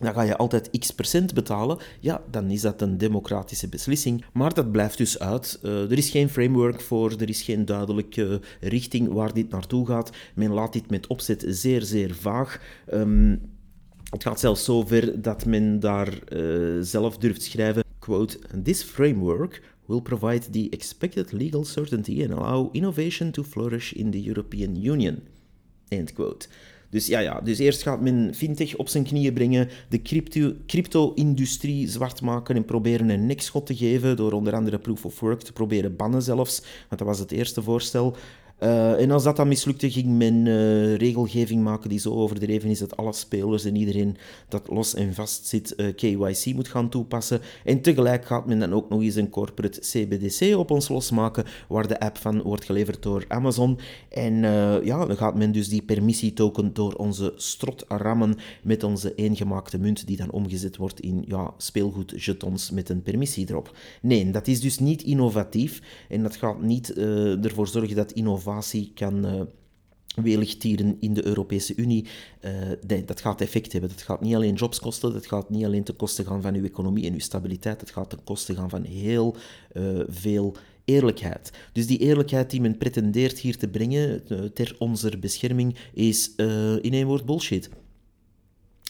dan 0.00 0.12
ga 0.12 0.22
je 0.22 0.36
altijd 0.36 0.70
x 0.78 0.90
procent 0.90 1.34
betalen, 1.34 1.78
ja, 2.00 2.22
dan 2.30 2.50
is 2.50 2.60
dat 2.60 2.80
een 2.80 2.98
democratische 2.98 3.68
beslissing. 3.68 4.24
Maar 4.32 4.54
dat 4.54 4.72
blijft 4.72 4.98
dus 4.98 5.18
uit. 5.18 5.58
Uh, 5.62 5.90
er 5.90 5.98
is 5.98 6.10
geen 6.10 6.28
framework 6.28 6.80
voor, 6.80 7.10
er 7.18 7.28
is 7.28 7.42
geen 7.42 7.64
duidelijke 7.64 8.40
richting 8.60 9.12
waar 9.12 9.34
dit 9.34 9.50
naartoe 9.50 9.86
gaat. 9.86 10.10
Men 10.34 10.52
laat 10.52 10.72
dit 10.72 10.90
met 10.90 11.06
opzet 11.06 11.44
zeer, 11.48 11.82
zeer 11.82 12.14
vaag. 12.14 12.60
Um, 12.92 13.40
het 14.10 14.22
gaat 14.22 14.40
zelfs 14.40 14.64
zo 14.64 14.86
ver 14.86 15.22
dat 15.22 15.44
men 15.44 15.80
daar 15.80 16.18
uh, 16.28 16.78
zelf 16.80 17.18
durft 17.18 17.42
schrijven, 17.42 17.84
quote, 17.98 18.38
This 18.62 18.82
framework 18.82 19.62
will 19.86 20.00
provide 20.00 20.50
the 20.50 20.68
expected 20.70 21.32
legal 21.32 21.64
certainty 21.64 22.22
and 22.22 22.32
allow 22.32 22.68
innovation 22.72 23.30
to 23.30 23.42
flourish 23.42 23.92
in 23.92 24.10
the 24.10 24.22
European 24.22 24.76
Union. 24.84 25.22
End 25.88 26.12
quote. 26.12 26.48
Dus 26.90 27.06
ja, 27.06 27.18
ja, 27.18 27.40
dus 27.40 27.58
eerst 27.58 27.82
gaat 27.82 28.00
men 28.00 28.34
fintech 28.34 28.76
op 28.76 28.88
zijn 28.88 29.04
knieën 29.04 29.32
brengen, 29.32 29.68
de 29.88 30.02
crypto-industrie 30.66 31.88
zwart 31.88 32.20
maken 32.20 32.56
en 32.56 32.64
proberen 32.64 33.08
een 33.08 33.26
nekschot 33.26 33.66
te 33.66 33.76
geven 33.76 34.16
door 34.16 34.32
onder 34.32 34.54
andere 34.54 34.78
proof 34.78 35.04
of 35.04 35.20
work 35.20 35.40
te 35.40 35.52
proberen 35.52 35.96
bannen 35.96 36.22
zelfs, 36.22 36.60
want 36.60 36.98
dat 36.98 37.08
was 37.08 37.18
het 37.18 37.32
eerste 37.32 37.62
voorstel. 37.62 38.16
Uh, 38.62 39.00
en 39.00 39.10
als 39.10 39.22
dat 39.22 39.36
dan 39.36 39.48
mislukte, 39.48 39.90
ging 39.90 40.06
men 40.06 40.46
uh, 40.46 40.96
regelgeving 40.96 41.62
maken 41.62 41.88
die 41.88 41.98
zo 41.98 42.10
overdreven 42.10 42.70
is 42.70 42.78
dat 42.78 42.96
alle 42.96 43.12
spelers 43.12 43.64
en 43.64 43.76
iedereen 43.76 44.16
dat 44.48 44.68
los 44.68 44.94
en 44.94 45.14
vast 45.14 45.46
zit 45.46 45.74
eh, 45.74 45.94
KYC 45.94 46.54
moet 46.54 46.68
gaan 46.68 46.88
toepassen. 46.88 47.40
En 47.64 47.80
tegelijk 47.80 48.24
gaat 48.24 48.46
men 48.46 48.58
dan 48.58 48.72
ook 48.72 48.88
nog 48.88 49.02
eens 49.02 49.14
een 49.14 49.30
corporate 49.30 49.80
CBDC 49.80 50.56
op 50.56 50.70
ons 50.70 50.88
losmaken, 50.88 51.44
waar 51.68 51.88
de 51.88 52.00
app 52.00 52.18
van 52.18 52.42
wordt 52.42 52.64
geleverd 52.64 53.02
door 53.02 53.24
Amazon. 53.28 53.78
En 54.08 54.34
ja, 54.84 55.06
dan 55.06 55.16
gaat 55.16 55.34
men 55.34 55.52
dus 55.52 55.68
die 55.68 55.82
permissietoken 55.82 56.72
door 56.72 56.92
onze 56.92 57.32
strot 57.36 57.84
rammen 57.88 58.36
met 58.62 58.82
onze 58.82 59.14
eengemaakte 59.14 59.78
munt, 59.78 60.06
die 60.06 60.16
dan 60.16 60.30
omgezet 60.30 60.76
wordt 60.76 61.00
in 61.00 61.24
ja, 61.26 61.54
speelgoedjetons 61.56 62.70
met 62.70 62.88
een 62.88 63.02
permissie 63.02 63.46
erop. 63.48 63.76
Nee, 64.02 64.30
dat 64.30 64.46
is 64.46 64.60
dus 64.60 64.78
niet 64.78 65.02
innovatief 65.02 65.80
en 66.08 66.22
dat 66.22 66.36
gaat 66.36 66.62
niet 66.62 66.92
ervoor 67.42 67.68
zorgen 67.68 67.96
dat 67.96 68.12
innovatie 68.12 68.49
kan 68.94 69.26
uh, 69.26 69.40
in 70.98 71.14
de 71.14 71.26
Europese 71.26 71.74
Unie. 71.76 72.06
Nee, 72.86 73.04
dat 73.04 73.20
gaat 73.20 73.40
effect 73.40 73.72
hebben. 73.72 73.90
Dat 73.90 74.02
gaat 74.02 74.20
niet 74.20 74.34
alleen 74.34 74.54
jobs 74.54 74.80
kosten, 74.80 75.12
dat 75.12 75.26
gaat 75.26 75.50
niet 75.50 75.64
alleen 75.64 75.84
ten 75.84 75.96
koste 75.96 76.24
gaan 76.24 76.42
van 76.42 76.54
uw 76.54 76.64
economie 76.64 77.06
en 77.06 77.12
uw 77.12 77.18
stabiliteit, 77.18 77.80
dat 77.80 77.90
gaat 77.90 78.10
ten 78.10 78.24
koste 78.24 78.54
gaan 78.54 78.70
van 78.70 78.82
heel 78.82 79.36
uh, 79.72 80.00
veel 80.08 80.56
eerlijkheid. 80.84 81.52
Dus 81.72 81.86
die 81.86 81.98
eerlijkheid 81.98 82.50
die 82.50 82.60
men 82.60 82.78
pretendeert 82.78 83.38
hier 83.38 83.56
te 83.56 83.68
brengen 83.68 84.22
ter 84.54 84.76
onze 84.78 85.18
bescherming 85.18 85.76
is 85.92 86.34
in 86.80 86.92
één 86.92 87.06
woord 87.06 87.26
bullshit. 87.26 87.70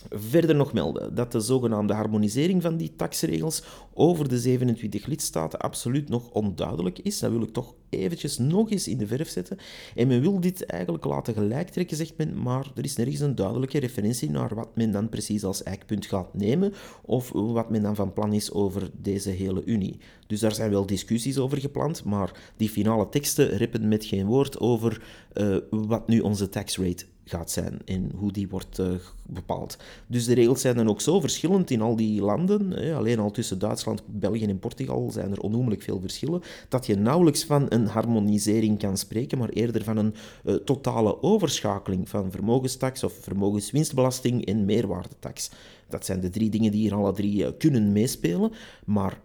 Verder 0.08 0.54
nog 0.54 0.72
melden 0.72 1.14
dat 1.14 1.32
de 1.32 1.40
zogenaamde 1.40 1.92
harmonisering 1.92 2.62
van 2.62 2.76
die 2.76 2.92
taxregels 2.96 3.62
over 3.94 4.28
de 4.28 4.38
27 4.38 5.06
lidstaten 5.06 5.58
absoluut 5.58 6.08
nog 6.08 6.30
onduidelijk 6.30 6.98
is. 6.98 7.18
Dat 7.18 7.30
wil 7.30 7.42
ik 7.42 7.52
toch 7.52 7.74
eventjes 7.88 8.38
nog 8.38 8.70
eens 8.70 8.88
in 8.88 8.98
de 8.98 9.06
verf 9.06 9.28
zetten. 9.28 9.58
En 9.94 10.08
men 10.08 10.20
wil 10.20 10.40
dit 10.40 10.66
eigenlijk 10.66 11.04
laten 11.04 11.34
gelijktrekken, 11.34 11.96
zegt 11.96 12.16
men, 12.16 12.42
maar 12.42 12.70
er 12.74 12.84
is 12.84 12.96
nergens 12.96 13.20
een 13.20 13.34
duidelijke 13.34 13.78
referentie 13.78 14.30
naar 14.30 14.54
wat 14.54 14.76
men 14.76 14.90
dan 14.90 15.08
precies 15.08 15.44
als 15.44 15.62
eikpunt 15.62 16.06
gaat 16.06 16.34
nemen 16.34 16.72
of 17.02 17.30
wat 17.32 17.70
men 17.70 17.82
dan 17.82 17.94
van 17.94 18.12
plan 18.12 18.32
is 18.32 18.52
over 18.52 18.90
deze 18.92 19.30
hele 19.30 19.64
Unie. 19.64 19.98
Dus 20.26 20.40
daar 20.40 20.54
zijn 20.54 20.70
wel 20.70 20.86
discussies 20.86 21.38
over 21.38 21.58
gepland, 21.58 22.04
maar 22.04 22.52
die 22.56 22.68
finale 22.68 23.08
teksten 23.08 23.48
rippen 23.48 23.88
met 23.88 24.04
geen 24.04 24.26
woord 24.26 24.58
over 24.58 25.02
uh, 25.34 25.56
wat 25.70 26.08
nu 26.08 26.20
onze 26.20 26.48
tax 26.48 26.78
rate 26.78 27.04
gaat 27.30 27.50
zijn 27.50 27.78
en 27.84 28.10
hoe 28.16 28.32
die 28.32 28.48
wordt 28.48 28.78
uh, 28.78 28.88
bepaald. 29.26 29.76
Dus 30.06 30.24
de 30.24 30.34
regels 30.34 30.60
zijn 30.60 30.76
dan 30.76 30.88
ook 30.88 31.00
zo 31.00 31.20
verschillend 31.20 31.70
in 31.70 31.80
al 31.80 31.96
die 31.96 32.22
landen. 32.22 32.70
Hè. 32.70 32.94
Alleen 32.94 33.18
al 33.18 33.30
tussen 33.30 33.58
Duitsland, 33.58 34.02
België 34.06 34.44
en 34.44 34.58
Portugal 34.58 35.10
zijn 35.10 35.32
er 35.32 35.40
onnoemelijk 35.40 35.82
veel 35.82 36.00
verschillen, 36.00 36.42
dat 36.68 36.86
je 36.86 36.96
nauwelijks 36.96 37.44
van 37.44 37.66
een 37.68 37.86
harmonisering 37.86 38.78
kan 38.78 38.96
spreken, 38.96 39.38
maar 39.38 39.48
eerder 39.48 39.84
van 39.84 39.96
een 39.96 40.14
uh, 40.44 40.54
totale 40.54 41.22
overschakeling 41.22 42.08
van 42.08 42.30
vermogenstax 42.30 43.04
of 43.04 43.12
vermogenswinstbelasting 43.12 44.44
en 44.44 44.64
meerwaardetax. 44.64 45.50
Dat 45.88 46.04
zijn 46.04 46.20
de 46.20 46.30
drie 46.30 46.50
dingen 46.50 46.70
die 46.70 46.80
hier 46.80 46.94
alle 46.94 47.12
drie 47.12 47.42
uh, 47.42 47.48
kunnen 47.58 47.92
meespelen, 47.92 48.52
maar 48.84 49.20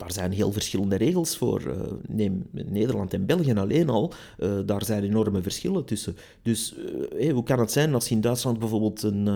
daar 0.00 0.12
zijn 0.12 0.32
heel 0.32 0.52
verschillende 0.52 0.96
regels 0.96 1.36
voor. 1.36 1.62
Uh, 1.66 1.80
neem 2.08 2.46
Nederland 2.50 3.14
en 3.14 3.26
België 3.26 3.54
alleen 3.54 3.88
al, 3.88 4.12
uh, 4.38 4.58
daar 4.66 4.84
zijn 4.84 5.04
enorme 5.04 5.42
verschillen 5.42 5.84
tussen. 5.84 6.16
Dus 6.42 6.74
uh, 7.18 7.32
hoe 7.32 7.42
kan 7.42 7.58
het 7.58 7.72
zijn 7.72 7.94
als 7.94 8.08
je 8.08 8.14
in 8.14 8.20
Duitsland 8.20 8.58
bijvoorbeeld 8.58 9.02
een, 9.02 9.26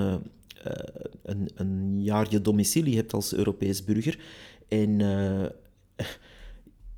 een, 1.22 1.50
een 1.54 2.02
jaar 2.02 2.26
je 2.30 2.40
domicilie 2.40 2.96
hebt 2.96 3.12
als 3.12 3.34
Europees 3.34 3.84
burger 3.84 4.18
en 4.68 5.00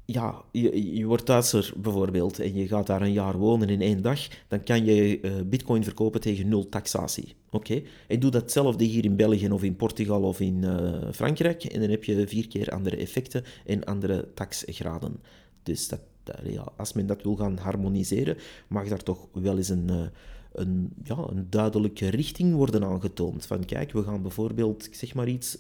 ja, 0.07 0.43
je, 0.53 0.97
je 0.97 1.05
wordt 1.07 1.27
Duitser 1.27 1.73
bijvoorbeeld 1.77 2.39
en 2.39 2.55
je 2.55 2.67
gaat 2.67 2.87
daar 2.87 3.03
een 3.03 3.13
jaar 3.13 3.39
wonen 3.39 3.69
in 3.69 3.81
één 3.81 4.03
dag, 4.03 4.21
dan 4.49 4.63
kan 4.63 4.85
je 4.85 5.21
uh, 5.21 5.33
bitcoin 5.47 5.85
verkopen 5.85 6.21
tegen 6.21 6.49
nul 6.49 6.69
taxatie. 6.69 7.35
Oké? 7.51 7.83
En 8.09 8.21
doe 8.21 8.31
datzelfde 8.31 8.85
hier 8.85 9.05
in 9.05 9.17
België 9.17 9.51
of 9.51 9.63
in 9.63 9.77
Portugal 9.77 10.23
of 10.23 10.41
in 10.41 10.63
uh, 10.63 11.13
Frankrijk 11.13 11.65
en 11.65 11.81
dan 11.81 11.91
heb 11.91 12.05
je 12.05 12.29
vier 12.29 12.49
keer 12.49 12.71
andere 12.71 12.97
effecten 12.97 13.45
en 13.65 13.85
andere 13.85 14.29
taxgraden. 14.35 15.17
Dus 15.63 15.89
dat, 15.89 16.01
ja, 16.45 16.69
als 16.77 16.93
men 16.93 17.07
dat 17.07 17.23
wil 17.23 17.37
gaan 17.37 17.59
harmoniseren, 17.59 18.37
mag 18.69 18.89
daar 18.89 19.03
toch 19.03 19.29
wel 19.33 19.57
eens 19.57 19.69
een... 19.69 20.11
Een, 20.53 20.93
ja, 21.05 21.17
een 21.29 21.47
duidelijke 21.51 22.09
richting 22.09 22.55
worden 22.55 22.85
aangetoond. 22.85 23.47
Van 23.47 23.65
kijk, 23.65 23.93
we 23.93 24.03
gaan 24.03 24.23
bijvoorbeeld, 24.23 24.89
zeg 24.91 25.15
maar 25.15 25.29
iets, 25.29 25.59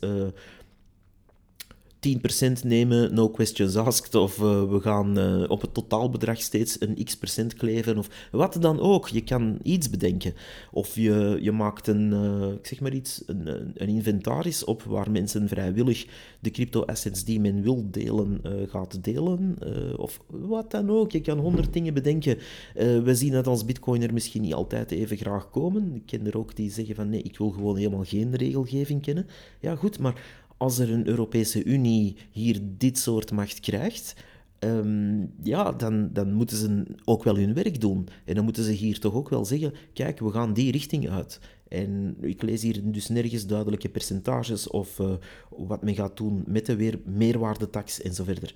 10% 2.07 2.65
nemen, 2.65 3.15
no 3.15 3.29
questions 3.29 3.77
asked, 3.77 4.15
of 4.15 4.39
uh, 4.39 4.71
we 4.71 4.81
gaan 4.81 5.19
uh, 5.19 5.51
op 5.51 5.61
het 5.61 5.75
totaalbedrag 5.75 6.41
steeds 6.41 6.81
een 6.81 7.05
x 7.05 7.17
procent 7.17 7.55
kleven, 7.55 7.99
of 7.99 8.29
wat 8.31 8.57
dan 8.61 8.81
ook. 8.81 9.09
Je 9.09 9.25
kan 9.25 9.59
iets 9.63 9.91
bedenken. 9.91 10.35
Of 10.73 10.95
je, 10.95 11.39
je 11.41 11.53
maakt 11.53 11.87
een, 11.87 12.13
uh, 12.13 12.53
ik 12.53 12.67
zeg 12.67 12.81
maar 12.81 12.93
iets, 12.93 13.23
een, 13.27 13.49
een, 13.75 13.89
inventaris 13.89 14.65
op 14.65 14.83
waar 14.83 15.11
mensen 15.11 15.49
vrijwillig 15.49 16.07
de 16.41 16.51
crypto-assets 16.51 17.25
die 17.25 17.41
men 17.41 17.63
wil 17.63 17.91
delen, 17.91 18.41
gaat 18.69 19.05
delen. 19.05 19.57
of 19.97 20.21
wat 20.27 20.71
dan 20.71 20.91
ook. 20.91 21.11
Je 21.11 21.21
kan 21.21 21.39
honderd 21.39 21.73
dingen 21.73 21.95
bedenken. 21.95 22.39
we 22.75 23.15
zien 23.15 23.33
dat 23.33 23.47
als 23.47 23.65
bitcoiner 23.65 24.13
misschien 24.13 24.43
niet 24.43 24.55
altijd 24.55 24.91
even 24.91 25.17
graag 25.17 25.51
komen. 25.51 25.95
Ik 25.95 26.07
ken 26.07 26.27
er 26.27 26.39
ook 26.39 26.57
die 26.57 26.71
zeggen 26.71 26.95
van 26.95 27.09
nee, 27.09 27.23
ik 27.23 27.39
wil 27.39 27.51
gewoon 27.51 27.77
helemaal 27.77 28.05
geen 28.05 28.37
regelgeving 28.37 29.03
kennen. 29.03 29.27
Ja, 29.61 29.77
goed, 29.77 29.99
maar 29.99 30.45
als 30.57 30.79
er 30.79 30.93
een 30.93 31.07
Europese 31.07 31.65
Unie 31.65 32.17
hier 32.31 32.61
dit 32.63 32.99
soort 32.99 33.33
macht 33.33 33.61
krijgt, 33.61 34.15
ehm, 34.59 35.27
ja, 35.43 35.73
dan, 35.73 36.13
dan 36.13 36.33
moeten 36.33 36.57
ze 36.57 36.83
ook 37.05 37.25
wel 37.25 37.37
hun 37.37 37.55
werk 37.55 37.81
doen. 37.81 38.09
En 38.25 38.35
dan 38.35 38.45
moeten 38.45 38.65
ze 38.65 38.73
hier 38.73 38.99
toch 38.99 39.15
ook 39.15 39.29
wel 39.29 39.45
zeggen, 39.45 39.73
kijk, 39.93 40.19
we 40.19 40.31
gaan 40.31 40.53
die 40.53 40.73
richting 40.73 41.09
uit. 41.09 41.41
En 41.69 42.17
ik 42.21 42.43
lees 42.43 42.63
hier 42.63 42.81
dus 42.85 43.09
nergens 43.09 43.47
duidelijke 43.47 43.89
percentages 43.89 44.69
of 44.69 44.99
uh, 44.99 45.15
wat 45.51 45.83
men 45.83 45.95
gaat 45.95 46.17
doen 46.17 46.45
met 46.47 46.67
de 46.67 46.77
weer 46.77 47.01
meerwaardetax 47.05 48.03
en 48.03 48.15
zo 48.15 48.25
verder. 48.25 48.55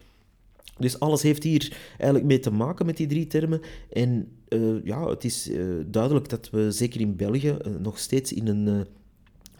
Dus 0.79 1.01
alles 1.01 1.23
heeft 1.23 1.43
hier 1.43 1.77
eigenlijk 1.97 2.25
mee 2.25 2.39
te 2.39 2.51
maken 2.51 2.87
met 2.87 2.97
die 2.97 3.07
drie 3.07 3.27
termen. 3.27 3.61
En 3.93 4.29
uh, 4.49 4.85
ja, 4.85 5.09
het 5.09 5.25
is 5.25 5.49
uh, 5.49 5.85
duidelijk 5.87 6.29
dat 6.29 6.51
we 6.51 6.71
zeker 6.71 7.01
in 7.01 7.17
België 7.17 7.57
nog 7.79 7.99
steeds 7.99 8.33
in 8.33 8.47
een 8.47 8.87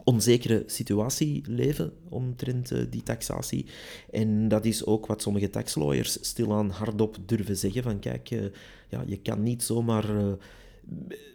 onzekere 0.05 0.63
situatie 0.67 1.43
leven 1.47 1.93
omtrent 2.09 2.73
uh, 2.73 2.85
die 2.91 3.03
taxatie. 3.03 3.67
En 4.11 4.49
dat 4.49 4.65
is 4.65 4.85
ook 4.85 5.07
wat 5.07 5.23
sommige 5.23 5.51
taxlawyers 5.51 6.19
stilaan 6.21 6.71
hardop 6.71 7.17
durven 7.27 7.57
zeggen: 7.57 7.83
van 7.83 7.99
kijk, 7.99 8.31
uh, 8.31 8.45
ja, 8.89 9.03
je 9.07 9.17
kan 9.17 9.43
niet 9.43 9.63
zomaar. 9.63 10.17
Uh, 10.17 10.33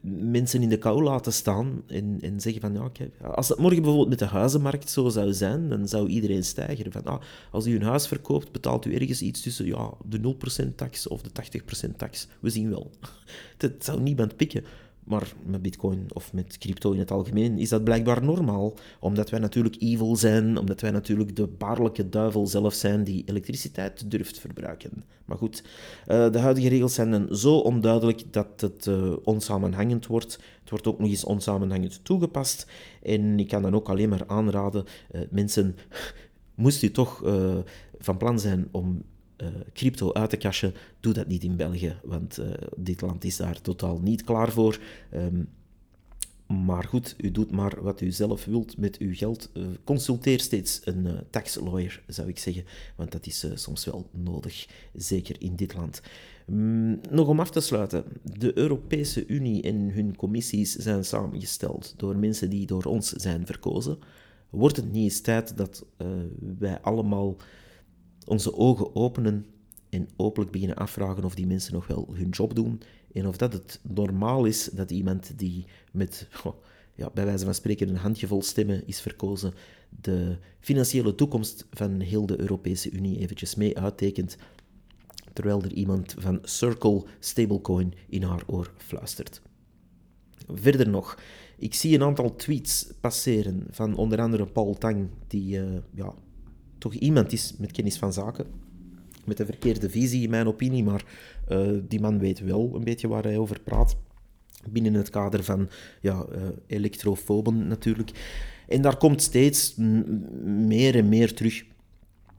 mensen 0.02 0.62
in 0.62 0.70
de 0.70 0.78
kou 0.78 1.04
laten 1.04 1.34
staan 1.34 1.84
en, 1.88 2.18
en 2.22 2.40
zeggen 2.40 2.62
van 2.62 2.74
ja, 2.74 3.28
als 3.28 3.50
het 3.50 3.58
morgen 3.58 3.82
bijvoorbeeld 3.82 4.10
met 4.10 4.20
de 4.20 4.26
huizenmarkt 4.26 4.90
zo 4.90 5.10
zou 5.10 5.34
zijn, 5.34 5.70
dan 5.70 5.88
zou 5.88 6.08
iedereen 6.08 6.44
stijgen. 6.44 6.92
Van, 6.92 7.04
ah, 7.04 7.22
als 7.52 7.66
u 7.66 7.76
een 7.76 7.82
huis 7.82 8.08
verkoopt, 8.08 8.52
betaalt 8.52 8.86
u 8.86 8.94
ergens 8.94 9.22
iets 9.22 9.42
tussen 9.42 9.66
ja, 9.66 9.94
de 10.06 10.36
0% 10.64 10.76
tax 10.76 11.08
of 11.08 11.22
de 11.22 11.30
80% 11.90 11.96
tax. 11.98 12.28
We 12.40 12.50
zien 12.50 12.70
wel. 12.70 12.92
Dat 13.58 13.72
zou 13.80 14.02
niemand 14.02 14.36
pikken. 14.36 14.64
Maar 15.06 15.34
met 15.46 15.62
bitcoin 15.62 16.06
of 16.14 16.34
met 16.34 16.58
crypto 16.58 16.92
in 16.92 17.00
het 17.00 17.12
algemeen 17.12 17.58
is 17.58 17.70
dat 17.70 17.84
blijkbaar 17.84 18.24
normaal. 18.24 18.74
Omdat 19.00 19.30
wij 19.30 19.40
natuurlijk 19.40 19.76
evil 19.80 20.16
zijn, 20.16 20.58
omdat 20.58 20.82
wij 20.82 20.92
natuurlijk 20.92 21.36
de 21.36 21.48
baarlijke 21.48 22.10
duivel 22.10 22.48
zelf 22.48 22.74
zijn 22.74 23.04
die 23.04 23.24
elektriciteit 23.26 24.12
durft 24.12 24.40
verbruiken. 24.40 25.04
Maar 25.26 25.38
goed, 25.38 25.64
uh, 26.08 26.32
de 26.32 26.40
huidige 26.40 26.70
regels 26.70 26.94
zijn 26.94 27.12
dan 27.12 27.36
zo 27.36 27.58
onduidelijk 27.58 28.34
dat 28.34 28.62
het 28.62 28.86
uh, 28.86 29.14
onsamenhangend 29.24 30.08
wordt. 30.08 30.40
Het 30.60 30.70
wordt 30.70 30.88
ook 30.88 31.00
nog 31.00 31.10
eens 31.10 31.24
onsamenhangend 31.24 32.00
toegepast. 32.04 32.68
En 33.04 33.40
ik 33.40 33.48
kan 33.48 33.62
dan 33.62 33.76
ook 33.76 33.90
alleen 33.90 34.10
maar 34.10 34.24
aanraden, 34.28 34.86
uh, 35.12 35.22
mensen, 35.30 35.76
moest 36.56 36.84
u 36.84 36.92
toch 36.92 37.24
van 38.00 38.18
plan 38.18 38.40
zijn 38.40 38.68
om 38.72 39.04
uh, 39.42 39.48
crypto 39.74 40.14
uit 40.14 40.30
te 40.30 40.38
cashen, 40.38 40.74
doe 41.00 41.14
dat 41.14 41.28
niet 41.28 41.44
in 41.44 41.56
België, 41.56 41.96
want 42.04 42.40
uh, 42.40 42.48
dit 42.76 43.02
land 43.02 43.24
is 43.24 43.38
daar 43.38 43.62
totaal 43.62 44.00
niet 44.00 44.24
klaar 44.24 44.52
voor. 44.52 44.80
Um, 45.14 45.48
maar 46.48 46.84
goed, 46.84 47.16
u 47.18 47.32
doet 47.32 47.52
maar 47.52 47.82
wat 47.82 48.02
u 48.02 48.12
zelf 48.12 48.46
wilt 48.46 48.78
met 48.78 48.98
uw 48.98 49.16
geld. 49.16 49.50
Uh, 49.54 49.66
consulteer 49.84 50.40
steeds 50.40 50.82
een 50.84 51.08
tax 51.30 51.56
lawyer, 51.56 52.04
zou 52.08 52.28
ik 52.28 52.40
zeggen, 52.40 52.64
want 52.96 53.12
dat 53.12 53.26
is 53.26 53.46
soms 53.54 53.86
wel 53.86 54.10
nodig, 54.12 54.68
zeker 54.94 55.36
in 55.40 55.56
dit 55.56 55.74
land. 55.74 56.02
Um, 56.50 57.00
nog 57.10 57.28
om 57.28 57.40
af 57.40 57.52
te 57.52 57.60
sluiten, 57.60 58.04
de 58.22 58.58
Europese 58.58 59.26
Unie 59.28 59.62
en 59.62 59.76
hun 59.76 60.16
commissies 60.16 60.76
zijn 60.76 61.06
samengesteld 61.06 61.94
door 61.98 62.16
mensen 62.18 62.50
die 62.50 62.66
door 62.66 62.84
ons 62.84 63.12
zijn 63.12 63.46
verkozen. 63.46 63.98
Wordt 64.50 64.76
het 64.76 64.92
niet 64.92 65.04
eens 65.04 65.22
tijd 65.22 65.58
dat 65.58 65.86
wij 66.58 66.82
allemaal 66.82 67.36
onze 68.26 68.54
ogen 68.54 68.96
openen 68.96 69.46
en 69.90 70.10
openlijk 70.16 70.52
beginnen 70.52 70.78
afvragen 70.78 71.24
of 71.24 71.36
die 71.36 71.48
mensen 71.48 71.74
nog 71.74 71.88
wel 71.88 72.08
hun 72.14 72.30
job 72.30 72.56
doen 72.56 72.82
en 73.14 73.28
of 73.28 73.38
dat 73.38 73.54
het 73.54 73.80
normaal 73.84 74.46
is 74.46 74.70
dat 74.74 74.92
iemand 74.92 75.40
die 75.40 75.66
met, 75.92 76.28
ja, 76.96 77.10
bij 77.14 77.26
wijze 77.26 77.46
van 77.46 77.54
spreken, 77.54 77.90
een 77.90 77.96
handjevol 77.96 78.42
stemmen 78.42 78.88
is 78.88 79.02
verkozen, 79.02 79.54
de 80.02 80.38
financiële 80.60 81.16
toekomst 81.16 81.68
van 81.72 82.00
heel 82.00 82.26
de 82.26 82.40
Europese 82.40 82.92
Unie 82.92 83.20
eventjes 83.20 83.56
mee 83.56 83.78
uittekent, 83.78 84.38
terwijl 85.34 85.62
er 85.62 85.74
iemand 85.74 86.16
van 86.18 86.40
Circle 86.44 87.04
Stablecoin 87.20 87.94
in 88.10 88.24
haar 88.24 88.44
oor 88.46 88.72
fluistert. 88.78 89.42
Verder 90.48 90.90
nog, 90.90 91.20
ik 91.58 91.74
zie 91.74 91.96
een 91.96 92.04
aantal 92.04 92.36
tweets 92.36 92.92
passeren 93.02 93.64
van 93.70 93.96
onder 93.96 94.22
andere 94.22 94.46
Paul 94.46 94.74
Tang, 94.74 95.10
die 95.28 95.60
uh, 95.60 95.78
ja, 95.94 96.14
toch 96.86 96.94
iemand 96.94 97.32
is 97.32 97.54
met 97.58 97.72
kennis 97.72 97.98
van 97.98 98.14
zaken. 98.14 98.46
Met 99.24 99.40
een 99.40 99.46
verkeerde 99.46 99.90
visie, 99.90 100.24
in 100.24 100.30
mijn 100.30 100.48
opinie, 100.48 100.84
maar 100.84 101.06
uh, 101.50 101.80
die 101.88 102.00
man 102.00 102.20
weet 102.20 102.40
wel 102.40 102.72
een 102.76 102.84
beetje 102.84 103.08
waar 103.08 103.24
hij 103.24 103.38
over 103.38 103.60
praat. 103.60 103.96
Binnen 104.70 104.94
het 104.94 105.10
kader 105.10 105.44
van 105.44 105.70
ja, 106.02 106.26
uh, 106.32 106.42
elektrofoben 106.68 107.68
natuurlijk. 107.68 108.12
En 108.68 108.82
daar 108.82 108.98
komt 108.98 109.22
steeds 109.22 109.76
meer 110.44 110.96
en 110.96 111.10
meer 111.10 111.34
terug 111.34 111.66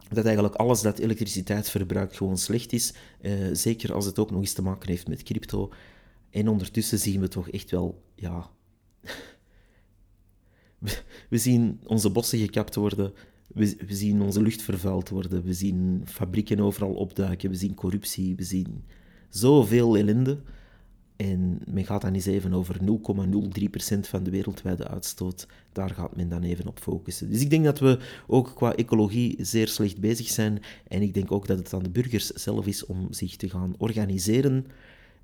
dat 0.09 0.25
eigenlijk 0.25 0.55
alles 0.55 0.81
dat 0.81 0.99
elektriciteit 0.99 1.71
verbruikt 1.71 2.17
gewoon 2.17 2.39
slecht 2.39 2.73
is. 2.73 2.95
Uh, 3.21 3.33
zeker 3.53 3.95
als 3.95 4.05
het 4.05 4.19
ook 4.19 4.31
nog 4.31 4.41
eens 4.41 4.53
te 4.53 4.63
maken 4.63 4.89
heeft 4.89 5.09
met 5.09 5.23
crypto. 5.23 5.73
En 6.31 6.49
ondertussen 6.49 6.99
zien 6.99 7.21
we 7.21 7.29
toch 7.29 7.51
echt 7.51 7.71
wel, 7.71 8.03
ja. 8.15 8.51
we 11.31 11.39
zien 11.39 11.81
onze 11.87 12.11
bossen 12.11 12.39
gekapt 12.39 12.75
worden. 12.75 13.13
We, 13.55 13.77
we, 13.87 13.95
zien 13.95 14.21
onze 14.23 14.43
lucht 14.43 14.63
vervuild 14.63 15.09
worden, 15.09 15.43
we 15.43 15.53
zien 15.53 16.03
fabrieken 16.05 16.61
overal 16.61 16.93
opduiken, 16.93 17.51
we 17.51 17.57
zien 17.57 17.75
corruptie, 17.75 18.37
we 18.37 18.43
zien 18.43 18.85
zoveel 19.29 19.97
ellende. 19.97 20.39
En 21.17 21.59
men 21.67 21.85
gaat 21.85 22.03
dan 22.03 22.15
eens 22.15 22.27
even 22.27 22.53
over 22.53 22.77
0,03% 22.81 24.01
van 24.01 24.23
de 24.23 24.31
wereldwijde 24.31 24.89
uitstoot. 24.89 25.47
Daar 25.73 25.91
gaat 25.91 26.17
men 26.17 26.29
dan 26.29 26.43
even 26.43 26.67
op 26.67 26.79
focussen. 26.79 27.31
Dus 27.31 27.41
ik 27.41 27.51
denk 27.51 27.65
dat 27.65 27.79
we 27.79 27.99
ook 28.27 28.53
qua 28.55 28.75
ecologie 28.75 29.37
zeer 29.39 29.69
slecht 29.69 30.01
bezig 30.01 30.29
zijn. 30.29 30.63
En 30.89 31.03
ik 31.03 31.15
denk 31.15 31.33
ook 31.33 31.47
dat 31.47 31.59
het 31.59 31.73
aan 31.73 31.83
de 31.83 31.91
burgers 31.91 32.27
zelf 32.27 32.67
is 32.67 32.87
om 32.87 33.13
zich 33.13 33.37
te 33.37 33.51
gaan 33.51 33.75
organiseren 33.79 34.67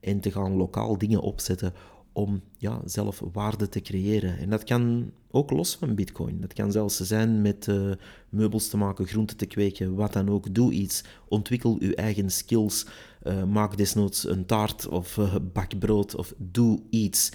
en 0.01 0.21
te 0.21 0.31
gaan 0.31 0.53
lokaal 0.53 0.99
dingen 0.99 1.21
opzetten 1.21 1.73
om 2.13 2.43
ja, 2.57 2.81
zelf 2.85 3.23
waarde 3.33 3.69
te 3.69 3.81
creëren. 3.81 4.39
En 4.39 4.51
dat 4.51 4.65
kan 4.65 5.13
ook 5.31 5.51
los 5.51 5.77
van 5.77 5.95
Bitcoin. 5.95 6.41
Dat 6.41 6.53
kan 6.53 6.73
zelfs 6.73 6.97
zijn 6.97 7.43
met 7.43 7.67
uh, 7.67 7.93
meubels 8.29 8.69
te 8.69 8.77
maken, 8.77 9.07
groenten 9.07 9.37
te 9.37 9.47
kweken, 9.47 9.95
wat 9.95 10.13
dan 10.13 10.31
ook. 10.31 10.55
Doe 10.55 10.73
iets. 10.73 11.05
Ontwikkel 11.29 11.77
uw 11.81 11.93
eigen 11.93 12.31
skills. 12.31 12.87
Uh, 13.23 13.45
maak 13.45 13.77
desnoods 13.77 14.29
een 14.29 14.47
taart 14.47 14.89
of 14.89 15.17
uh, 15.17 15.35
bak 15.53 15.79
brood 15.79 16.15
of 16.15 16.35
doe 16.39 16.83
iets. 16.91 17.33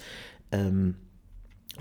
Um, 0.50 0.96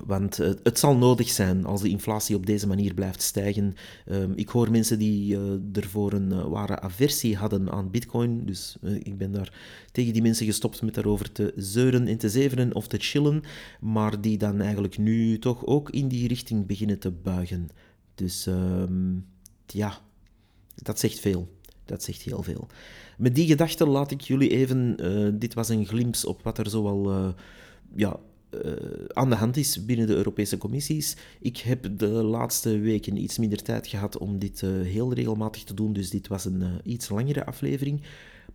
want 0.06 0.40
uh, 0.40 0.50
het 0.64 0.80
zal 0.80 0.98
nodig 0.98 1.30
zijn 1.30 1.66
als 1.66 1.82
de 1.82 1.90
inflatie 1.90 2.36
op 2.36 2.46
deze 2.46 2.68
manier 2.68 2.94
blijft 2.94 3.22
stijgen. 3.22 3.74
Um, 4.12 4.34
ik 4.36 4.50
hoor 4.50 4.72
mensen 4.72 5.00
die 5.00 5.36
uh, 5.36 5.42
ervoor 5.74 6.14
een 6.14 6.32
uh, 6.32 6.48
ware 6.48 6.80
aversie 6.80 7.36
hadden 7.36 7.72
aan 7.72 7.92
bitcoin. 7.92 8.46
Dus 8.46 8.78
ik 8.82 9.18
ben 9.18 9.32
daar 9.32 9.54
tegen 9.92 10.14
die 10.14 10.22
mensen 10.22 10.46
gestopt 10.46 10.82
met 10.82 10.94
daarover 10.94 11.32
te 11.32 11.54
zeuren 11.56 12.08
en 12.08 12.18
te 12.18 12.30
zeveren 12.30 12.76
of 12.76 12.88
te 12.88 12.98
chillen. 12.98 13.42
Maar 13.80 14.22
die 14.22 14.38
dan 14.38 14.62
eigenlijk 14.62 14.98
nu 14.98 15.40
toch 15.40 15.66
ook 15.66 15.90
in 15.90 16.08
die 16.08 16.28
richting 16.28 16.66
beginnen 16.66 17.00
te 17.00 17.12
buigen. 17.12 17.68
Dus 18.16 18.46
um, 18.46 19.26
ja, 19.66 20.02
dat 20.76 21.00
zegt 21.00 21.20
veel. 21.20 21.56
Dat 21.86 22.04
zegt 22.04 22.22
heel 22.22 22.44
veel. 22.44 22.68
Met 23.18 23.36
die 23.36 23.48
gedachte 23.48 23.88
laat 23.88 24.12
ik 24.12 24.22
jullie 24.22 24.50
even. 24.50 25.40
dit 25.40 25.54
was 25.54 25.70
een 25.70 25.86
glimps 25.86 26.26
op 26.26 26.44
wat 26.44 26.58
er 26.58 26.70
zoal 26.70 27.34
ja, 27.96 28.20
uh, 28.52 28.72
aan 29.08 29.30
de 29.30 29.36
hand 29.36 29.58
is 29.58 29.86
binnen 29.86 30.08
de 30.08 30.16
Europese 30.16 30.58
commissies. 30.58 31.16
Ik 31.40 31.58
heb 31.58 31.90
de 31.98 32.08
laatste 32.08 32.80
weken 32.80 33.18
iets 33.18 33.38
minder 33.38 33.62
tijd 33.62 33.88
gehad 33.88 34.18
om 34.18 34.40
dit 34.40 34.62
uh, 34.62 34.70
heel 34.82 35.14
regelmatig 35.14 35.64
te 35.64 35.74
doen, 35.74 35.94
dus 35.94 36.10
dit 36.10 36.28
was 36.28 36.46
een 36.46 36.62
uh, 36.62 36.68
iets 36.84 37.10
langere 37.10 37.46
aflevering. 37.46 38.02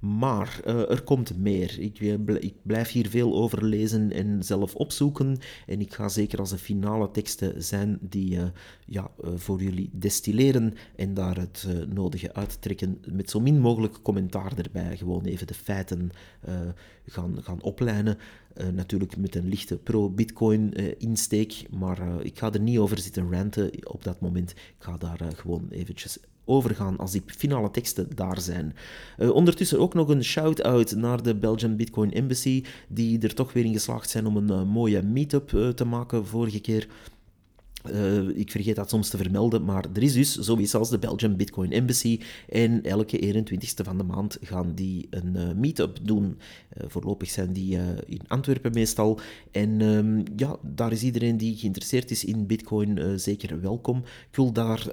Maar 0.02 0.60
uh, 0.66 0.90
er 0.90 1.02
komt 1.02 1.38
meer. 1.38 1.80
Ik, 1.80 1.98
ik, 2.40 2.54
blijf 2.62 2.90
hier 2.90 3.08
veel 3.08 3.34
over 3.34 3.64
lezen 3.64 4.12
en 4.12 4.42
zelf 4.42 4.74
opzoeken. 4.74 5.38
En 5.66 5.80
ik 5.80 5.94
ga 5.94 6.08
zeker 6.08 6.38
als 6.38 6.50
de 6.50 6.58
finale 6.58 7.10
teksten 7.10 7.62
zijn 7.62 7.98
die 8.00 8.34
uh, 8.34 8.42
ja, 8.86 9.10
uh, 9.24 9.30
voor 9.36 9.62
jullie 9.62 9.90
destilleren 9.92 10.74
en 10.96 11.14
daar 11.14 11.36
het 11.36 11.66
nodige 11.88 12.34
uittrekken 12.34 13.00
met 13.10 13.30
zo 13.30 13.40
min 13.40 13.60
mogelijk 13.60 14.02
commentaar 14.02 14.58
erbij. 14.58 14.96
Gewoon 14.96 15.24
even 15.24 15.46
de 15.46 15.54
feiten 15.54 16.10
gaan, 17.06 17.42
gaan 17.42 17.62
oplijnen. 17.62 18.18
natuurlijk 18.74 19.16
met 19.16 19.34
een 19.34 19.48
lichte 19.48 19.76
pro-Bitcoin 19.76 20.72
insteek, 20.98 21.66
maar 21.70 22.24
ik 22.24 22.38
ga 22.38 22.52
er 22.52 22.60
niet 22.60 22.78
over 22.78 22.98
zitten 22.98 23.32
ranten 23.32 23.70
op 23.86 24.04
dat 24.04 24.20
moment. 24.20 24.50
Ik 24.50 24.74
ga 24.78 24.96
daar 24.96 25.32
gewoon 25.34 25.66
eventjes 25.70 26.18
overgaan 26.44 26.98
als 26.98 27.12
die 27.12 27.22
finale 27.26 27.70
teksten 27.70 28.08
daar 28.14 28.40
zijn. 28.40 28.74
Uh, 29.18 29.30
ondertussen 29.30 29.78
ook 29.78 29.94
nog 29.94 30.08
een 30.08 30.24
shout-out 30.24 30.94
naar 30.96 31.22
de 31.22 31.34
Belgian 31.34 31.76
Bitcoin 31.76 32.12
Embassy, 32.12 32.64
die 32.88 33.20
er 33.20 33.34
toch 33.34 33.52
weer 33.52 33.64
in 33.64 33.72
geslaagd 33.72 34.10
zijn 34.10 34.26
om 34.26 34.36
een 34.36 34.50
uh, 34.50 34.62
mooie 34.62 35.02
meetup 35.02 35.52
uh, 35.52 35.68
te 35.68 35.84
maken 35.84 36.26
vorige 36.26 36.60
keer. 36.60 36.88
Uh, 37.90 38.28
ik 38.28 38.50
vergeet 38.50 38.76
dat 38.76 38.88
soms 38.88 39.08
te 39.08 39.16
vermelden, 39.16 39.64
maar 39.64 39.86
er 39.94 40.02
is 40.02 40.12
dus 40.12 40.34
zoiets 40.38 40.74
als 40.74 40.90
de 40.90 40.98
Belgian 40.98 41.36
Bitcoin 41.36 41.72
Embassy. 41.72 42.20
En 42.48 42.82
elke 42.82 43.44
21ste 43.44 43.84
van 43.84 43.98
de 43.98 44.04
maand 44.04 44.38
gaan 44.40 44.74
die 44.74 45.06
een 45.10 45.36
uh, 45.36 45.52
meetup 45.52 45.98
doen. 46.02 46.24
Uh, 46.24 46.84
voorlopig 46.88 47.30
zijn 47.30 47.52
die 47.52 47.78
in 48.06 48.20
Antwerpen 48.26 48.72
meestal. 48.72 49.20
En 49.50 49.80
um, 49.80 50.22
ja, 50.36 50.56
daar 50.62 50.92
is 50.92 51.02
iedereen 51.02 51.36
die 51.36 51.56
geïnteresseerd 51.56 52.10
is 52.10 52.24
in 52.24 52.46
Bitcoin 52.46 53.20
zeker 53.20 53.60
welkom. 53.60 53.98
Ik 54.30 54.36
wil 54.36 54.52
daar 54.52 54.92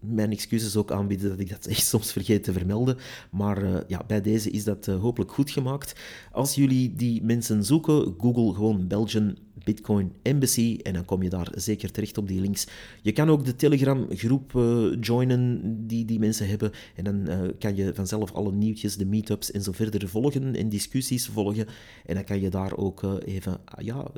mijn 0.00 0.30
excuses 0.30 0.76
ook 0.76 0.92
aanbieden 0.92 1.28
dat 1.28 1.40
ik 1.40 1.48
dat 1.48 1.66
echt 1.66 1.86
soms 1.86 2.12
vergeet 2.12 2.44
te 2.44 2.52
vermelden. 2.52 2.96
Maar 3.30 3.84
ja, 3.88 4.04
bij 4.06 4.20
deze 4.20 4.50
is 4.50 4.64
dat 4.64 4.86
hopelijk 4.86 5.32
goed 5.32 5.50
gemaakt. 5.50 6.00
Als 6.32 6.54
jullie 6.54 6.94
die 6.94 7.22
mensen 7.22 7.64
zoeken, 7.64 8.14
google 8.18 8.54
gewoon 8.54 8.86
Belgian 8.88 9.36
Bitcoin 9.70 10.12
Embassy 10.22 10.78
en 10.82 10.92
dan 10.92 11.04
kom 11.04 11.22
je 11.22 11.28
daar 11.28 11.48
zeker 11.54 11.90
terecht 11.90 12.18
op 12.18 12.28
die 12.28 12.40
links. 12.40 12.66
Je 13.02 13.12
kan 13.12 13.30
ook 13.30 13.44
de 13.44 13.56
Telegram 13.56 14.06
groep 14.08 14.52
uh, 14.52 14.96
joinen 15.00 15.60
die 15.86 16.04
die 16.04 16.18
mensen 16.18 16.48
hebben 16.48 16.72
en 16.94 17.04
dan 17.04 17.28
uh, 17.28 17.40
kan 17.58 17.76
je 17.76 17.94
vanzelf 17.94 18.32
alle 18.32 18.52
nieuwtjes, 18.52 18.96
de 18.96 19.06
meetups 19.06 19.50
en 19.50 19.62
zo 19.62 19.72
verder 19.72 20.08
volgen 20.08 20.56
en 20.56 20.68
discussies 20.68 21.26
volgen. 21.26 21.66
En 22.06 22.14
dan 22.14 22.24
kan 22.24 22.40
je 22.40 22.50
daar 22.50 22.76
ook 22.76 23.02
uh, 23.02 23.14
even 23.24 23.60
ah, 23.64 23.84
ja, 23.84 24.10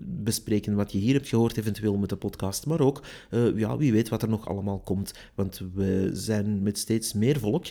bespreken 0.00 0.74
wat 0.74 0.92
je 0.92 0.98
hier 0.98 1.14
hebt 1.14 1.28
gehoord 1.28 1.56
eventueel 1.56 1.96
met 1.96 2.08
de 2.08 2.16
podcast, 2.16 2.66
maar 2.66 2.80
ook 2.80 3.02
ja, 3.54 3.76
wie 3.76 3.92
weet 3.92 4.08
wat 4.08 4.22
er 4.22 4.28
nog 4.28 4.48
allemaal 4.48 4.78
komt, 4.78 5.12
want 5.34 5.60
we 5.74 6.10
zijn 6.12 6.62
met 6.62 6.78
steeds 6.78 7.12
meer 7.12 7.38
volk 7.38 7.66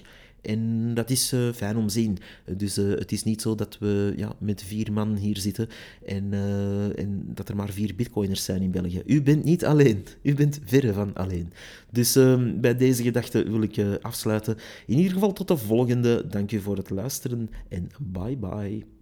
en 0.47 0.93
dat 0.93 1.09
is 1.09 1.33
uh, 1.33 1.51
fijn 1.53 1.77
om 1.77 1.87
te 1.87 1.93
zien. 1.93 2.17
Dus 2.57 2.77
uh, 2.77 2.89
het 2.97 3.11
is 3.11 3.23
niet 3.23 3.41
zo 3.41 3.55
dat 3.55 3.77
we 3.79 4.13
ja, 4.15 4.35
met 4.39 4.63
vier 4.63 4.93
man 4.93 5.15
hier 5.15 5.37
zitten 5.37 5.67
en, 6.05 6.31
uh, 6.31 6.99
en 6.99 7.21
dat 7.33 7.49
er 7.49 7.55
maar 7.55 7.69
vier 7.69 7.95
bitcoiners 7.95 8.43
zijn 8.43 8.61
in 8.61 8.71
België. 8.71 9.01
U 9.05 9.21
bent 9.21 9.43
niet 9.43 9.65
alleen. 9.65 10.05
U 10.21 10.33
bent 10.33 10.59
verre 10.65 10.93
van 10.93 11.13
alleen. 11.13 11.53
Dus 11.91 12.15
ehm, 12.15 12.59
bij 12.59 12.77
deze 12.77 13.03
gedachte 13.03 13.49
wil 13.49 13.61
ik 13.61 13.77
afsluiten. 14.01 14.57
In 14.85 14.97
ieder 14.97 15.13
geval 15.13 15.33
tot 15.33 15.47
de 15.47 15.57
volgende. 15.57 16.27
Dank 16.27 16.51
u 16.51 16.59
voor 16.59 16.77
het 16.77 16.89
luisteren 16.89 17.49
en 17.69 17.89
bye 17.99 18.37
bye. 18.37 18.96